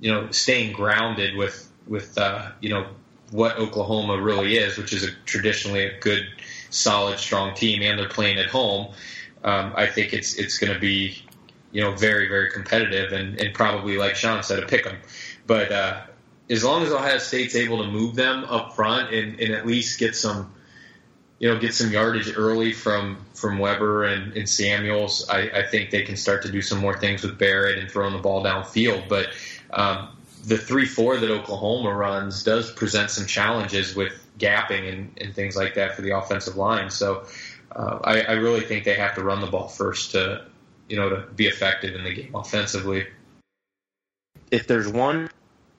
you 0.00 0.12
know 0.12 0.30
staying 0.30 0.72
grounded 0.72 1.36
with 1.36 1.70
with 1.86 2.16
uh, 2.18 2.50
you 2.60 2.70
know 2.70 2.86
what 3.30 3.58
Oklahoma 3.58 4.20
really 4.20 4.56
is, 4.56 4.76
which 4.76 4.92
is 4.92 5.04
a 5.04 5.10
traditionally 5.24 5.84
a 5.84 5.98
good, 6.00 6.26
solid, 6.70 7.18
strong 7.18 7.54
team, 7.54 7.82
and 7.82 7.98
they're 7.98 8.08
playing 8.08 8.38
at 8.38 8.46
home. 8.46 8.92
Um, 9.42 9.72
I 9.76 9.86
think 9.86 10.12
it's 10.12 10.34
it's 10.34 10.58
going 10.58 10.72
to 10.72 10.80
be 10.80 11.22
you 11.72 11.82
know 11.82 11.92
very 11.92 12.28
very 12.28 12.50
competitive 12.50 13.12
and, 13.12 13.40
and 13.40 13.54
probably 13.54 13.96
like 13.98 14.16
Sean 14.16 14.42
said 14.42 14.62
a 14.62 14.66
pick 14.66 14.86
'em, 14.86 14.96
but. 15.46 15.72
Uh, 15.72 16.02
as 16.50 16.62
long 16.62 16.82
as 16.82 16.92
Ohio 16.92 17.16
State's 17.16 17.54
able 17.54 17.82
to 17.82 17.90
move 17.90 18.16
them 18.16 18.44
up 18.44 18.76
front 18.76 19.14
and, 19.14 19.40
and 19.40 19.54
at 19.54 19.66
least 19.66 19.98
get 19.98 20.14
some 20.14 20.52
you 21.44 21.50
know, 21.50 21.58
get 21.58 21.74
some 21.74 21.92
yardage 21.92 22.32
early 22.38 22.72
from 22.72 23.18
from 23.34 23.58
Weber 23.58 24.04
and, 24.04 24.34
and 24.34 24.48
Samuels, 24.48 25.28
I, 25.28 25.50
I, 25.50 25.66
think 25.66 25.90
they 25.90 26.00
can 26.00 26.16
start 26.16 26.40
to 26.44 26.50
do 26.50 26.62
some 26.62 26.78
more 26.78 26.98
things 26.98 27.22
with 27.22 27.38
Barrett 27.38 27.78
and 27.78 27.90
throwing 27.90 28.14
the 28.14 28.18
ball 28.18 28.42
downfield. 28.42 29.10
But 29.10 29.26
um, 29.70 30.08
the 30.46 30.56
three 30.56 30.86
four 30.86 31.18
that 31.18 31.30
Oklahoma 31.30 31.92
runs 31.92 32.44
does 32.44 32.72
present 32.72 33.10
some 33.10 33.26
challenges 33.26 33.94
with 33.94 34.14
gapping 34.38 34.90
and, 34.90 35.18
and 35.20 35.34
things 35.34 35.54
like 35.54 35.74
that 35.74 35.94
for 35.94 36.00
the 36.00 36.16
offensive 36.16 36.56
line. 36.56 36.88
So 36.88 37.26
uh, 37.76 37.98
I, 38.02 38.22
I 38.22 38.32
really 38.32 38.62
think 38.62 38.84
they 38.84 38.94
have 38.94 39.14
to 39.16 39.22
run 39.22 39.42
the 39.42 39.46
ball 39.46 39.68
first 39.68 40.12
to 40.12 40.46
you 40.88 40.96
know 40.96 41.10
to 41.10 41.26
be 41.36 41.46
effective 41.46 41.94
in 41.94 42.04
the 42.04 42.14
game 42.14 42.34
offensively. 42.34 43.06
If 44.50 44.66
there's 44.66 44.88
one 44.88 45.28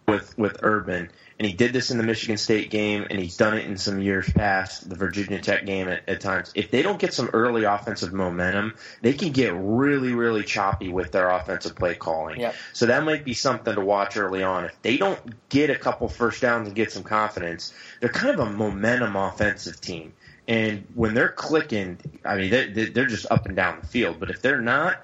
with 0.07 0.37
with 0.37 0.59
Urban 0.61 1.09
and 1.37 1.45
he 1.45 1.53
did 1.53 1.73
this 1.73 1.91
in 1.91 1.97
the 1.97 2.03
Michigan 2.03 2.37
State 2.37 2.69
game, 2.69 3.05
and 3.09 3.19
he's 3.19 3.35
done 3.35 3.57
it 3.57 3.65
in 3.65 3.77
some 3.77 3.99
years 3.99 4.31
past, 4.31 4.87
the 4.87 4.95
Virginia 4.95 5.39
Tech 5.41 5.65
game 5.65 5.89
at, 5.89 6.07
at 6.07 6.21
times. 6.21 6.51
If 6.55 6.71
they 6.71 6.81
don't 6.81 6.97
get 6.97 7.13
some 7.13 7.29
early 7.33 7.65
offensive 7.65 8.13
momentum, 8.13 8.75
they 9.01 9.13
can 9.13 9.31
get 9.31 9.53
really, 9.53 10.13
really 10.13 10.43
choppy 10.43 10.87
with 10.87 11.11
their 11.11 11.29
offensive 11.29 11.75
play 11.75 11.95
calling. 11.95 12.39
Yep. 12.39 12.55
So 12.71 12.85
that 12.85 13.03
might 13.03 13.25
be 13.25 13.33
something 13.33 13.75
to 13.75 13.81
watch 13.81 14.15
early 14.15 14.43
on. 14.43 14.65
If 14.65 14.81
they 14.81 14.95
don't 14.95 15.19
get 15.49 15.69
a 15.69 15.75
couple 15.75 16.07
first 16.07 16.41
downs 16.41 16.67
and 16.67 16.75
get 16.75 16.93
some 16.93 17.03
confidence, 17.03 17.73
they're 17.99 18.09
kind 18.09 18.39
of 18.39 18.47
a 18.47 18.49
momentum 18.51 19.17
offensive 19.17 19.81
team. 19.81 20.13
And 20.47 20.87
when 20.93 21.15
they're 21.15 21.29
clicking, 21.29 21.97
I 22.23 22.37
mean, 22.37 22.49
they're, 22.49 22.89
they're 22.91 23.07
just 23.07 23.25
up 23.29 23.45
and 23.45 23.57
down 23.57 23.79
the 23.81 23.87
field. 23.87 24.21
But 24.21 24.29
if 24.29 24.41
they're 24.41 24.61
not, 24.61 25.01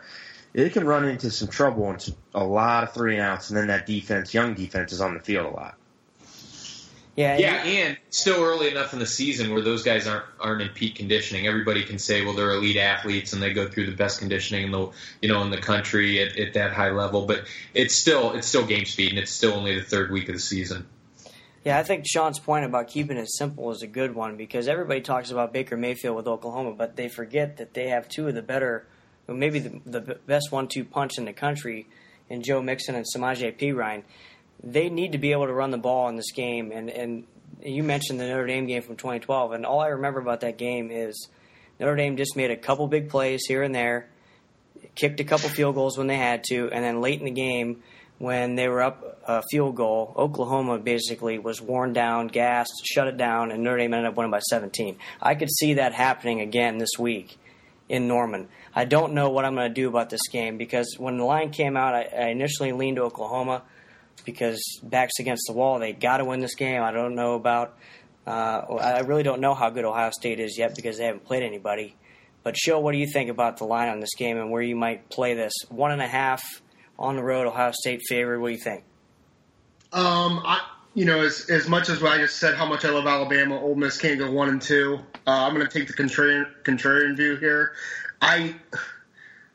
they 0.54 0.70
can 0.70 0.86
run 0.86 1.06
into 1.06 1.30
some 1.30 1.48
trouble 1.48 1.90
and 1.90 2.16
a 2.34 2.44
lot 2.44 2.84
of 2.84 2.94
three 2.94 3.16
and 3.16 3.22
outs, 3.22 3.50
and 3.50 3.58
then 3.58 3.68
that 3.68 3.86
defense, 3.86 4.34
young 4.34 4.54
defense, 4.54 4.94
is 4.94 5.02
on 5.02 5.14
the 5.14 5.20
field 5.20 5.48
a 5.48 5.56
lot. 5.56 5.78
Yeah, 7.16 7.38
yeah, 7.38 7.64
and 7.64 7.98
still 8.10 8.42
early 8.42 8.70
enough 8.70 8.94
in 8.94 9.00
the 9.00 9.06
season 9.06 9.52
where 9.52 9.62
those 9.62 9.84
guys 9.84 10.08
aren't 10.08 10.24
aren't 10.40 10.62
in 10.62 10.70
peak 10.70 10.96
conditioning. 10.96 11.46
Everybody 11.46 11.84
can 11.84 12.00
say, 12.00 12.24
well, 12.24 12.34
they're 12.34 12.52
elite 12.52 12.78
athletes 12.78 13.34
and 13.34 13.42
they 13.42 13.52
go 13.52 13.68
through 13.68 13.88
the 13.88 13.96
best 13.96 14.20
conditioning 14.20 14.64
in 14.64 14.72
the 14.72 14.90
you 15.22 15.28
know 15.28 15.42
in 15.42 15.50
the 15.50 15.58
country 15.58 16.22
at, 16.22 16.38
at 16.38 16.54
that 16.54 16.72
high 16.72 16.92
level. 16.92 17.26
But 17.26 17.48
it's 17.74 17.96
still 17.96 18.32
it's 18.32 18.48
still 18.48 18.66
game 18.66 18.86
speed, 18.86 19.10
and 19.10 19.20
it's 19.20 19.32
still 19.32 19.54
only 19.54 19.76
the 19.76 19.84
third 19.84 20.10
week 20.10 20.30
of 20.30 20.36
the 20.36 20.42
season. 20.42 20.88
Yeah, 21.66 21.78
I 21.78 21.84
think 21.84 22.06
Sean's 22.08 22.40
point 22.40 22.66
about 22.66 22.88
keeping 22.88 23.18
it 23.18 23.30
simple 23.30 23.70
is 23.72 23.84
a 23.84 23.88
good 23.88 24.16
one 24.16 24.38
because 24.38 24.68
everybody 24.68 25.02
talks 25.02 25.32
about 25.32 25.54
Baker 25.54 25.78
Mayfield 25.78 26.16
with 26.16 26.28
Oklahoma, 26.28 26.72
but 26.72 26.96
they 26.96 27.08
forget 27.08 27.58
that 27.58 27.74
they 27.74 27.90
have 27.90 28.10
two 28.10 28.28
of 28.28 28.34
the 28.34 28.42
better, 28.42 28.88
maybe 29.28 29.60
the, 29.60 29.80
the 29.86 30.02
best 30.26 30.52
one-two 30.52 30.86
punch 30.86 31.20
in 31.20 31.26
the 31.26 31.34
country, 31.34 31.88
in 32.32 32.42
Joe 32.42 32.62
Mixon 32.64 32.96
and 32.96 33.06
Samaje 33.06 33.56
Perine 33.60 34.04
they 34.64 34.90
need 34.90 35.14
to 35.14 35.18
be 35.18 35.32
able 35.32 35.48
to 35.48 35.54
run 35.54 35.72
the 35.72 35.78
ball 35.78 36.08
in 36.10 36.16
this 36.16 36.32
game. 36.32 36.72
And, 36.72 36.90
and 36.90 37.26
you 37.62 37.84
mentioned 37.84 38.20
the 38.20 38.28
Notre 38.28 38.48
Dame 38.48 38.68
game 38.68 38.82
from 38.82 38.96
2012, 38.96 39.54
and 39.54 39.66
all 39.66 39.80
I 39.80 39.88
remember 39.88 40.20
about 40.20 40.42
that 40.42 40.58
game 40.58 40.92
is 40.92 41.28
Notre 41.80 41.96
Dame 41.96 42.18
just 42.18 42.36
made 42.36 42.52
a 42.52 42.58
couple 42.58 42.88
big 42.88 43.10
plays 43.10 43.44
here 43.48 43.64
and 43.64 43.74
there, 43.74 44.10
kicked 44.96 45.20
a 45.20 45.24
couple 45.24 45.50
field 45.50 45.76
goals 45.76 45.98
when 45.98 46.08
they 46.08 46.18
had 46.18 46.44
to, 46.46 46.70
and 46.72 46.84
then 46.84 47.02
late 47.02 47.20
in 47.20 47.26
the 47.26 47.32
game, 47.32 47.84
when 48.18 48.54
they 48.54 48.68
were 48.68 48.84
up 48.84 49.20
a 49.28 49.42
field 49.50 49.76
goal, 49.76 50.14
Oklahoma 50.16 50.78
basically 50.78 51.40
was 51.40 51.60
worn 51.60 51.92
down, 51.92 52.28
gassed, 52.28 52.84
shut 52.84 53.08
it 53.08 53.18
down, 53.18 53.52
and 53.52 53.64
Notre 53.64 53.78
Dame 53.78 53.96
ended 53.96 54.10
up 54.10 54.16
winning 54.16 54.32
by 54.32 54.40
17. 54.40 54.98
I 55.20 55.34
could 55.34 55.50
see 55.50 55.76
that 55.76 55.94
happening 55.94 56.40
again 56.40 56.78
this 56.78 57.00
week 57.00 57.40
in 57.90 58.08
Norman. 58.08 58.48
I 58.76 58.86
don't 58.86 59.14
know 59.14 59.30
what 59.30 59.44
I'm 59.44 59.56
going 59.56 59.68
to 59.68 59.74
do 59.74 59.88
about 59.88 60.10
this 60.12 60.28
game 60.32 60.58
because 60.58 60.96
when 61.00 61.18
the 61.18 61.24
line 61.24 61.50
came 61.50 61.76
out, 61.76 61.96
I, 61.96 62.04
I 62.04 62.28
initially 62.28 62.72
leaned 62.72 62.98
to 62.98 63.04
Oklahoma. 63.04 63.64
Because 64.26 64.80
backs 64.84 65.20
against 65.20 65.44
the 65.48 65.54
wall. 65.54 65.80
They 65.80 65.94
got 65.94 66.18
to 66.18 66.26
win 66.26 66.40
this 66.40 66.56
game. 66.56 66.82
I 66.82 66.92
don't 66.92 67.16
know 67.16 67.36
about. 67.36 67.78
Uh, 68.26 68.30
I 68.80 69.00
really 69.00 69.24
don't 69.24 69.42
know 69.42 69.56
how 69.56 69.70
good 69.70 69.84
Ohio 69.86 70.12
State 70.12 70.40
is 70.40 70.58
yet 70.58 70.76
because 70.76 70.98
they 70.98 71.06
haven't 71.06 71.26
played 71.26 71.44
anybody. 71.44 71.96
But 72.44 72.58
show 72.58 72.80
what 72.80 72.92
do 72.92 72.98
you 72.98 73.08
think 73.08 73.30
about 73.30 73.58
the 73.58 73.66
line 73.66 73.90
on 73.90 74.00
this 74.00 74.16
game 74.16 74.38
and 74.38 74.52
where 74.52 74.62
you 74.62 74.76
might 74.76 75.10
play 75.10 75.34
this? 75.34 75.54
One 75.70 75.92
and 75.92 76.02
a 76.02 76.08
half 76.08 76.44
on 76.98 77.16
the 77.16 77.24
road, 77.24 77.48
Ohio 77.48 77.72
State 77.72 78.02
favored. 78.08 78.40
What 78.40 78.48
do 78.48 78.54
you 78.54 78.60
think? 78.60 78.84
Um, 79.94 80.42
I 80.46 80.62
you 80.94 81.06
know 81.06 81.22
as 81.22 81.50
as 81.50 81.68
much 81.68 81.90
as 81.90 82.04
I 82.04 82.18
just 82.18 82.38
said 82.38 82.56
how 82.56 82.66
much 82.66 82.86
I 82.86 82.90
love 82.90 83.06
Alabama, 83.06 83.60
Ole 83.60 83.76
Miss 83.76 84.00
can't 84.00 84.20
go 84.20 84.32
one 84.32 84.50
and 84.50 84.62
two. 84.62 85.00
Uh, 85.28 85.46
I'm 85.46 85.54
going 85.54 85.68
to 85.68 85.72
take 85.72 85.88
the 85.88 85.94
contrarian 85.94 86.48
contrarian 86.64 87.16
view 87.16 87.36
here. 87.36 87.74
I 88.22 88.56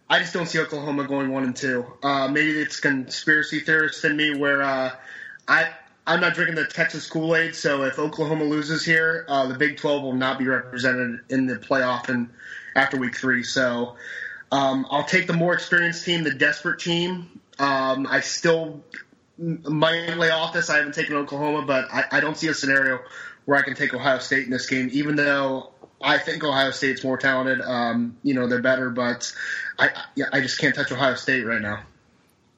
I 0.09 0.21
just 0.21 0.33
don't 0.33 0.47
see 0.47 0.61
Oklahoma 0.61 1.05
going 1.05 1.33
one 1.33 1.45
and 1.45 1.57
two. 1.57 1.85
Uh, 2.03 2.29
maybe 2.29 2.53
it's 2.53 2.79
conspiracy 2.79 3.61
theorist 3.61 4.05
in 4.05 4.17
me 4.17 4.39
where 4.39 4.63
uh, 4.63 4.93
I 5.49 5.71
I'm 6.07 6.21
not 6.21 6.35
drinking 6.35 6.55
the 6.55 6.67
Texas 6.67 7.09
Kool 7.09 7.35
Aid. 7.35 7.57
So 7.57 7.83
if 7.83 7.99
Oklahoma 7.99 8.45
loses 8.45 8.85
here, 8.85 9.25
uh, 9.29 9.47
the 9.49 9.55
Big 9.55 9.77
12 9.77 10.03
will 10.03 10.13
not 10.13 10.39
be 10.39 10.47
represented 10.47 11.21
in 11.29 11.47
the 11.47 11.57
playoff 11.57 12.09
and 12.09 12.31
after 12.77 12.97
Week 12.97 13.17
Three. 13.17 13.43
So 13.43 13.97
um, 14.53 14.87
I'll 14.91 15.05
take 15.05 15.27
the 15.27 15.33
more 15.33 15.55
experienced 15.55 16.05
team, 16.05 16.23
the 16.23 16.35
desperate 16.35 16.79
team. 16.79 17.41
Um, 17.59 18.07
I 18.09 18.21
still 18.21 18.85
might 19.39 20.17
lay 20.17 20.31
off 20.31 20.53
this. 20.53 20.71
I 20.71 20.77
haven't 20.77 20.95
taken 20.95 21.17
Oklahoma, 21.17 21.63
but 21.67 21.93
I, 21.93 22.05
I 22.13 22.21
don't 22.21 22.37
see 22.37 22.47
a 22.47 22.55
scenario 22.55 23.01
where 23.45 23.59
I 23.59 23.63
can 23.63 23.75
take 23.75 23.93
Ohio 23.93 24.19
State 24.19 24.45
in 24.45 24.51
this 24.51 24.69
game, 24.69 24.89
even 24.93 25.17
though 25.17 25.71
I 26.01 26.19
think 26.19 26.45
Ohio 26.45 26.71
State's 26.71 27.03
more 27.05 27.17
talented. 27.17 27.61
Um, 27.61 28.17
you 28.23 28.35
know, 28.35 28.47
they're 28.49 28.63
better, 28.63 28.91
but 28.91 29.33
I 29.79 29.91
I 30.33 30.41
just 30.41 30.59
can't 30.59 30.75
touch 30.75 30.93
Ohio 30.93 31.15
State 31.15 31.43
right 31.43 31.61
now. 31.61 31.81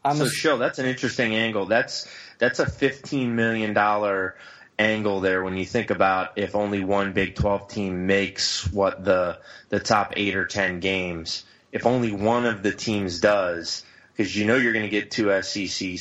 I'm 0.05 0.17
so, 0.17 0.29
show 0.29 0.59
that's 0.59 0.79
an 0.79 0.87
interesting 0.87 1.35
angle. 1.35 1.67
That's 1.67 2.09
that's 2.39 2.59
a 2.59 2.67
fifteen 2.67 3.37
million 3.37 3.75
dollar 3.75 4.37
angle 4.79 5.21
there 5.21 5.43
when 5.43 5.57
you 5.57 5.65
think 5.65 5.91
about 5.91 6.33
if 6.37 6.55
only 6.55 6.85
one 6.85 7.13
Big 7.13 7.35
Twelve 7.35 7.69
team 7.69 8.07
makes 8.07 8.71
what 8.73 9.05
the 9.05 9.39
the 9.69 9.81
top 9.81 10.15
eight 10.17 10.37
or 10.37 10.47
ten 10.47 10.81
games. 10.81 11.45
If 11.71 11.87
only 11.87 12.13
one 12.13 12.47
of 12.47 12.63
the 12.63 12.73
teams 12.73 13.21
does, 13.21 13.85
because 14.17 14.35
you 14.35 14.47
know 14.47 14.57
you're 14.57 14.73
going 14.73 14.87
to 14.87 14.91
get 14.91 15.11
two 15.11 15.43
SEC 15.43 15.99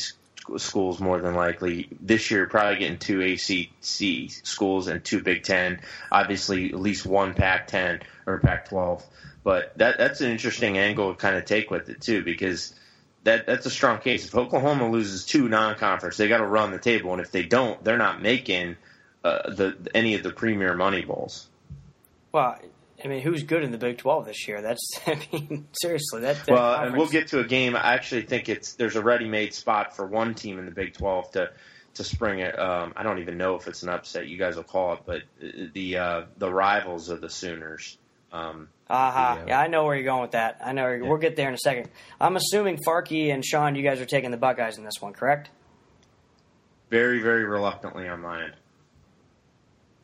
schools 0.58 1.00
more 1.00 1.20
than 1.20 1.36
likely. 1.36 1.90
This 2.00 2.32
year, 2.32 2.48
probably 2.48 2.80
getting 2.80 2.98
two 2.98 3.22
ACC 3.22 4.32
schools 4.46 4.88
and 4.88 5.04
two 5.04 5.22
Big 5.22 5.44
Ten. 5.44 5.82
Obviously, 6.12 6.70
at 6.70 6.80
least 6.80 7.06
one 7.06 7.34
Pac-10 7.34 8.04
or 8.26 8.40
Pac-12. 8.40 9.04
But 9.44 9.78
that 9.78 9.98
that's 9.98 10.22
an 10.22 10.32
interesting 10.32 10.78
angle 10.78 11.14
to 11.14 11.20
kind 11.20 11.38
of 11.38 11.46
take 11.46 11.72
with 11.72 11.90
it 11.90 12.02
too, 12.02 12.24
because 12.24 12.76
that 13.24 13.46
that's 13.46 13.66
a 13.66 13.70
strong 13.70 14.00
case. 14.00 14.28
If 14.28 14.36
Oklahoma 14.36 14.90
loses 14.90 15.26
two 15.26 15.48
non-conference, 15.48 16.18
they 16.18 16.28
got 16.28 16.40
to 16.40 16.46
run 16.46 16.72
the 16.72 16.80
table, 16.80 17.14
and 17.14 17.22
if 17.22 17.32
they 17.32 17.44
don't, 17.44 17.82
they're 17.84 17.98
not 17.98 18.22
making 18.22 18.76
uh, 19.24 19.50
the 19.50 19.78
any 19.96 20.16
of 20.16 20.24
the 20.24 20.32
premier 20.32 20.74
money 20.74 21.02
bowls. 21.02 21.48
Well, 22.32 22.58
I 23.04 23.08
mean, 23.08 23.22
who's 23.22 23.44
good 23.44 23.64
in 23.64 23.72
the 23.72 23.78
Big 23.78 24.00
Twelve 24.00 24.26
this 24.26 24.48
year? 24.48 24.62
That's, 24.62 24.82
I 25.08 25.20
mean, 25.32 25.68
seriously, 25.82 26.22
that. 26.22 26.46
that 26.46 26.50
well, 26.50 26.74
conference... 26.74 26.88
and 26.90 26.98
we'll 26.98 27.10
get 27.10 27.28
to 27.30 27.40
a 27.40 27.44
game. 27.44 27.76
I 27.76 27.94
actually 27.94 28.24
think 28.24 28.50
it's 28.50 28.74
there's 28.74 28.96
a 28.96 29.04
ready-made 29.04 29.54
spot 29.54 29.96
for 29.96 30.06
one 30.06 30.34
team 30.34 30.60
in 30.60 30.66
the 30.66 30.72
Big 30.72 30.94
Twelve 30.94 31.32
to 31.32 31.52
to 31.96 32.04
spring 32.04 32.40
it. 32.40 32.58
Um, 32.58 32.94
I 32.96 33.04
don't 33.04 33.20
even 33.20 33.38
know 33.38 33.56
if 33.56 33.68
it's 33.68 33.84
an 33.84 33.90
upset. 33.90 34.28
You 34.28 34.38
guys 34.38 34.56
will 34.56 34.64
call 34.64 34.94
it, 34.94 35.00
but 35.06 35.22
the 35.74 35.98
uh, 35.98 36.22
the 36.38 36.52
rivals 36.52 37.10
of 37.10 37.22
the 37.22 37.30
Sooners. 37.30 37.98
Um, 38.32 38.70
Aha, 38.90 39.34
uh-huh. 39.34 39.46
yeah, 39.48 39.60
I 39.60 39.68
know 39.68 39.86
where 39.86 39.96
you're 39.96 40.06
going 40.06 40.22
with 40.22 40.32
that. 40.32 40.60
I 40.64 40.74
know 40.74 40.90
yeah. 40.90 41.08
we'll 41.08 41.18
get 41.18 41.36
there 41.36 41.48
in 41.48 41.54
a 41.54 41.60
second. 41.60 41.90
I'm 42.20 42.36
assuming 42.36 42.78
Farky 42.78 43.34
and 43.34 43.44
Sean, 43.44 43.76
you 43.76 43.84
guys 43.84 44.02
are 44.02 44.06
taking 44.06 44.32
the 44.32 44.38
Buckeyes 44.38 44.78
in 44.78 44.84
this 44.84 45.02
one, 45.02 45.14
correct? 45.14 45.50
Very, 46.90 47.22
very 47.22 47.44
reluctantly 47.44 48.08
on 48.08 48.22
my 48.22 48.46
end. 48.46 48.54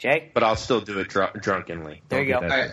Jay? 0.04 0.32
But 0.34 0.44
I'll 0.44 0.58
still 0.58 0.82
do 0.82 1.00
it 1.00 1.08
dr- 1.08 1.42
drunkenly. 1.42 2.02
There 2.10 2.22
you 2.22 2.34
go. 2.34 2.40
I, 2.46 2.72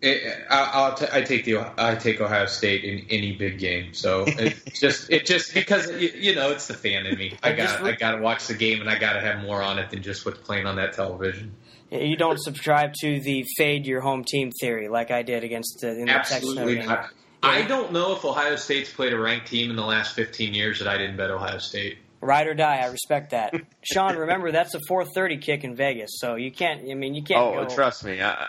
it, 0.00 0.44
I'll 0.50 0.94
t- 0.94 1.06
I 1.12 1.22
take 1.22 1.44
the 1.44 1.72
I 1.78 1.94
take 1.94 2.20
Ohio 2.20 2.46
State 2.46 2.82
in 2.82 3.06
any 3.10 3.36
big 3.36 3.60
game. 3.60 3.94
So 3.94 4.24
it's 4.26 4.80
just 4.80 5.08
it 5.08 5.24
just 5.24 5.54
because 5.54 5.88
you, 5.92 6.10
you, 6.16 6.34
know 6.34 6.50
it's 6.50 6.66
the 6.66 6.74
fan 6.74 7.06
in 7.06 7.16
me. 7.16 7.38
I 7.44 7.52
got 7.52 7.80
I 7.84 7.92
got 7.92 8.16
to 8.16 8.20
watch 8.20 8.48
the 8.48 8.54
game 8.54 8.80
and 8.80 8.90
I 8.90 8.98
got 8.98 9.12
to 9.12 9.20
have 9.20 9.40
more 9.42 9.62
on 9.62 9.78
it 9.78 9.90
than 9.90 10.02
just 10.02 10.26
what's 10.26 10.40
playing 10.40 10.66
on 10.66 10.74
that 10.76 10.94
television. 10.94 11.54
You 11.92 12.16
don't 12.16 12.40
subscribe 12.40 12.94
to 13.02 13.20
the 13.20 13.44
fade 13.56 13.86
your 13.86 14.00
home 14.00 14.24
team 14.24 14.50
theory 14.60 14.88
like 14.88 15.12
I 15.12 15.22
did 15.22 15.44
against 15.44 15.78
the, 15.80 15.90
in 15.90 16.06
the 16.06 16.12
Absolutely 16.12 16.76
Texas 16.76 16.88
not. 16.88 17.10
I 17.44 17.62
don't 17.62 17.92
know 17.92 18.12
if 18.14 18.24
Ohio 18.24 18.56
State's 18.56 18.92
played 18.92 19.12
a 19.12 19.18
ranked 19.18 19.48
team 19.48 19.70
in 19.70 19.76
the 19.76 19.84
last 19.84 20.14
15 20.14 20.54
years 20.54 20.78
that 20.78 20.88
I 20.88 20.96
didn't 20.96 21.16
bet 21.16 21.30
Ohio 21.30 21.58
State. 21.58 21.98
Ride 22.22 22.46
or 22.46 22.54
die. 22.54 22.78
I 22.78 22.86
respect 22.86 23.30
that. 23.30 23.52
Sean, 23.82 24.16
remember 24.16 24.52
that's 24.52 24.74
a 24.74 24.80
4:30 24.88 25.42
kick 25.42 25.64
in 25.64 25.74
Vegas, 25.74 26.10
so 26.14 26.36
you 26.36 26.52
can't. 26.52 26.88
I 26.88 26.94
mean, 26.94 27.14
you 27.14 27.22
can't. 27.22 27.40
Oh, 27.40 27.64
go. 27.64 27.74
trust 27.74 28.04
me. 28.04 28.22
I, 28.22 28.46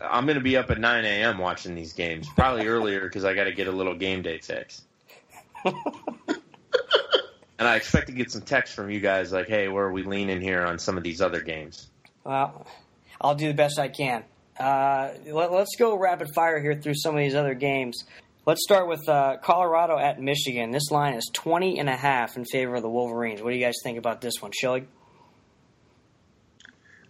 I'm 0.00 0.24
going 0.24 0.38
to 0.38 0.42
be 0.42 0.56
up 0.56 0.70
at 0.70 0.80
9 0.80 1.04
a.m. 1.04 1.36
watching 1.36 1.74
these 1.74 1.92
games. 1.92 2.26
Probably 2.34 2.66
earlier 2.66 3.02
because 3.02 3.26
I 3.26 3.34
got 3.34 3.44
to 3.44 3.52
get 3.52 3.68
a 3.68 3.72
little 3.72 3.94
game 3.94 4.22
day 4.22 4.38
text. 4.38 4.84
and 5.66 5.74
I 7.58 7.76
expect 7.76 8.06
to 8.06 8.14
get 8.14 8.30
some 8.30 8.40
text 8.40 8.74
from 8.74 8.90
you 8.90 9.00
guys 9.00 9.32
like, 9.32 9.46
"Hey, 9.46 9.68
where 9.68 9.84
are 9.84 9.92
we 9.92 10.02
leaning 10.02 10.40
here 10.40 10.64
on 10.64 10.78
some 10.78 10.96
of 10.96 11.02
these 11.02 11.20
other 11.20 11.42
games?" 11.42 11.88
Well, 12.24 12.66
I'll 13.20 13.34
do 13.34 13.48
the 13.48 13.54
best 13.54 13.78
I 13.78 13.88
can. 13.88 14.24
Uh, 14.58 15.10
let, 15.26 15.50
us 15.52 15.68
go 15.78 15.96
rapid 15.96 16.28
fire 16.34 16.58
here 16.58 16.74
through 16.74 16.94
some 16.94 17.14
of 17.14 17.20
these 17.20 17.34
other 17.34 17.54
games. 17.54 18.04
Let's 18.46 18.62
start 18.64 18.88
with 18.88 19.06
uh, 19.06 19.36
Colorado 19.42 19.98
at 19.98 20.18
Michigan. 20.18 20.70
This 20.70 20.90
line 20.90 21.12
is 21.14 21.28
20 21.34 21.78
and 21.78 21.90
a 21.90 21.96
half 21.96 22.36
in 22.36 22.46
favor 22.46 22.76
of 22.76 22.82
the 22.82 22.88
Wolverines. 22.88 23.42
What 23.42 23.50
do 23.50 23.56
you 23.56 23.64
guys 23.64 23.76
think 23.82 23.98
about 23.98 24.22
this 24.22 24.40
one, 24.40 24.50
Schilling? 24.52 24.88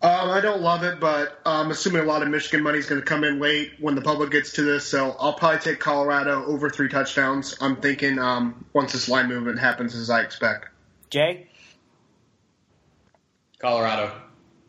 Um, 0.02 0.30
I 0.30 0.40
don't 0.40 0.60
love 0.60 0.82
it, 0.82 0.98
but 0.98 1.38
I'm 1.46 1.70
assuming 1.70 2.02
a 2.02 2.04
lot 2.04 2.22
of 2.22 2.28
Michigan 2.28 2.62
money 2.64 2.78
is 2.78 2.86
going 2.86 3.00
to 3.00 3.06
come 3.06 3.22
in 3.22 3.38
late 3.38 3.72
when 3.78 3.94
the 3.94 4.00
public 4.00 4.30
gets 4.30 4.52
to 4.54 4.62
this. 4.62 4.86
So 4.86 5.14
I'll 5.20 5.34
probably 5.34 5.60
take 5.60 5.78
Colorado 5.78 6.44
over 6.46 6.68
three 6.68 6.88
touchdowns. 6.88 7.56
I'm 7.60 7.76
thinking 7.76 8.18
um, 8.18 8.64
once 8.72 8.92
this 8.92 9.08
line 9.08 9.28
movement 9.28 9.60
happens, 9.60 9.94
as 9.94 10.10
I 10.10 10.22
expect. 10.22 10.68
Jay? 11.10 11.48
Colorado. 13.60 14.12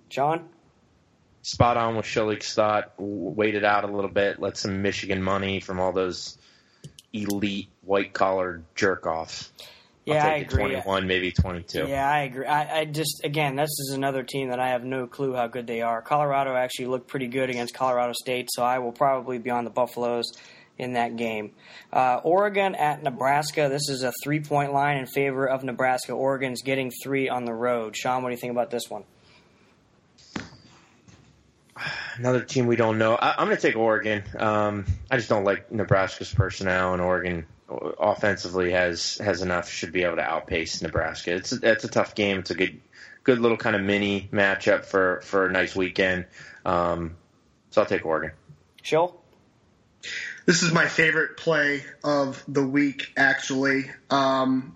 John? 0.10 0.50
Spot 1.44 1.78
on 1.78 1.96
with 1.96 2.06
Shillick's 2.06 2.54
thought. 2.54 2.94
Waited 3.00 3.64
out 3.64 3.84
a 3.84 3.88
little 3.88 4.12
bit. 4.12 4.40
Let 4.40 4.58
some 4.58 4.82
Michigan 4.82 5.24
money 5.24 5.60
from 5.60 5.80
all 5.80 5.92
those 5.94 6.38
elite 7.14 7.70
white 7.84 8.14
collar 8.14 8.62
jerk 8.76 9.06
offs. 9.06 9.52
Yeah, 10.06 10.26
I 10.26 10.36
agree. 10.38 10.64
21, 10.64 11.06
maybe 11.06 11.32
22. 11.32 11.86
Yeah, 11.88 12.10
I 12.10 12.22
agree. 12.22 12.46
I, 12.46 12.80
I, 12.80 12.86
just, 12.86 13.24
again, 13.24 13.56
this 13.56 13.70
is 13.70 13.94
another 13.94 14.24
team 14.24 14.50
that 14.50 14.60
I 14.60 14.70
have 14.70 14.84
no 14.84 15.06
clue 15.06 15.36
how 15.36 15.46
good 15.48 15.68
they 15.68 15.82
are. 15.82 16.02
Colorado 16.02 16.56
actually 16.56 16.88
looked 16.88 17.08
pretty 17.08 17.28
good 17.28 17.52
against 17.52 17.76
Colorado 17.76 18.14
State, 18.14 18.50
so 18.52 18.64
I 18.64 18.80
will 18.80 18.92
probably 18.92 19.38
be 19.38 19.52
on 19.52 19.64
the 19.64 19.70
Buffaloes 19.70 20.32
in 20.80 20.94
that 20.94 21.16
game. 21.18 21.52
Uh, 21.94 22.20
Oregon 22.24 22.74
at 22.74 23.04
Nebraska. 23.04 23.70
This 23.70 23.90
is 23.90 24.02
a 24.02 24.12
three 24.24 24.40
point 24.40 24.74
line 24.74 24.98
in 24.98 25.06
favor 25.06 25.48
of 25.48 25.64
Nebraska. 25.64 26.14
Oregon's 26.14 26.64
getting 26.64 26.92
three 27.04 27.30
on 27.30 27.46
the 27.46 27.54
road. 27.54 27.96
Sean, 27.96 28.24
what 28.24 28.30
do 28.30 28.34
you 28.34 28.42
think 28.42 28.52
about 28.52 28.72
this 28.72 28.90
one? 28.90 29.04
Another 32.22 32.42
team 32.44 32.68
we 32.68 32.76
don't 32.76 33.00
know. 33.00 33.16
I, 33.16 33.42
am 33.42 33.48
going 33.48 33.58
to 33.58 33.62
take 33.62 33.76
Oregon. 33.76 34.22
Um, 34.38 34.86
I 35.10 35.18
just 35.18 35.28
don't 35.28 35.44
like 35.44 35.72
Nebraska's 35.72 36.32
personnel, 36.32 36.94
and 36.94 37.02
Oregon 37.02 37.48
offensively 37.68 38.74
has 38.74 39.18
has 39.18 39.42
enough. 39.42 39.72
Should 39.72 39.92
be 39.92 40.04
able 40.04 40.18
to 40.18 40.22
outpace 40.22 40.84
Nebraska. 40.84 41.34
It's 41.34 41.52
it's 41.52 41.84
a 41.84 41.88
tough 41.88 42.14
game. 42.14 42.38
It's 42.38 42.52
a 42.52 42.54
good 42.54 42.80
good 43.24 43.40
little 43.40 43.58
kind 43.58 43.76
of 43.76 43.82
mini 43.82 44.30
matchup 44.32 44.86
for 44.86 45.22
for 45.24 45.48
a 45.48 45.52
nice 45.52 45.76
weekend. 45.76 46.28
Um, 46.64 47.18
so 47.72 47.82
I'll 47.82 47.88
take 47.88 48.06
Oregon. 48.06 48.34
Shill? 48.84 49.20
This 50.46 50.62
is 50.62 50.72
my 50.72 50.86
favorite 50.86 51.38
play 51.38 51.84
of 52.04 52.44
the 52.48 52.64
week, 52.64 53.14
actually. 53.18 53.90
Um, 54.12 54.76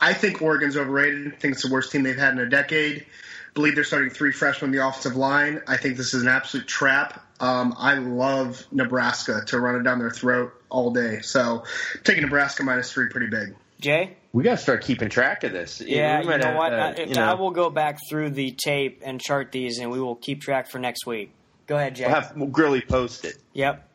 I 0.00 0.14
think 0.14 0.42
Oregon's 0.42 0.76
overrated. 0.76 1.28
I 1.28 1.36
think 1.36 1.54
it's 1.54 1.62
the 1.62 1.72
worst 1.72 1.92
team 1.92 2.02
they've 2.02 2.18
had 2.18 2.32
in 2.32 2.40
a 2.40 2.48
decade 2.48 3.06
believe 3.54 3.74
they're 3.74 3.84
starting 3.84 4.10
three 4.10 4.32
freshmen 4.32 4.70
on 4.70 4.76
the 4.76 4.86
offensive 4.86 5.16
line. 5.16 5.62
I 5.66 5.76
think 5.76 5.96
this 5.96 6.14
is 6.14 6.22
an 6.22 6.28
absolute 6.28 6.66
trap. 6.66 7.24
Um, 7.40 7.74
I 7.78 7.94
love 7.94 8.66
Nebraska 8.70 9.42
to 9.46 9.60
run 9.60 9.76
it 9.76 9.82
down 9.82 9.98
their 9.98 10.10
throat 10.10 10.52
all 10.68 10.92
day. 10.92 11.20
So 11.20 11.64
taking 12.04 12.22
Nebraska 12.22 12.62
minus 12.62 12.92
three 12.92 13.08
pretty 13.08 13.28
big. 13.28 13.54
Jay? 13.80 14.16
We 14.32 14.44
got 14.44 14.52
to 14.52 14.56
start 14.58 14.84
keeping 14.84 15.08
track 15.08 15.42
of 15.42 15.52
this. 15.52 15.80
Yeah, 15.80 16.20
you 16.20 16.26
know 16.26 16.38
have, 16.38 16.56
what? 16.56 16.72
Uh, 16.72 16.94
I, 16.96 17.00
you 17.00 17.14
know. 17.14 17.24
I 17.24 17.34
will 17.34 17.50
go 17.50 17.70
back 17.70 17.98
through 18.08 18.30
the 18.30 18.52
tape 18.52 19.02
and 19.04 19.20
chart 19.20 19.50
these, 19.50 19.78
and 19.78 19.90
we 19.90 20.00
will 20.00 20.14
keep 20.14 20.42
track 20.42 20.70
for 20.70 20.78
next 20.78 21.06
week. 21.06 21.32
Go 21.66 21.76
ahead, 21.76 21.96
Jay. 21.96 22.04
We'll 22.04 22.14
have 22.14 22.36
we'll 22.36 22.48
Grilly 22.48 22.80
post 22.80 23.24
it. 23.24 23.38
Yep. 23.54 23.88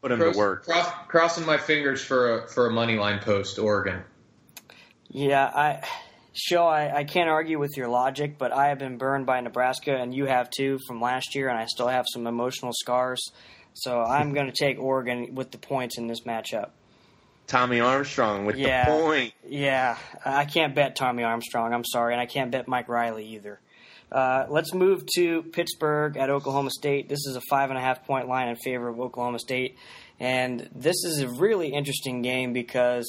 Put 0.00 0.12
him 0.12 0.20
Cross, 0.20 0.34
to 0.34 0.38
work. 0.38 0.64
Cross, 0.64 0.92
crossing 1.08 1.44
my 1.44 1.58
fingers 1.58 2.02
for 2.02 2.38
a 2.38 2.48
for 2.48 2.68
a 2.68 2.70
money 2.70 2.96
line 2.96 3.18
post, 3.18 3.58
Oregon. 3.58 4.02
Yeah, 5.08 5.44
I 5.46 5.86
Show, 6.40 6.64
I, 6.64 6.98
I 6.98 7.04
can't 7.04 7.28
argue 7.28 7.58
with 7.58 7.76
your 7.76 7.88
logic, 7.88 8.38
but 8.38 8.52
I 8.52 8.68
have 8.68 8.78
been 8.78 8.96
burned 8.96 9.26
by 9.26 9.40
Nebraska, 9.40 9.96
and 9.96 10.14
you 10.14 10.26
have 10.26 10.48
too 10.50 10.78
from 10.86 11.00
last 11.00 11.34
year, 11.34 11.48
and 11.48 11.58
I 11.58 11.66
still 11.66 11.88
have 11.88 12.06
some 12.12 12.26
emotional 12.28 12.72
scars. 12.72 13.20
So 13.74 14.00
I'm 14.02 14.34
going 14.34 14.46
to 14.46 14.52
take 14.52 14.78
Oregon 14.78 15.34
with 15.34 15.50
the 15.50 15.58
points 15.58 15.98
in 15.98 16.06
this 16.06 16.20
matchup. 16.20 16.70
Tommy 17.48 17.80
Armstrong 17.80 18.44
with 18.46 18.56
Yeah. 18.56 18.84
the 18.84 19.02
point. 19.02 19.32
Yeah, 19.48 19.96
I 20.24 20.44
can't 20.44 20.74
bet 20.74 20.94
Tommy 20.96 21.24
Armstrong. 21.24 21.72
I'm 21.74 21.84
sorry, 21.84 22.12
and 22.14 22.20
I 22.20 22.26
can't 22.26 22.50
bet 22.50 22.68
Mike 22.68 22.88
Riley 22.88 23.26
either. 23.26 23.58
Uh, 24.12 24.46
let's 24.48 24.72
move 24.72 25.04
to 25.16 25.42
Pittsburgh 25.52 26.16
at 26.16 26.30
Oklahoma 26.30 26.70
State. 26.70 27.08
This 27.08 27.26
is 27.26 27.36
a 27.36 27.40
five 27.50 27.70
and 27.70 27.78
a 27.78 27.82
half 27.82 28.06
point 28.06 28.28
line 28.28 28.48
in 28.48 28.56
favor 28.56 28.88
of 28.88 29.00
Oklahoma 29.00 29.38
State, 29.38 29.76
and 30.20 30.68
this 30.74 30.96
is 31.04 31.20
a 31.20 31.28
really 31.28 31.68
interesting 31.72 32.22
game 32.22 32.52
because 32.52 33.06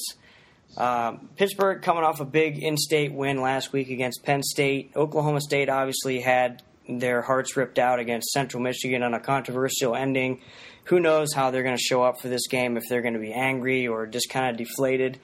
um, 0.76 1.28
Pittsburgh 1.36 1.82
coming 1.82 2.04
off 2.04 2.20
a 2.20 2.24
big 2.24 2.62
in-state 2.62 3.12
win 3.12 3.40
last 3.40 3.72
week 3.72 3.90
against 3.90 4.22
Penn 4.22 4.42
State. 4.42 4.92
Oklahoma 4.96 5.40
State 5.40 5.68
obviously 5.68 6.20
had 6.20 6.62
their 6.88 7.22
hearts 7.22 7.56
ripped 7.56 7.78
out 7.78 7.98
against 7.98 8.30
Central 8.30 8.62
Michigan 8.62 9.02
on 9.02 9.14
a 9.14 9.20
controversial 9.20 9.94
ending. 9.94 10.40
Who 10.84 10.98
knows 10.98 11.32
how 11.34 11.50
they're 11.50 11.62
going 11.62 11.76
to 11.76 11.82
show 11.82 12.02
up 12.02 12.20
for 12.20 12.28
this 12.28 12.46
game? 12.48 12.76
If 12.76 12.84
they're 12.88 13.02
going 13.02 13.14
to 13.14 13.20
be 13.20 13.32
angry 13.32 13.86
or 13.86 14.06
just 14.06 14.30
kind 14.30 14.50
of 14.50 14.56
deflated. 14.56 15.18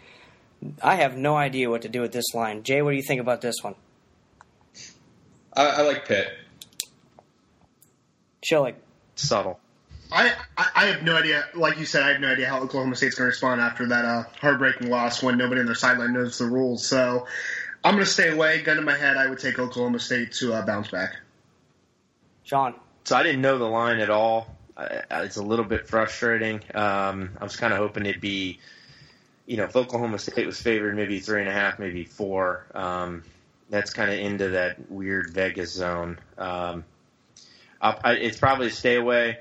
I 0.83 0.97
have 0.97 1.17
no 1.17 1.37
idea 1.37 1.71
what 1.71 1.83
to 1.83 1.89
do 1.89 2.01
with 2.01 2.13
this 2.13 2.35
line. 2.35 2.63
Jay, 2.63 2.83
what 2.83 2.91
do 2.91 2.97
you 2.97 3.03
think 3.03 3.21
about 3.21 3.41
this 3.41 3.57
one? 3.63 3.75
I, 5.53 5.67
I 5.67 5.83
like 5.83 6.07
Pitt. 6.07 6.29
Schilling. 8.45 8.77
Subtle. 9.17 9.59
I, 10.13 10.35
I 10.57 10.67
I 10.75 10.87
have 10.87 11.03
no 11.03 11.17
idea. 11.17 11.45
Like 11.55 11.79
you 11.79 11.85
said, 11.85 12.03
I 12.03 12.11
have 12.13 12.21
no 12.21 12.29
idea 12.29 12.49
how 12.49 12.61
Oklahoma 12.61 12.97
State's 12.97 13.17
going 13.17 13.27
to 13.27 13.31
respond 13.31 13.61
after 13.61 13.87
that 13.89 14.05
uh, 14.05 14.25
heartbreaking 14.41 14.89
loss 14.89 15.23
when 15.23 15.37
nobody 15.37 15.61
on 15.61 15.67
their 15.67 15.75
sideline 15.75 16.13
knows 16.13 16.39
the 16.39 16.47
rules. 16.47 16.87
So 16.87 17.27
I'm 17.85 17.95
going 17.95 18.05
to 18.05 18.11
stay 18.11 18.31
away. 18.31 18.63
Gun 18.63 18.77
to 18.77 18.83
my 18.83 18.97
head, 18.97 19.17
I 19.17 19.27
would 19.29 19.39
take 19.39 19.59
Oklahoma 19.59 19.99
State 19.99 20.33
to 20.35 20.55
uh, 20.55 20.65
bounce 20.65 20.89
back. 20.91 21.17
Sean. 22.45 22.75
So 23.05 23.17
I 23.17 23.23
didn't 23.23 23.41
know 23.41 23.59
the 23.59 23.65
line 23.65 23.99
at 24.01 24.11
all. 24.11 24.49
I, 24.77 25.03
I- 25.11 25.23
it's 25.23 25.37
a 25.37 25.43
little 25.43 25.65
bit 25.65 25.89
frustrating. 25.89 26.61
Um, 26.75 27.31
I 27.41 27.45
was 27.45 27.57
kind 27.57 27.73
of 27.73 27.79
hoping 27.79 28.07
it'd 28.07 28.21
be, 28.21 28.59
you 29.47 29.57
know, 29.57 29.65
if 29.65 29.75
Oklahoma 29.77 30.19
State 30.19 30.47
was 30.47 30.61
favored, 30.61 30.95
maybe 30.97 31.19
three 31.21 31.41
and 31.41 31.49
a 31.49 31.53
half, 31.53 31.79
maybe 31.79 32.05
four. 32.05 32.67
Um, 32.75 33.25
that's 33.71 33.93
kind 33.93 34.11
of 34.13 34.19
into 34.19 34.51
that 34.51 34.91
weird 34.91 35.31
Vegas 35.33 35.73
zone. 35.73 36.19
Um, 36.39 36.85
I, 37.81 37.97
I, 38.05 38.13
it's 38.15 38.39
probably 38.39 38.69
a 38.69 38.71
stay 38.71 38.95
away. 38.97 39.39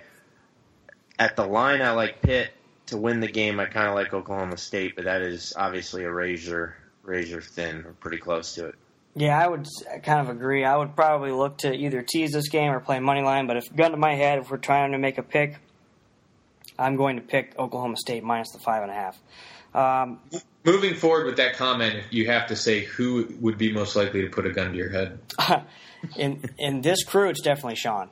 At 1.17 1.35
the 1.35 1.45
line, 1.45 1.81
I 1.81 1.91
like 1.91 2.21
Pitt 2.21 2.51
to 2.87 2.97
win 2.97 3.19
the 3.19 3.27
game. 3.27 3.59
I 3.59 3.65
kind 3.65 3.87
of 3.87 3.95
like 3.95 4.13
Oklahoma 4.13 4.57
State, 4.57 4.95
but 4.95 5.05
that 5.05 5.21
is 5.21 5.53
obviously 5.57 6.03
a 6.03 6.11
razor 6.11 6.75
razor 7.03 7.41
thin, 7.41 7.85
or 7.85 7.93
pretty 7.93 8.17
close 8.17 8.55
to 8.55 8.67
it. 8.67 8.75
Yeah, 9.15 9.41
I 9.41 9.47
would 9.47 9.65
kind 10.03 10.27
of 10.27 10.29
agree. 10.29 10.65
I 10.65 10.75
would 10.75 10.95
probably 10.95 11.31
look 11.31 11.59
to 11.59 11.73
either 11.73 12.01
tease 12.01 12.31
this 12.31 12.49
game 12.49 12.71
or 12.71 12.79
play 12.79 12.99
money 12.99 13.21
line. 13.21 13.47
But 13.47 13.57
if 13.57 13.73
gun 13.73 13.91
to 13.91 13.97
my 13.97 14.15
head, 14.15 14.39
if 14.39 14.51
we're 14.51 14.57
trying 14.57 14.91
to 14.91 14.97
make 14.97 15.17
a 15.17 15.23
pick, 15.23 15.57
I'm 16.77 16.97
going 16.97 17.15
to 17.15 17.21
pick 17.21 17.53
Oklahoma 17.57 17.95
State 17.95 18.23
minus 18.23 18.51
the 18.51 18.59
five 18.59 18.83
and 18.83 18.91
a 18.91 18.95
half. 18.95 19.17
Um, 19.73 20.19
Moving 20.65 20.95
forward 20.95 21.27
with 21.27 21.37
that 21.37 21.55
comment, 21.55 22.03
you 22.09 22.27
have 22.27 22.47
to 22.47 22.55
say 22.55 22.81
who 22.81 23.27
would 23.39 23.57
be 23.57 23.71
most 23.71 23.95
likely 23.95 24.21
to 24.21 24.29
put 24.29 24.45
a 24.45 24.51
gun 24.51 24.71
to 24.71 24.77
your 24.77 24.89
head. 24.89 25.19
in 26.17 26.49
in 26.57 26.81
this 26.81 27.03
crew, 27.03 27.29
it's 27.29 27.41
definitely 27.41 27.75
Sean. 27.75 28.09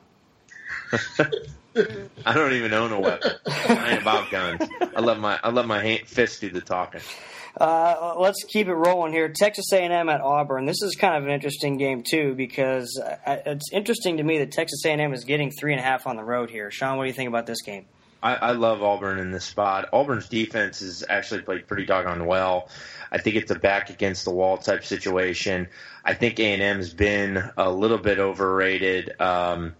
I 2.26 2.34
don't 2.34 2.52
even 2.52 2.72
own 2.72 2.92
a 2.92 3.00
weapon. 3.00 3.32
I 3.46 3.92
ain't 3.92 4.02
about 4.02 4.30
guns. 4.30 4.68
I 4.94 5.00
let 5.00 5.18
my 5.18 5.38
I 5.42 5.50
let 5.50 5.66
my 5.66 5.82
hand, 5.82 6.06
fist 6.06 6.40
do 6.40 6.50
the 6.50 6.60
talking. 6.60 7.00
Uh, 7.60 8.14
let's 8.18 8.42
keep 8.44 8.66
it 8.66 8.74
rolling 8.74 9.12
here. 9.12 9.28
Texas 9.28 9.72
A&M 9.72 10.08
at 10.08 10.20
Auburn. 10.20 10.66
This 10.66 10.82
is 10.82 10.96
kind 10.96 11.16
of 11.16 11.24
an 11.24 11.30
interesting 11.30 11.76
game 11.76 12.02
too 12.02 12.34
because 12.34 13.00
uh, 13.00 13.36
it's 13.46 13.72
interesting 13.72 14.16
to 14.16 14.24
me 14.24 14.38
that 14.38 14.50
Texas 14.50 14.84
A&M 14.84 15.12
is 15.12 15.24
getting 15.24 15.52
three 15.52 15.72
and 15.72 15.80
a 15.80 15.84
half 15.84 16.06
on 16.06 16.16
the 16.16 16.24
road 16.24 16.50
here. 16.50 16.70
Sean, 16.70 16.96
what 16.96 17.04
do 17.04 17.08
you 17.08 17.14
think 17.14 17.28
about 17.28 17.46
this 17.46 17.62
game? 17.62 17.86
I, 18.22 18.34
I 18.36 18.52
love 18.52 18.82
Auburn 18.82 19.18
in 19.18 19.30
this 19.30 19.44
spot. 19.44 19.90
Auburn's 19.92 20.28
defense 20.28 20.80
has 20.80 21.04
actually 21.08 21.42
played 21.42 21.68
pretty 21.68 21.84
doggone 21.84 22.26
well. 22.26 22.70
I 23.12 23.18
think 23.18 23.36
it's 23.36 23.50
a 23.50 23.58
back 23.58 23.90
against 23.90 24.24
the 24.24 24.32
wall 24.32 24.56
type 24.56 24.84
situation. 24.84 25.68
I 26.04 26.14
think 26.14 26.40
A 26.40 26.54
and 26.54 26.62
M's 26.62 26.92
been 26.92 27.50
a 27.56 27.70
little 27.70 27.98
bit 27.98 28.18
overrated. 28.18 29.20
Um, 29.20 29.74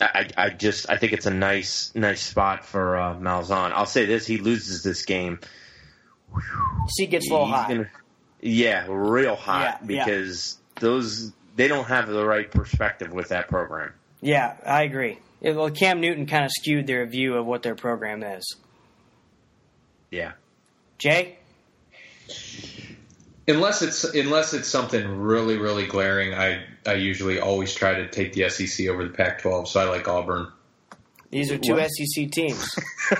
I, 0.00 0.28
I 0.36 0.50
just 0.50 0.90
I 0.90 0.96
think 0.98 1.12
it's 1.12 1.26
a 1.26 1.30
nice 1.32 1.90
nice 1.94 2.22
spot 2.22 2.64
for 2.66 2.96
uh, 2.96 3.14
Malzahn. 3.16 3.72
I'll 3.72 3.86
say 3.86 4.04
this: 4.06 4.26
he 4.26 4.38
loses 4.38 4.82
this 4.82 5.04
game. 5.04 5.40
Seat 6.88 7.10
gets 7.10 7.28
a 7.28 7.32
little 7.32 7.46
hot. 7.46 7.68
gonna- 7.68 7.90
yeah, 8.40 8.86
real 8.88 9.36
hot 9.36 9.80
Yeah, 9.86 9.96
yeah. 9.96 10.04
because 10.04 10.58
those 10.80 11.32
they 11.56 11.68
don't 11.68 11.86
have 11.86 12.08
the 12.08 12.24
right 12.26 12.50
perspective 12.50 13.10
with 13.12 13.28
that 13.30 13.48
program. 13.48 13.94
Yeah, 14.20 14.56
I 14.66 14.82
agree. 14.82 15.18
Yeah, 15.40 15.52
Well, 15.52 15.70
Cam 15.70 16.00
Newton 16.00 16.26
kind 16.26 16.44
of 16.44 16.50
skewed 16.52 16.86
their 16.86 17.04
view 17.06 17.36
of 17.36 17.46
what 17.46 17.62
their 17.62 17.74
program 17.74 18.22
is. 18.22 18.56
Yeah. 20.10 20.32
Jay, 20.98 21.38
Unless 23.48 23.82
it's 23.82 24.02
unless 24.04 24.54
it's 24.54 24.68
something 24.68 25.20
really 25.20 25.56
really 25.56 25.86
glaring, 25.86 26.34
I 26.34 26.64
I 26.84 26.94
usually 26.94 27.38
always 27.38 27.72
try 27.74 27.94
to 27.94 28.08
take 28.08 28.32
the 28.32 28.48
SEC 28.48 28.88
over 28.88 29.04
the 29.04 29.10
Pac-12. 29.14 29.68
So 29.68 29.80
I 29.80 29.84
like 29.84 30.08
Auburn. 30.08 30.48
these 31.30 31.50
are 31.52 31.58
two 31.58 31.74
What? 31.74 31.88
SEC 31.90 32.30
teams. 32.30 32.74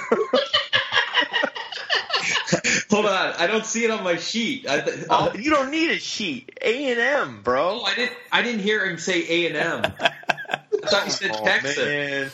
Hold 2.90 3.06
on, 3.06 3.34
I 3.38 3.46
don't 3.46 3.66
see 3.66 3.84
it 3.84 3.90
on 3.90 4.02
my 4.04 4.16
sheet. 4.16 4.68
I, 4.68 4.80
th- 4.80 4.98
uh, 5.10 5.30
Oh, 5.32 5.36
you 5.38 5.50
don't 5.50 5.70
need 5.70 5.90
a 5.90 5.98
sheet. 5.98 6.56
A 6.62 6.90
and 6.92 7.00
M, 7.00 7.42
bro. 7.42 7.80
oh, 7.80 7.84
I 7.84 7.94
didn't 7.94 8.16
I 8.32 8.42
didn't 8.42 8.60
hear 8.60 8.84
him 8.88 8.98
say 8.98 9.26
A 9.28 9.46
and 9.48 9.56
M. 9.56 9.92
I 10.00 10.88
thought 10.88 11.04
he 11.04 11.10
said 11.10 11.30
Oh, 11.34 11.44
Texas. 11.44 11.76
man. 11.78 12.30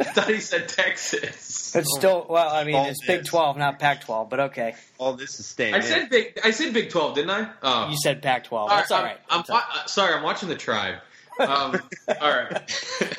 I 0.00 0.04
thought 0.04 0.28
he 0.28 0.40
said 0.40 0.68
Texas. 0.68 1.74
It's 1.76 1.96
still 1.96 2.26
well. 2.28 2.48
I 2.50 2.64
mean, 2.64 2.74
All 2.74 2.86
it's 2.86 3.04
Big 3.06 3.20
this. 3.20 3.28
Twelve, 3.28 3.56
not 3.56 3.78
Pac 3.78 4.00
twelve. 4.02 4.28
But 4.30 4.40
okay, 4.40 4.74
All 4.98 5.14
this 5.14 5.38
is 5.38 5.46
staying. 5.46 5.74
I 5.74 5.78
in. 5.78 5.82
said 5.84 6.10
big. 6.10 6.38
I 6.42 6.50
said 6.50 6.72
Big 6.72 6.90
Twelve, 6.90 7.14
didn't 7.14 7.30
I? 7.30 7.48
Oh. 7.62 7.90
you 7.90 7.96
said 8.02 8.22
Pac 8.22 8.44
twelve. 8.44 8.70
That's 8.70 8.90
all 8.90 9.02
right. 9.02 9.18
I'm, 9.30 9.38
That's 9.40 9.50
all 9.50 9.56
wa- 9.56 9.62
uh, 9.82 9.86
sorry, 9.86 10.14
I'm 10.14 10.22
watching 10.22 10.48
the 10.48 10.56
tribe. 10.56 10.96
Um, 11.38 11.48
all 12.20 12.30
right. 12.30 12.88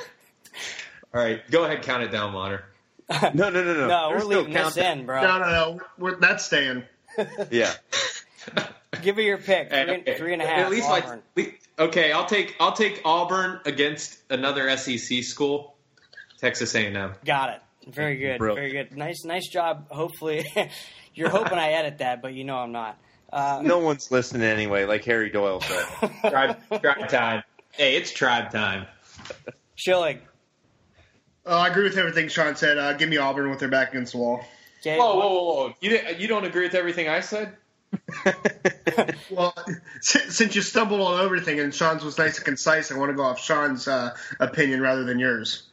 all 1.13 1.21
right. 1.21 1.41
Go 1.51 1.63
ahead, 1.65 1.81
count 1.83 2.03
it 2.03 2.11
down, 2.11 2.33
Monter. 2.33 2.63
No, 3.35 3.49
no, 3.49 3.63
no, 3.63 3.73
no. 3.73 3.87
No, 3.87 4.09
we're 4.09 4.17
There's 4.17 4.29
no 4.29 4.37
leaving 4.39 4.53
this 4.53 4.61
countdown. 4.63 4.99
in, 4.99 5.05
bro. 5.05 5.21
No, 5.21 5.37
no, 5.39 5.45
no. 5.49 5.79
We're, 5.99 6.15
that's 6.19 6.43
staying. 6.45 6.83
Yeah. 7.51 7.71
Give 9.01 9.15
me 9.15 9.25
your 9.25 9.37
pick. 9.37 9.69
Three, 9.69 9.79
Okay. 9.79 10.17
three 10.17 10.33
and 10.33 10.41
a 10.41 10.45
half. 10.47 10.59
At 10.59 10.71
least 10.71 10.89
Auburn. 10.89 11.21
like 11.35 11.61
okay, 11.77 12.11
I'll 12.11 12.25
take 12.25 12.55
I'll 12.59 12.71
take 12.73 13.01
Auburn 13.05 13.59
against 13.65 14.17
another 14.29 14.75
SEC 14.77 15.23
school, 15.23 15.74
Texas 16.39 16.73
A&M. 16.75 17.13
Got 17.25 17.49
it. 17.51 17.61
Very 17.93 18.17
good. 18.17 18.39
Bro. 18.39 18.55
Very 18.55 18.71
good. 18.71 18.97
Nice, 18.97 19.23
nice 19.25 19.47
job. 19.47 19.87
Hopefully, 19.91 20.45
you're 21.13 21.29
hoping 21.29 21.57
I 21.57 21.71
edit 21.71 21.99
that, 21.99 22.21
but 22.21 22.33
you 22.33 22.43
know 22.43 22.57
I'm 22.57 22.71
not. 22.71 22.97
Uh, 23.31 23.61
No 23.63 23.79
one's 23.79 24.11
listening 24.11 24.43
anyway, 24.43 24.85
like 24.85 25.03
Harry 25.05 25.29
Doyle 25.29 25.61
said. 25.61 26.11
Tribe, 26.29 26.57
tribe 26.81 27.09
time. 27.09 27.43
Hey, 27.71 27.95
it's 27.95 28.11
tribe 28.11 28.51
time. 28.51 28.87
Schilling. 29.75 30.19
Uh, 31.45 31.57
I 31.59 31.67
agree 31.67 31.83
with 31.83 31.97
everything 31.97 32.27
Sean 32.27 32.55
said. 32.55 32.77
Uh, 32.77 32.93
give 32.93 33.09
me 33.09 33.17
Auburn 33.17 33.49
with 33.51 33.59
their 33.59 33.69
back 33.69 33.89
against 33.89 34.13
the 34.13 34.17
wall. 34.19 34.43
Jay, 34.83 34.97
Whoa, 34.97 35.15
whoa, 35.15 35.29
whoa, 35.29 35.43
whoa! 35.67 35.73
You 35.81 35.99
you 36.17 36.27
don't 36.27 36.45
agree 36.45 36.63
with 36.63 36.75
everything 36.75 37.07
I 37.09 37.19
said? 37.19 37.55
Well, 39.31 39.53
since 40.01 40.35
since 40.37 40.55
you 40.55 40.61
stumbled 40.61 41.01
on 41.01 41.23
everything 41.23 41.59
and 41.59 41.73
Sean's 41.73 42.03
was 42.03 42.17
nice 42.17 42.37
and 42.37 42.45
concise, 42.45 42.91
I 42.91 42.97
want 42.97 43.09
to 43.09 43.15
go 43.15 43.23
off 43.23 43.39
Sean's 43.39 43.87
uh, 43.87 44.15
opinion 44.39 44.81
rather 44.81 45.03
than 45.03 45.17
yours. 45.19 45.63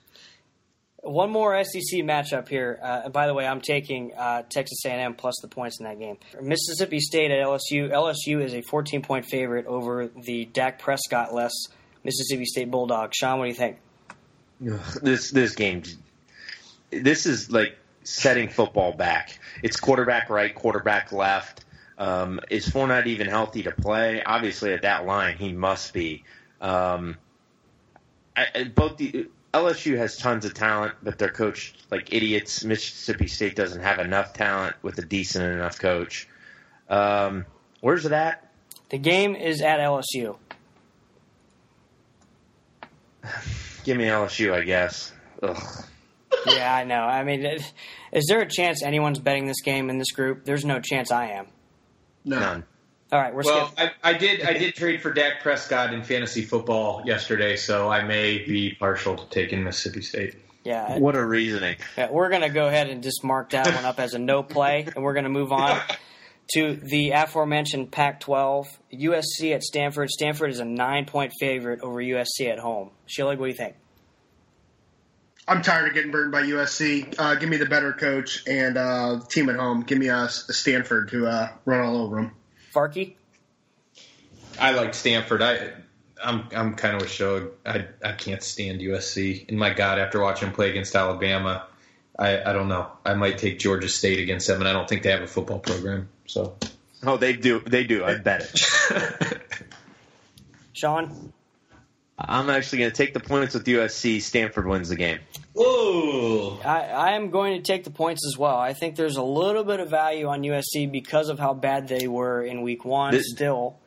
One 1.02 1.30
more 1.30 1.62
SEC 1.64 2.00
matchup 2.02 2.48
here. 2.48 2.78
Uh, 2.80 3.02
and 3.04 3.12
by 3.12 3.26
the 3.26 3.34
way, 3.34 3.44
I'm 3.44 3.60
taking 3.60 4.12
uh, 4.16 4.42
Texas 4.48 4.84
A&M 4.86 5.14
plus 5.14 5.34
the 5.42 5.48
points 5.48 5.80
in 5.80 5.84
that 5.84 5.98
game. 5.98 6.16
Mississippi 6.40 7.00
State 7.00 7.32
at 7.32 7.44
LSU. 7.44 7.90
LSU 7.90 8.40
is 8.40 8.54
a 8.54 8.62
14 8.62 9.02
point 9.02 9.26
favorite 9.26 9.66
over 9.66 10.08
the 10.24 10.44
Dak 10.44 10.78
Prescott 10.78 11.34
less 11.34 11.52
Mississippi 12.04 12.44
State 12.44 12.70
Bulldogs. 12.70 13.16
Sean, 13.16 13.38
what 13.38 13.46
do 13.46 13.50
you 13.50 13.56
think? 13.56 13.78
this 15.02 15.32
this 15.32 15.56
game, 15.56 15.82
this 16.90 17.26
is 17.26 17.50
like 17.50 17.76
setting 18.04 18.48
football 18.48 18.92
back. 18.92 19.38
It's 19.62 19.78
quarterback 19.78 20.30
right, 20.30 20.54
quarterback 20.54 21.10
left. 21.10 21.64
Um, 21.98 22.40
is 22.48 22.68
Fournette 22.68 23.06
even 23.06 23.26
healthy 23.26 23.64
to 23.64 23.72
play? 23.72 24.22
Obviously, 24.24 24.72
at 24.72 24.82
that 24.82 25.04
line, 25.04 25.36
he 25.36 25.52
must 25.52 25.92
be. 25.92 26.24
Um, 26.60 27.16
I, 28.36 28.70
both 28.74 28.96
the 28.96 29.26
LSU 29.54 29.98
has 29.98 30.16
tons 30.16 30.44
of 30.44 30.54
talent, 30.54 30.94
but 31.02 31.18
they're 31.18 31.28
coached 31.28 31.76
like 31.90 32.12
idiots. 32.12 32.64
Mississippi 32.64 33.26
State 33.26 33.54
doesn't 33.54 33.82
have 33.82 33.98
enough 33.98 34.32
talent 34.32 34.76
with 34.82 34.98
a 34.98 35.02
decent 35.02 35.44
enough 35.44 35.78
coach. 35.78 36.26
Um, 36.88 37.44
where's 37.80 38.06
it 38.06 38.12
at? 38.12 38.50
The 38.88 38.98
game 38.98 39.36
is 39.36 39.60
at 39.60 39.78
LSU. 39.78 40.36
Give 43.84 43.96
me 43.96 44.04
LSU, 44.04 44.54
I 44.54 44.62
guess. 44.62 45.12
Ugh. 45.42 45.84
yeah, 46.46 46.74
I 46.74 46.84
know. 46.84 47.02
I 47.02 47.24
mean, 47.24 47.44
is 48.12 48.26
there 48.28 48.40
a 48.40 48.48
chance 48.48 48.82
anyone's 48.82 49.18
betting 49.18 49.46
this 49.46 49.60
game 49.60 49.90
in 49.90 49.98
this 49.98 50.12
group? 50.12 50.44
There's 50.44 50.64
no 50.64 50.80
chance 50.80 51.10
I 51.10 51.28
am. 51.28 51.46
No. 52.24 52.38
None. 52.38 52.64
All 53.12 53.20
right, 53.20 53.34
we're 53.34 53.42
Well, 53.44 53.66
skipping. 53.68 53.90
I, 54.02 54.10
I 54.10 54.12
did 54.14 54.42
I 54.42 54.54
did 54.54 54.74
trade 54.76 55.02
for 55.02 55.12
Dak 55.12 55.42
Prescott 55.42 55.92
in 55.92 56.02
fantasy 56.02 56.42
football 56.42 57.02
yesterday, 57.04 57.56
so 57.56 57.90
I 57.90 58.02
may 58.02 58.38
be 58.38 58.74
partial 58.74 59.16
to 59.16 59.28
taking 59.28 59.62
Mississippi 59.62 60.00
State. 60.00 60.36
Yeah, 60.64 60.98
What 60.98 61.16
a 61.16 61.24
reasoning. 61.24 61.76
Yeah, 61.98 62.10
we're 62.10 62.28
going 62.30 62.42
to 62.42 62.48
go 62.48 62.68
ahead 62.68 62.88
and 62.88 63.02
just 63.02 63.24
mark 63.24 63.50
that 63.50 63.66
one 63.74 63.84
up 63.84 63.98
as 63.98 64.14
a 64.14 64.18
no 64.18 64.42
play, 64.44 64.86
and 64.94 65.04
we're 65.04 65.12
going 65.12 65.24
to 65.24 65.30
move 65.30 65.50
on 65.50 65.80
to 66.54 66.76
the 66.76 67.10
aforementioned 67.10 67.90
Pac 67.90 68.20
12. 68.20 68.78
USC 68.94 69.52
at 69.54 69.62
Stanford. 69.64 70.08
Stanford 70.08 70.50
is 70.50 70.60
a 70.60 70.64
nine 70.64 71.04
point 71.04 71.32
favorite 71.40 71.80
over 71.80 71.96
USC 71.96 72.48
at 72.50 72.60
home. 72.60 72.90
Shillig, 73.08 73.38
what 73.38 73.46
do 73.46 73.48
you 73.48 73.54
think? 73.54 73.74
I'm 75.48 75.62
tired 75.62 75.88
of 75.88 75.94
getting 75.94 76.12
burned 76.12 76.30
by 76.30 76.42
USC. 76.42 77.16
Uh, 77.18 77.34
give 77.34 77.48
me 77.48 77.56
the 77.56 77.66
better 77.66 77.92
coach 77.92 78.44
and 78.46 78.78
uh, 78.78 79.20
team 79.28 79.48
at 79.50 79.56
home. 79.56 79.82
Give 79.82 79.98
me 79.98 80.08
a, 80.08 80.28
Stanford 80.28 81.08
to 81.10 81.26
uh, 81.26 81.48
run 81.64 81.84
all 81.84 81.96
over 81.96 82.16
them. 82.16 82.32
Farky? 82.72 83.14
I 84.58 84.72
like 84.72 84.94
Stanford. 84.94 85.42
I 85.42 85.70
I'm 86.22 86.48
I'm 86.54 86.74
kind 86.74 86.94
of 86.94 87.02
with 87.02 87.10
Shug. 87.10 87.50
I 87.66 87.86
I 88.04 88.12
can't 88.12 88.42
stand 88.42 88.80
USC. 88.80 89.48
And 89.48 89.58
my 89.58 89.72
God, 89.72 89.98
after 89.98 90.20
watching 90.20 90.48
them 90.48 90.54
play 90.54 90.70
against 90.70 90.94
Alabama, 90.94 91.66
I 92.18 92.42
I 92.42 92.52
don't 92.52 92.68
know. 92.68 92.90
I 93.04 93.14
might 93.14 93.38
take 93.38 93.58
Georgia 93.58 93.88
State 93.88 94.20
against 94.20 94.46
them, 94.46 94.60
and 94.60 94.68
I 94.68 94.72
don't 94.72 94.88
think 94.88 95.02
they 95.02 95.10
have 95.10 95.22
a 95.22 95.26
football 95.26 95.58
program. 95.58 96.08
So 96.26 96.56
Oh, 97.04 97.16
they 97.16 97.32
do. 97.32 97.60
They 97.60 97.84
do. 97.84 98.04
I 98.04 98.18
bet 98.18 98.42
it. 98.42 99.42
Sean? 100.72 101.32
I'm 102.28 102.50
actually 102.50 102.78
going 102.80 102.90
to 102.90 102.96
take 102.96 103.14
the 103.14 103.20
points 103.20 103.54
with 103.54 103.64
USC. 103.64 104.20
Stanford 104.22 104.66
wins 104.66 104.88
the 104.88 104.96
game. 104.96 105.18
Whoa. 105.54 106.60
I, 106.64 106.80
I 106.86 107.10
am 107.12 107.30
going 107.30 107.56
to 107.56 107.62
take 107.62 107.84
the 107.84 107.90
points 107.90 108.24
as 108.26 108.38
well. 108.38 108.56
I 108.56 108.72
think 108.74 108.96
there's 108.96 109.16
a 109.16 109.22
little 109.22 109.64
bit 109.64 109.80
of 109.80 109.90
value 109.90 110.26
on 110.28 110.42
USC 110.42 110.90
because 110.90 111.28
of 111.28 111.38
how 111.38 111.52
bad 111.54 111.88
they 111.88 112.06
were 112.08 112.42
in 112.42 112.62
week 112.62 112.84
one 112.84 113.12
This- 113.12 113.30
still. 113.30 113.78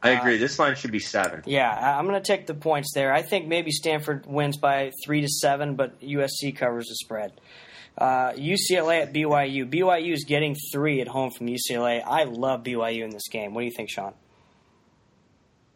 I 0.00 0.10
agree. 0.10 0.36
this 0.36 0.60
line 0.60 0.76
should 0.76 0.92
be 0.92 1.00
seven. 1.00 1.42
Yeah, 1.44 1.68
I- 1.68 1.98
I'm 1.98 2.06
going 2.06 2.22
to 2.22 2.26
take 2.26 2.46
the 2.46 2.54
points 2.54 2.92
there. 2.94 3.12
I 3.12 3.22
think 3.22 3.48
maybe 3.48 3.72
Stanford 3.72 4.26
wins 4.26 4.56
by 4.56 4.92
three 5.04 5.22
to 5.22 5.28
seven, 5.28 5.74
but 5.74 6.00
USC 6.00 6.54
covers 6.54 6.86
the 6.86 6.94
spread. 6.94 7.32
Uh, 7.96 8.30
UCLA 8.34 9.02
at 9.02 9.12
BYU. 9.12 9.68
BYU 9.68 10.12
is 10.12 10.24
getting 10.24 10.54
three 10.72 11.00
at 11.00 11.08
home 11.08 11.32
from 11.32 11.48
UCLA. 11.48 12.00
I 12.06 12.22
love 12.24 12.62
BYU 12.62 13.02
in 13.02 13.10
this 13.10 13.26
game. 13.28 13.54
What 13.54 13.62
do 13.62 13.66
you 13.66 13.72
think, 13.76 13.90
Sean? 13.90 14.14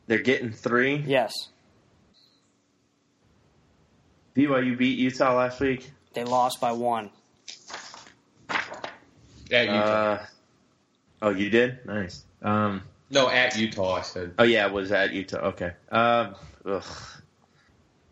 They're 0.07 0.19
getting 0.23 0.53
three. 0.53 1.03
Yes, 1.05 1.33
BYU 4.37 4.77
beat 4.79 4.99
Utah 4.99 5.35
last 5.37 5.61
week. 5.61 5.91
they 6.15 6.25
lost 6.25 6.61
by 6.61 6.73
one. 6.73 7.11
At 9.51 9.67
Utah. 9.67 10.13
Uh, 10.13 10.27
oh, 11.23 11.31
you 11.31 11.51
did? 11.51 11.85
Nice. 11.85 12.25
Um, 12.41 12.83
no, 13.11 13.29
at 13.29 13.57
Utah. 13.59 13.97
I 13.97 14.03
said. 14.03 14.35
oh, 14.39 14.45
yeah, 14.45 14.67
it 14.67 14.73
was 14.73 14.91
at 14.93 15.13
Utah. 15.13 15.49
Okay. 15.49 15.73
Um, 15.91 16.35
ugh. 16.65 16.85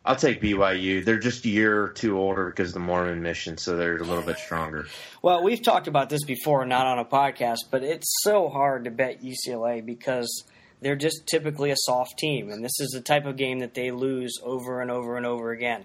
I'll 0.05 0.17
take 0.17 0.41
BYU. 0.41 1.05
They're 1.05 1.19
just 1.19 1.45
a 1.45 1.49
year 1.49 1.83
or 1.85 1.89
two 1.89 2.19
older 2.19 2.47
because 2.47 2.69
of 2.69 2.75
the 2.75 2.81
Mormon 2.81 3.23
mission, 3.23 3.59
so 3.59 3.77
they're 3.77 3.97
a 3.97 4.03
little 4.03 4.23
bit 4.23 4.39
stronger. 4.39 4.87
Well, 5.21 5.43
we've 5.43 5.61
talked 5.63 5.89
about 5.89 6.09
this 6.09 6.25
before, 6.25 6.65
not 6.65 6.87
on 6.87 6.99
a 6.99 7.05
podcast, 7.05 7.59
but 7.71 7.83
it's 7.83 8.07
so 8.23 8.49
hard 8.49 8.85
to 8.85 8.91
bet 8.91 9.23
UCLA 9.23 9.85
because 9.85 10.45
they're 10.81 10.97
just 10.97 11.27
typically 11.27 11.71
a 11.71 11.77
soft 11.77 12.19
team, 12.19 12.51
and 12.51 12.65
this 12.65 12.81
is 12.81 12.91
the 12.91 13.01
type 13.01 13.27
of 13.27 13.37
game 13.37 13.61
that 13.61 13.75
they 13.75 13.91
lose 13.91 14.39
over 14.43 14.81
and 14.81 14.91
over 14.91 15.17
and 15.17 15.27
over 15.27 15.51
again. 15.51 15.85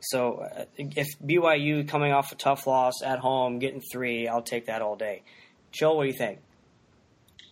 So, 0.00 0.46
uh, 0.54 0.64
if 0.76 1.08
BYU 1.24 1.88
coming 1.88 2.12
off 2.12 2.30
a 2.32 2.34
tough 2.34 2.66
loss 2.66 3.02
at 3.02 3.20
home, 3.20 3.58
getting 3.58 3.80
three, 3.80 4.28
I'll 4.28 4.42
take 4.42 4.66
that 4.66 4.82
all 4.82 4.96
day. 4.96 5.22
Joel, 5.72 5.96
what 5.96 6.02
do 6.04 6.08
you 6.10 6.18
think? 6.18 6.40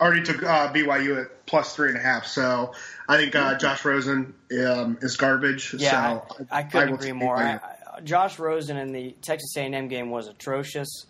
Already 0.01 0.22
took 0.22 0.43
uh, 0.43 0.72
BYU 0.72 1.24
at 1.24 1.47
plus 1.47 1.74
three 1.74 1.88
and 1.88 1.97
a 1.97 2.01
half, 2.01 2.26
so 2.26 2.72
I 3.09 3.16
think 3.16 3.34
uh, 3.34 3.57
Josh 3.57 3.84
Rosen 3.84 4.34
um, 4.66 4.99
is 5.01 5.16
garbage. 5.16 5.74
Yeah, 5.74 6.20
so 6.28 6.45
I, 6.51 6.59
I 6.59 6.62
couldn't 6.64 6.90
will 6.90 6.97
agree 6.97 7.12
more. 7.12 7.36
I, 7.36 7.55
I, 7.55 8.01
Josh 8.01 8.38
Rosen 8.38 8.76
in 8.76 8.93
the 8.93 9.14
Texas 9.22 9.57
A&M 9.57 9.88
game 9.88 10.11
was 10.11 10.28
atrocious. 10.28 11.07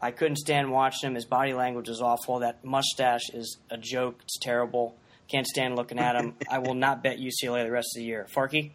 I 0.00 0.10
couldn't 0.10 0.36
stand 0.36 0.70
watching 0.70 1.08
him. 1.08 1.14
His 1.14 1.24
body 1.24 1.54
language 1.54 1.88
is 1.88 2.00
awful. 2.00 2.40
That 2.40 2.64
mustache 2.64 3.30
is 3.32 3.58
a 3.70 3.78
joke. 3.78 4.20
It's 4.22 4.38
terrible. 4.38 4.94
Can't 5.28 5.46
stand 5.46 5.76
looking 5.76 5.98
at 5.98 6.16
him. 6.16 6.34
I 6.50 6.58
will 6.58 6.74
not 6.74 7.02
bet 7.02 7.18
UCLA 7.18 7.64
the 7.64 7.70
rest 7.70 7.88
of 7.96 8.00
the 8.00 8.04
year. 8.04 8.26
Farky? 8.34 8.70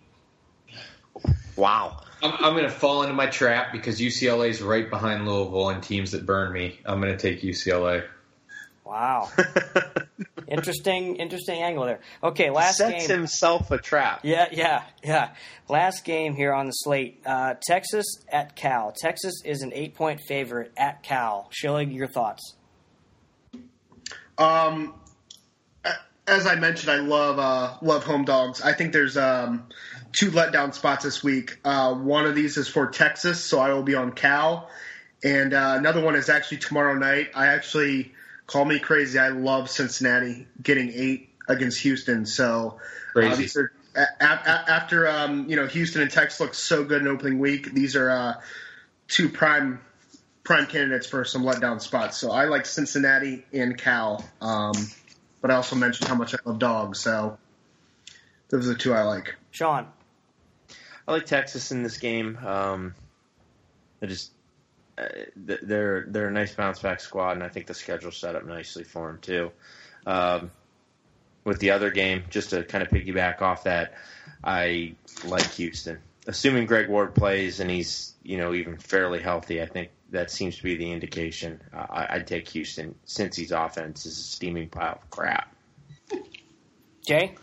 Wow. 1.55 2.01
I'm, 2.21 2.33
I'm 2.33 2.53
going 2.53 2.63
to 2.63 2.69
fall 2.69 3.03
into 3.03 3.13
my 3.13 3.27
trap 3.27 3.71
because 3.71 3.99
UCLA 3.99 4.49
is 4.49 4.61
right 4.61 4.89
behind 4.89 5.27
Louisville 5.27 5.69
and 5.69 5.81
teams 5.81 6.11
that 6.11 6.25
burn 6.25 6.51
me. 6.51 6.79
I'm 6.85 6.99
going 7.01 7.15
to 7.15 7.19
take 7.19 7.41
UCLA. 7.41 8.03
Wow. 8.83 9.29
interesting, 10.47 11.15
interesting 11.15 11.61
angle 11.61 11.85
there. 11.85 12.01
Okay, 12.21 12.49
last 12.49 12.77
Sets 12.77 12.91
game. 12.91 12.99
Sets 12.99 13.11
himself 13.11 13.71
a 13.71 13.77
trap. 13.77 14.19
Yeah, 14.23 14.49
yeah, 14.51 14.83
yeah. 15.01 15.29
Last 15.69 16.03
game 16.03 16.35
here 16.35 16.53
on 16.53 16.65
the 16.65 16.73
slate. 16.73 17.21
Uh, 17.25 17.55
Texas 17.61 18.05
at 18.29 18.57
Cal. 18.57 18.91
Texas 18.91 19.41
is 19.45 19.61
an 19.61 19.71
eight-point 19.73 20.19
favorite 20.27 20.73
at 20.75 21.03
Cal. 21.03 21.47
Schilling, 21.51 21.91
your 21.91 22.07
thoughts? 22.07 22.55
Um, 24.37 24.93
a- 24.93 25.00
as 26.27 26.45
I 26.45 26.55
mentioned, 26.55 26.91
I 26.91 26.97
love 26.97 27.39
uh, 27.39 27.75
love 27.81 28.03
home 28.03 28.25
dogs. 28.25 28.61
I 28.61 28.73
think 28.73 28.93
there's 28.93 29.17
um, 29.17 29.67
two 30.13 30.31
letdown 30.31 30.73
spots 30.73 31.03
this 31.03 31.23
week. 31.23 31.59
Uh, 31.65 31.93
one 31.95 32.25
of 32.25 32.35
these 32.35 32.57
is 32.57 32.67
for 32.67 32.87
Texas, 32.87 33.43
so 33.43 33.59
I 33.59 33.73
will 33.73 33.83
be 33.83 33.95
on 33.95 34.11
Cal, 34.13 34.69
and 35.23 35.53
uh, 35.53 35.75
another 35.77 36.01
one 36.01 36.15
is 36.15 36.29
actually 36.29 36.57
tomorrow 36.57 36.93
night. 36.95 37.31
I 37.35 37.47
actually 37.47 38.13
call 38.47 38.65
me 38.65 38.79
crazy. 38.79 39.17
I 39.19 39.29
love 39.29 39.69
Cincinnati 39.69 40.47
getting 40.61 40.89
eight 40.93 41.29
against 41.47 41.79
Houston. 41.81 42.25
So 42.25 42.77
uh, 42.79 43.13
Crazy. 43.13 43.41
these 43.43 43.57
are- 43.57 43.71
a- 43.93 43.99
a- 44.21 44.71
after 44.71 45.05
um, 45.07 45.49
you 45.49 45.57
know 45.57 45.67
Houston 45.67 46.01
and 46.01 46.09
Texas 46.09 46.39
looked 46.39 46.55
so 46.55 46.85
good 46.85 47.01
in 47.01 47.07
opening 47.09 47.39
week, 47.39 47.73
these 47.73 47.97
are 47.97 48.09
uh, 48.09 48.33
two 49.09 49.27
prime 49.27 49.81
prime 50.43 50.65
candidates 50.65 51.07
for 51.07 51.25
some 51.25 51.43
letdown 51.43 51.81
spots. 51.81 52.17
So 52.17 52.31
I 52.31 52.45
like 52.45 52.65
Cincinnati 52.65 53.43
and 53.51 53.77
Cal. 53.77 54.23
Um, 54.39 54.73
but 55.41 55.51
I 55.51 55.55
also 55.55 55.75
mentioned 55.75 56.07
how 56.07 56.15
much 56.15 56.33
I 56.33 56.37
love 56.45 56.59
dogs. 56.59 56.99
So 56.99 57.37
those 58.49 58.67
are 58.67 58.73
the 58.73 58.79
two 58.79 58.93
I 58.93 59.03
like. 59.03 59.35
Sean? 59.51 59.87
I 61.07 61.11
like 61.11 61.25
Texas 61.25 61.71
in 61.71 61.83
this 61.83 61.97
game. 61.97 62.37
Um, 62.37 62.95
I 64.01 64.05
just 64.05 64.31
uh, 64.97 65.07
they're 65.35 66.05
they're 66.07 66.27
a 66.27 66.31
nice 66.31 66.53
bounce 66.53 66.79
back 66.79 66.99
squad, 66.99 67.31
and 67.31 67.43
I 67.43 67.49
think 67.49 67.67
the 67.67 67.73
schedule 67.73 68.11
set 68.11 68.35
up 68.35 68.45
nicely 68.45 68.83
for 68.83 69.07
them 69.07 69.19
too. 69.19 69.51
Um, 70.05 70.51
with 71.43 71.59
the 71.59 71.71
other 71.71 71.89
game, 71.89 72.23
just 72.29 72.51
to 72.51 72.63
kind 72.63 72.83
of 72.83 72.89
piggyback 72.89 73.41
off 73.41 73.63
that, 73.63 73.95
I 74.43 74.95
like 75.25 75.49
Houston. 75.53 75.99
Assuming 76.27 76.67
Greg 76.67 76.87
Ward 76.87 77.15
plays 77.15 77.59
and 77.59 77.69
he's 77.69 78.13
you 78.23 78.37
know 78.37 78.53
even 78.53 78.77
fairly 78.77 79.21
healthy, 79.21 79.61
I 79.61 79.65
think 79.65 79.89
that 80.11 80.29
seems 80.29 80.57
to 80.57 80.63
be 80.63 80.75
the 80.75 80.91
indication. 80.91 81.61
Uh, 81.73 81.85
I, 81.89 82.15
I'd 82.15 82.27
take 82.27 82.47
Houston 82.49 82.95
since 83.05 83.35
his 83.35 83.51
offense 83.51 84.05
is 84.05 84.17
a 84.17 84.23
steaming 84.23 84.69
pile 84.69 84.99
of 85.01 85.09
crap. 85.09 85.55
Jay? 87.05 87.35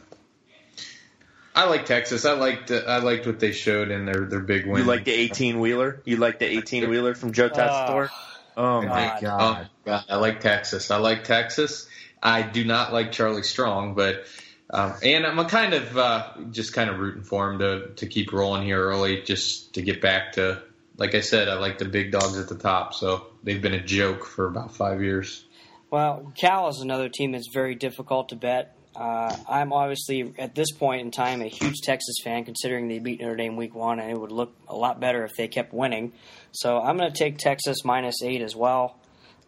I 1.54 1.64
like 1.64 1.86
Texas. 1.86 2.24
I 2.24 2.34
liked 2.34 2.70
uh, 2.70 2.82
I 2.86 2.98
liked 2.98 3.26
what 3.26 3.40
they 3.40 3.50
showed 3.50 3.90
in 3.90 4.06
their, 4.06 4.26
their 4.26 4.40
big 4.40 4.66
win. 4.66 4.82
You 4.82 4.84
like 4.84 5.04
the 5.04 5.12
eighteen 5.12 5.58
wheeler? 5.58 6.00
You 6.04 6.18
like 6.18 6.38
the 6.38 6.46
eighteen 6.46 6.88
wheeler 6.88 7.14
from 7.14 7.32
Joe 7.32 7.50
Oh. 7.52 8.08
Oh 8.56 8.82
my 8.82 9.18
God. 9.20 9.20
god! 9.20 9.40
Oh, 9.40 9.70
God, 9.84 10.04
I 10.08 10.16
like 10.16 10.40
Texas. 10.40 10.90
I 10.90 10.96
like 10.96 11.24
Texas. 11.24 11.88
I 12.22 12.42
do 12.42 12.64
not 12.64 12.92
like 12.92 13.12
Charlie 13.12 13.44
Strong, 13.44 13.94
but 13.94 14.24
um, 14.70 14.94
and 15.02 15.24
I'm 15.24 15.38
a 15.38 15.44
kind 15.44 15.74
of 15.74 15.96
uh, 15.96 16.32
just 16.50 16.72
kind 16.72 16.90
of 16.90 16.98
rooting 16.98 17.22
for 17.22 17.50
him 17.50 17.58
to 17.60 17.88
to 17.96 18.06
keep 18.06 18.32
rolling 18.32 18.64
here 18.64 18.80
early, 18.80 19.22
just 19.22 19.74
to 19.74 19.82
get 19.82 20.00
back 20.00 20.32
to. 20.32 20.62
Like 20.98 21.14
I 21.14 21.20
said, 21.20 21.48
I 21.48 21.54
like 21.54 21.78
the 21.78 21.84
big 21.84 22.10
dogs 22.10 22.36
at 22.38 22.48
the 22.48 22.56
top, 22.56 22.92
so 22.92 23.28
they've 23.44 23.62
been 23.62 23.74
a 23.74 23.82
joke 23.82 24.26
for 24.26 24.46
about 24.46 24.74
five 24.74 25.00
years. 25.00 25.44
Well, 25.90 26.32
Cal 26.36 26.68
is 26.68 26.80
another 26.80 27.08
team 27.08 27.32
that's 27.32 27.48
very 27.54 27.76
difficult 27.76 28.30
to 28.30 28.36
bet. 28.36 28.76
Uh, 28.96 29.34
I'm 29.48 29.72
obviously, 29.72 30.34
at 30.38 30.56
this 30.56 30.72
point 30.72 31.02
in 31.02 31.12
time, 31.12 31.40
a 31.40 31.46
huge 31.46 31.76
Texas 31.84 32.16
fan, 32.24 32.44
considering 32.44 32.88
they 32.88 32.98
beat 32.98 33.20
Notre 33.20 33.36
Dame 33.36 33.56
week 33.56 33.76
one, 33.76 34.00
and 34.00 34.10
it 34.10 34.18
would 34.20 34.32
look 34.32 34.52
a 34.66 34.74
lot 34.74 34.98
better 34.98 35.24
if 35.24 35.36
they 35.36 35.46
kept 35.46 35.72
winning. 35.72 36.12
So 36.50 36.80
I'm 36.80 36.96
going 36.98 37.12
to 37.12 37.16
take 37.16 37.38
Texas 37.38 37.84
minus 37.84 38.22
eight 38.24 38.42
as 38.42 38.56
well. 38.56 38.98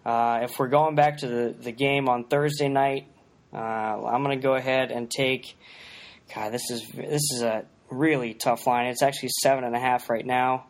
Uh, 0.07 0.41
if 0.45 0.57
we're 0.59 0.69
going 0.69 0.95
back 0.95 1.19
to 1.19 1.27
the, 1.27 1.55
the 1.61 1.73
game 1.73 2.09
on 2.09 2.25
Thursday 2.25 2.69
night, 2.69 3.09
uh, 3.53 3.57
I'm 3.57 4.23
going 4.23 4.39
to 4.39 4.43
go 4.43 4.55
ahead 4.55 4.93
and 4.93 5.11
take. 5.11 5.59
God, 6.33 6.53
this 6.53 6.71
is 6.71 6.87
this 6.95 7.23
is 7.35 7.43
a 7.43 7.65
really 7.91 8.35
tough 8.35 8.69
line. 8.69 8.87
It's 8.87 9.03
actually 9.03 9.31
seven 9.43 9.65
and 9.65 9.75
a 9.75 9.81
half 9.81 10.09
right 10.09 10.25
now. 10.25 10.67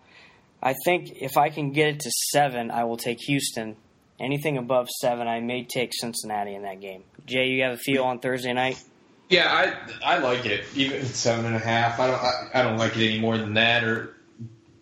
I 0.62 0.74
think 0.84 1.10
if 1.20 1.36
I 1.36 1.50
can 1.50 1.72
get 1.72 1.88
it 1.88 2.00
to 2.00 2.10
seven, 2.10 2.70
I 2.70 2.84
will 2.84 2.96
take 2.96 3.18
Houston. 3.26 3.76
Anything 4.18 4.58
above 4.58 4.88
seven, 4.90 5.26
I 5.26 5.40
may 5.40 5.64
take 5.64 5.92
Cincinnati 5.94 6.54
in 6.54 6.62
that 6.62 6.80
game. 6.80 7.04
Jay, 7.24 7.46
you 7.46 7.62
have 7.62 7.72
a 7.72 7.78
feel 7.78 8.04
on 8.04 8.18
Thursday 8.18 8.52
night? 8.52 8.82
Yeah, 9.30 9.46
I 9.48 10.16
I 10.16 10.18
like 10.18 10.44
it. 10.44 10.64
Even 10.74 11.00
at 11.00 11.06
seven 11.06 11.46
and 11.46 11.56
a 11.56 11.60
half, 11.60 11.98
I 11.98 12.08
don't 12.08 12.20
I, 12.20 12.50
I 12.54 12.62
don't 12.62 12.76
like 12.76 12.96
it 12.96 13.06
any 13.06 13.20
more 13.20 13.38
than 13.38 13.54
that. 13.54 13.84
Or 13.84 14.16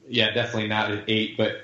yeah, 0.08 0.32
definitely 0.32 0.68
not 0.68 0.90
at 0.90 1.04
eight. 1.06 1.36
But 1.36 1.62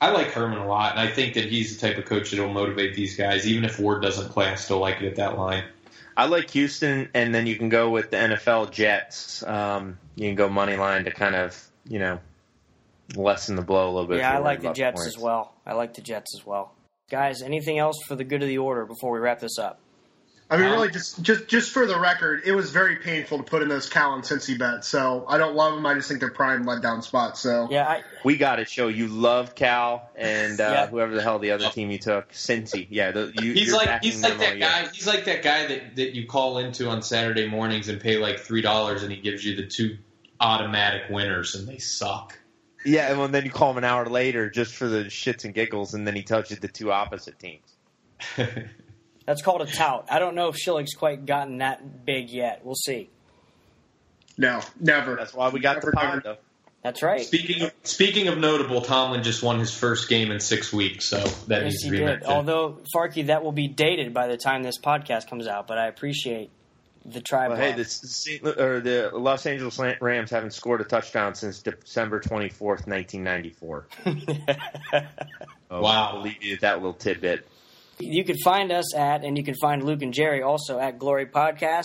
I 0.00 0.10
like 0.10 0.32
Herman 0.32 0.58
a 0.58 0.66
lot, 0.66 0.98
and 0.98 1.00
I 1.00 1.10
think 1.10 1.34
that 1.34 1.44
he's 1.44 1.78
the 1.78 1.86
type 1.86 1.96
of 1.96 2.04
coach 2.04 2.32
that 2.32 2.40
will 2.42 2.52
motivate 2.52 2.96
these 2.96 3.16
guys. 3.16 3.46
Even 3.46 3.64
if 3.64 3.78
Ward 3.78 4.02
doesn't 4.02 4.30
play, 4.30 4.48
I 4.48 4.56
still 4.56 4.80
like 4.80 5.00
it 5.00 5.06
at 5.06 5.16
that 5.16 5.38
line. 5.38 5.64
I 6.16 6.26
like 6.26 6.50
Houston, 6.50 7.08
and 7.14 7.34
then 7.34 7.46
you 7.46 7.56
can 7.56 7.68
go 7.68 7.88
with 7.88 8.10
the 8.10 8.16
NFL 8.16 8.72
Jets. 8.72 9.42
Um, 9.44 9.98
you 10.16 10.26
can 10.28 10.34
go 10.34 10.48
money 10.48 10.76
line 10.76 11.04
to 11.04 11.12
kind 11.12 11.36
of 11.36 11.56
you 11.86 12.00
know 12.00 12.18
lessen 13.14 13.56
the 13.56 13.62
blow 13.62 13.86
a 13.86 13.92
little 13.92 14.08
bit. 14.08 14.18
Yeah, 14.18 14.34
I 14.34 14.38
like 14.38 14.60
the 14.62 14.72
Jets 14.72 15.00
points. 15.02 15.16
as 15.16 15.22
well. 15.22 15.54
I 15.66 15.74
like 15.74 15.94
the 15.94 16.02
Jets 16.02 16.34
as 16.38 16.46
well. 16.46 16.72
Guys, 17.10 17.42
anything 17.42 17.78
else 17.78 17.96
for 18.08 18.16
the 18.16 18.24
good 18.24 18.42
of 18.42 18.48
the 18.48 18.58
order 18.58 18.86
before 18.86 19.12
we 19.12 19.18
wrap 19.18 19.40
this 19.40 19.58
up? 19.58 19.78
I 20.50 20.56
mean, 20.58 20.66
Um, 20.66 20.72
really, 20.72 20.90
just 20.90 21.22
just 21.22 21.48
just 21.48 21.70
for 21.70 21.86
the 21.86 21.98
record, 21.98 22.42
it 22.44 22.52
was 22.52 22.70
very 22.70 22.96
painful 22.96 23.38
to 23.38 23.44
put 23.44 23.62
in 23.62 23.68
those 23.68 23.88
Cal 23.88 24.12
and 24.14 24.22
Cincy 24.22 24.58
bets. 24.58 24.86
So 24.86 25.24
I 25.26 25.38
don't 25.38 25.54
love 25.54 25.74
them. 25.74 25.86
I 25.86 25.94
just 25.94 26.08
think 26.08 26.20
they're 26.20 26.30
prime 26.30 26.64
letdown 26.66 27.02
spots. 27.02 27.40
So 27.40 27.68
Yeah, 27.70 27.88
I, 27.88 28.02
We 28.22 28.36
got 28.36 28.56
to 28.56 28.66
show 28.66 28.88
you 28.88 29.08
love 29.08 29.54
Cal 29.54 30.10
and 30.14 30.60
uh, 30.60 30.64
Yeah. 30.64 30.86
whoever 30.88 31.14
the 31.14 31.22
hell 31.22 31.38
the 31.38 31.52
other 31.52 31.70
team 31.70 31.90
you 31.90 31.98
took, 31.98 32.32
Cincy. 32.32 32.86
Yeah, 32.90 33.12
the, 33.12 33.32
you, 33.40 33.54
He's 33.54 33.68
you're 33.68 33.76
like 33.78 34.02
he's 34.02 34.22
like 34.22 34.32
them 34.32 34.40
all 34.42 34.46
that 34.46 34.58
year. 34.58 34.68
guy. 34.68 34.88
He's 34.92 35.06
like 35.06 35.24
that 35.24 35.42
guy 35.42 35.66
that, 35.68 35.96
that 35.96 36.14
you 36.14 36.26
call 36.26 36.58
into 36.58 36.86
on 36.88 37.00
Saturday 37.02 37.48
mornings 37.48 37.88
and 37.88 37.98
pay 37.98 38.18
like 38.18 38.38
three 38.38 38.60
dollars, 38.62 39.02
and 39.02 39.10
he 39.10 39.20
gives 39.22 39.42
you 39.46 39.56
the 39.56 39.66
two 39.66 39.96
automatic 40.40 41.04
winners, 41.08 41.54
and 41.54 41.66
they 41.66 41.78
suck. 41.78 42.38
Yeah, 42.84 43.10
and 43.10 43.18
well, 43.18 43.28
then 43.28 43.44
you 43.44 43.50
call 43.50 43.70
him 43.70 43.78
an 43.78 43.84
hour 43.84 44.06
later 44.06 44.50
just 44.50 44.74
for 44.74 44.88
the 44.88 45.04
shits 45.04 45.44
and 45.44 45.54
giggles, 45.54 45.94
and 45.94 46.06
then 46.06 46.14
he 46.16 46.22
tells 46.22 46.50
you 46.50 46.56
the 46.56 46.68
two 46.68 46.90
opposite 46.92 47.38
teams. 47.38 47.76
that's 49.26 49.42
called 49.42 49.62
a 49.62 49.66
tout. 49.66 50.06
I 50.10 50.18
don't 50.18 50.34
know 50.34 50.48
if 50.48 50.56
Schilling's 50.56 50.94
quite 50.94 51.26
gotten 51.26 51.58
that 51.58 52.04
big 52.04 52.30
yet. 52.30 52.62
We'll 52.64 52.74
see. 52.74 53.10
no, 54.36 54.60
never. 54.80 55.16
That's 55.16 55.34
why 55.34 55.48
we 55.50 55.60
got 55.60 55.80
the 55.80 55.92
Never, 55.94 56.06
never. 56.06 56.20
though. 56.22 56.36
That's 56.82 57.00
right. 57.00 57.20
speaking 57.20 57.62
of, 57.62 57.72
speaking 57.84 58.26
of 58.26 58.38
notable, 58.38 58.80
Tomlin 58.80 59.22
just 59.22 59.40
won 59.42 59.60
his 59.60 59.72
first 59.72 60.08
game 60.08 60.32
in 60.32 60.40
six 60.40 60.72
weeks, 60.72 61.04
so 61.04 61.18
that 61.46 61.62
Yes, 61.62 61.64
needs 61.64 61.82
he 61.84 61.88
to 61.88 61.92
be 61.92 61.98
did. 61.98 62.04
mentioned. 62.06 62.26
Although 62.32 62.78
Farky, 62.94 63.26
that 63.26 63.44
will 63.44 63.52
be 63.52 63.68
dated 63.68 64.12
by 64.12 64.26
the 64.26 64.36
time 64.36 64.64
this 64.64 64.78
podcast 64.80 65.28
comes 65.30 65.46
out. 65.46 65.68
But 65.68 65.78
I 65.78 65.86
appreciate 65.86 66.50
the 67.04 67.20
try. 67.20 67.48
Well, 67.48 67.56
hey, 67.56 67.72
the, 67.72 68.54
or 68.58 68.80
the 68.80 69.10
Los 69.12 69.46
Angeles 69.46 69.78
Rams 70.00 70.30
haven't 70.30 70.52
scored 70.52 70.80
a 70.80 70.84
touchdown 70.84 71.34
since 71.34 71.62
December 71.62 72.20
twenty 72.20 72.48
fourth, 72.48 72.86
nineteen 72.86 73.24
ninety 73.24 73.50
four. 73.50 73.86
Wow. 75.80 76.12
I'll 76.12 76.20
leave 76.22 76.42
you 76.42 76.52
with 76.52 76.60
that 76.60 76.76
little 76.76 76.92
tidbit. 76.92 77.48
You 77.98 78.24
can 78.24 78.36
find 78.44 78.70
us 78.70 78.94
at, 78.94 79.24
and 79.24 79.38
you 79.38 79.44
can 79.44 79.54
find 79.54 79.82
Luke 79.82 80.02
and 80.02 80.12
Jerry 80.12 80.42
also 80.42 80.78
at 80.78 80.98
Glory 80.98 81.26
Podcast, 81.26 81.84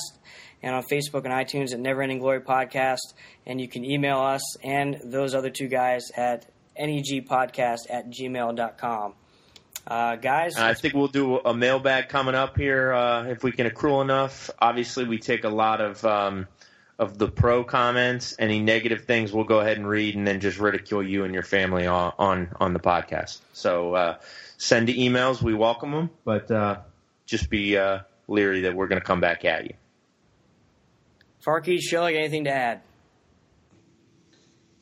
and 0.61 0.75
on 0.75 0.83
Facebook 0.91 1.25
and 1.25 1.33
iTunes 1.33 1.73
at 1.73 1.79
Never 1.79 2.01
Ending 2.01 2.19
Glory 2.19 2.41
Podcast. 2.41 2.97
And 3.45 3.61
you 3.61 3.67
can 3.67 3.85
email 3.85 4.19
us 4.19 4.41
and 4.63 4.99
those 5.03 5.33
other 5.33 5.49
two 5.49 5.67
guys 5.67 6.11
at 6.17 6.47
negpodcast 6.79 7.79
at 7.89 8.09
gmail.com. 8.09 9.13
Uh, 9.87 10.17
guys, 10.17 10.55
And 10.57 10.65
I 10.65 10.73
think 10.73 10.95
we'll 10.95 11.07
do 11.07 11.37
a 11.37 11.53
mailbag 11.53 12.09
coming 12.09 12.35
up 12.35 12.57
here 12.57 12.91
uh, 12.91 13.27
if 13.27 13.41
we 13.41 13.53
can 13.53 13.67
accrue 13.67 14.01
enough. 14.01 14.49
Obviously, 14.59 15.05
we 15.05 15.17
take 15.17 15.45
a 15.45 15.49
lot 15.49 15.79
of 15.79 16.03
um, 16.03 16.47
of 16.99 17.17
the 17.17 17.29
pro 17.29 17.63
comments. 17.63 18.35
Any 18.37 18.59
negative 18.59 19.05
things, 19.05 19.31
we'll 19.31 19.45
go 19.45 19.61
ahead 19.61 19.77
and 19.77 19.87
read, 19.87 20.15
and 20.15 20.27
then 20.27 20.41
just 20.41 20.59
ridicule 20.59 21.01
you 21.01 21.23
and 21.23 21.33
your 21.33 21.43
family 21.43 21.87
on 21.87 22.11
on, 22.19 22.49
on 22.59 22.73
the 22.73 22.81
podcast. 22.81 23.39
So 23.53 23.93
uh, 23.93 24.17
send 24.57 24.89
the 24.89 24.97
emails. 24.97 25.41
We 25.41 25.53
welcome 25.53 25.91
them, 25.91 26.09
but 26.25 26.51
uh, 26.51 26.79
just 27.25 27.49
be 27.49 27.77
uh, 27.77 27.99
leery 28.27 28.61
that 28.61 28.75
we're 28.75 28.87
going 28.87 28.99
to 28.99 29.07
come 29.07 29.21
back 29.21 29.45
at 29.45 29.67
you. 29.67 29.73
Farky, 31.41 31.79
Schillig, 31.79 32.17
anything 32.17 32.43
to 32.43 32.51
add? 32.51 32.81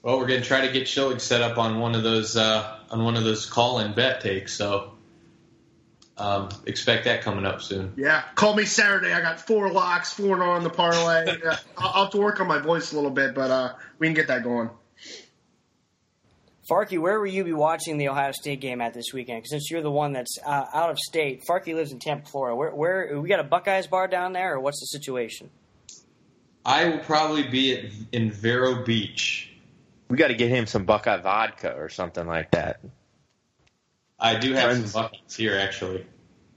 Well, 0.01 0.17
we're 0.17 0.27
gonna 0.27 0.41
try 0.41 0.65
to 0.65 0.71
get 0.71 0.87
Schilling 0.87 1.19
set 1.19 1.41
up 1.41 1.57
on 1.57 1.79
one 1.79 1.93
of 1.95 2.03
those 2.03 2.37
uh, 2.37 2.79
on 2.89 3.03
one 3.03 3.15
of 3.15 3.23
those 3.23 3.45
call-in 3.45 3.93
bet 3.93 4.21
takes. 4.21 4.53
So 4.53 4.94
um, 6.17 6.49
expect 6.65 7.05
that 7.05 7.21
coming 7.21 7.45
up 7.45 7.61
soon. 7.61 7.93
Yeah, 7.97 8.23
call 8.35 8.55
me 8.55 8.65
Saturday. 8.65 9.11
I 9.11 9.21
got 9.21 9.39
four 9.39 9.69
locks, 9.71 10.13
four 10.13 10.33
and 10.35 10.43
on 10.43 10.63
the 10.63 10.69
parlay. 10.69 11.37
Yeah, 11.43 11.57
I'll, 11.77 11.91
I'll 11.93 12.03
have 12.05 12.11
to 12.13 12.17
work 12.17 12.39
on 12.39 12.47
my 12.47 12.59
voice 12.59 12.91
a 12.93 12.95
little 12.95 13.11
bit, 13.11 13.35
but 13.35 13.51
uh, 13.51 13.73
we 13.99 14.07
can 14.07 14.13
get 14.13 14.27
that 14.27 14.43
going. 14.43 14.69
Farky, 16.71 16.97
where 16.99 17.19
will 17.19 17.27
you 17.27 17.43
be 17.43 17.53
watching 17.53 17.97
the 17.99 18.07
Ohio 18.09 18.31
State 18.31 18.59
game 18.59 18.81
at 18.81 18.93
this 18.93 19.13
weekend? 19.13 19.43
'Cause 19.43 19.51
Since 19.51 19.69
you're 19.69 19.83
the 19.83 19.91
one 19.91 20.13
that's 20.13 20.37
uh, 20.43 20.65
out 20.73 20.89
of 20.89 20.97
state, 20.97 21.43
Farky 21.47 21.75
lives 21.75 21.91
in 21.91 21.99
Tampa, 21.99 22.27
Florida. 22.27 22.55
Where, 22.55 22.71
where 22.73 23.19
we 23.19 23.29
got 23.29 23.39
a 23.39 23.43
Buckeyes 23.43 23.85
bar 23.85 24.07
down 24.07 24.33
there, 24.33 24.55
or 24.55 24.59
what's 24.59 24.79
the 24.79 24.87
situation? 24.97 25.51
I 26.65 26.85
will 26.89 26.97
probably 26.99 27.43
be 27.43 27.77
at, 27.77 27.85
in 28.11 28.31
Vero 28.31 28.83
Beach. 28.83 29.51
We 30.09 30.17
got 30.17 30.29
to 30.29 30.33
get 30.33 30.49
him 30.49 30.65
some 30.65 30.85
Buckeye 30.85 31.17
vodka 31.21 31.75
or 31.75 31.89
something 31.89 32.25
like 32.25 32.49
that. 32.51 32.79
I 34.19 34.35
do 34.35 34.53
have 34.53 34.71
Friends. 34.71 34.91
some 34.91 35.03
buckets 35.03 35.35
here, 35.35 35.57
actually. 35.57 36.05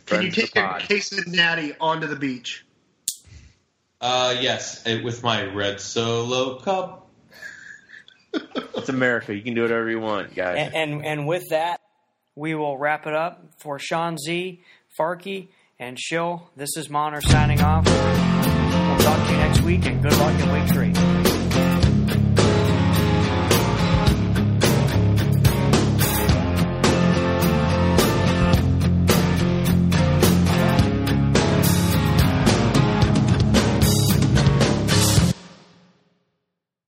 Can 0.07 0.23
you 0.23 0.31
take 0.31 0.57
a 0.57 0.79
case 0.81 1.13
of 1.17 1.27
natty 1.27 1.75
onto 1.81 2.07
the 2.07 2.17
beach? 2.17 2.65
Uh, 4.01 4.37
yes, 4.41 4.83
eh, 4.87 5.03
with 5.03 5.23
my 5.23 5.45
red 5.45 5.81
solo 5.81 6.59
cup. 6.61 7.07
It's 8.77 8.89
America. 8.89 9.35
You 9.35 9.43
can 9.43 9.55
do 9.55 9.63
whatever 9.63 9.91
you 9.91 9.99
want, 9.99 10.35
guys. 10.37 10.71
And, 10.73 10.75
and 10.93 11.05
and 11.05 11.27
with 11.27 11.49
that, 11.51 11.81
we 12.37 12.55
will 12.55 12.79
wrap 12.79 13.07
it 13.09 13.15
up 13.15 13.45
for 13.59 13.81
Sean 13.81 14.17
Z, 14.17 14.63
Farky, 14.99 15.49
and 15.81 15.99
Shill. 15.99 16.49
This 16.57 16.77
is 16.77 16.89
Monter 16.89 17.21
signing 17.21 17.61
off. 17.61 17.85
We'll 17.87 18.99
talk 18.99 19.27
to 19.27 19.33
you 19.33 19.39
next 19.39 19.63
week, 19.63 19.85
and 19.87 20.01
good 20.01 20.17
luck 20.19 20.41
in 20.41 20.53
week 20.53 20.73
three. 20.73 20.88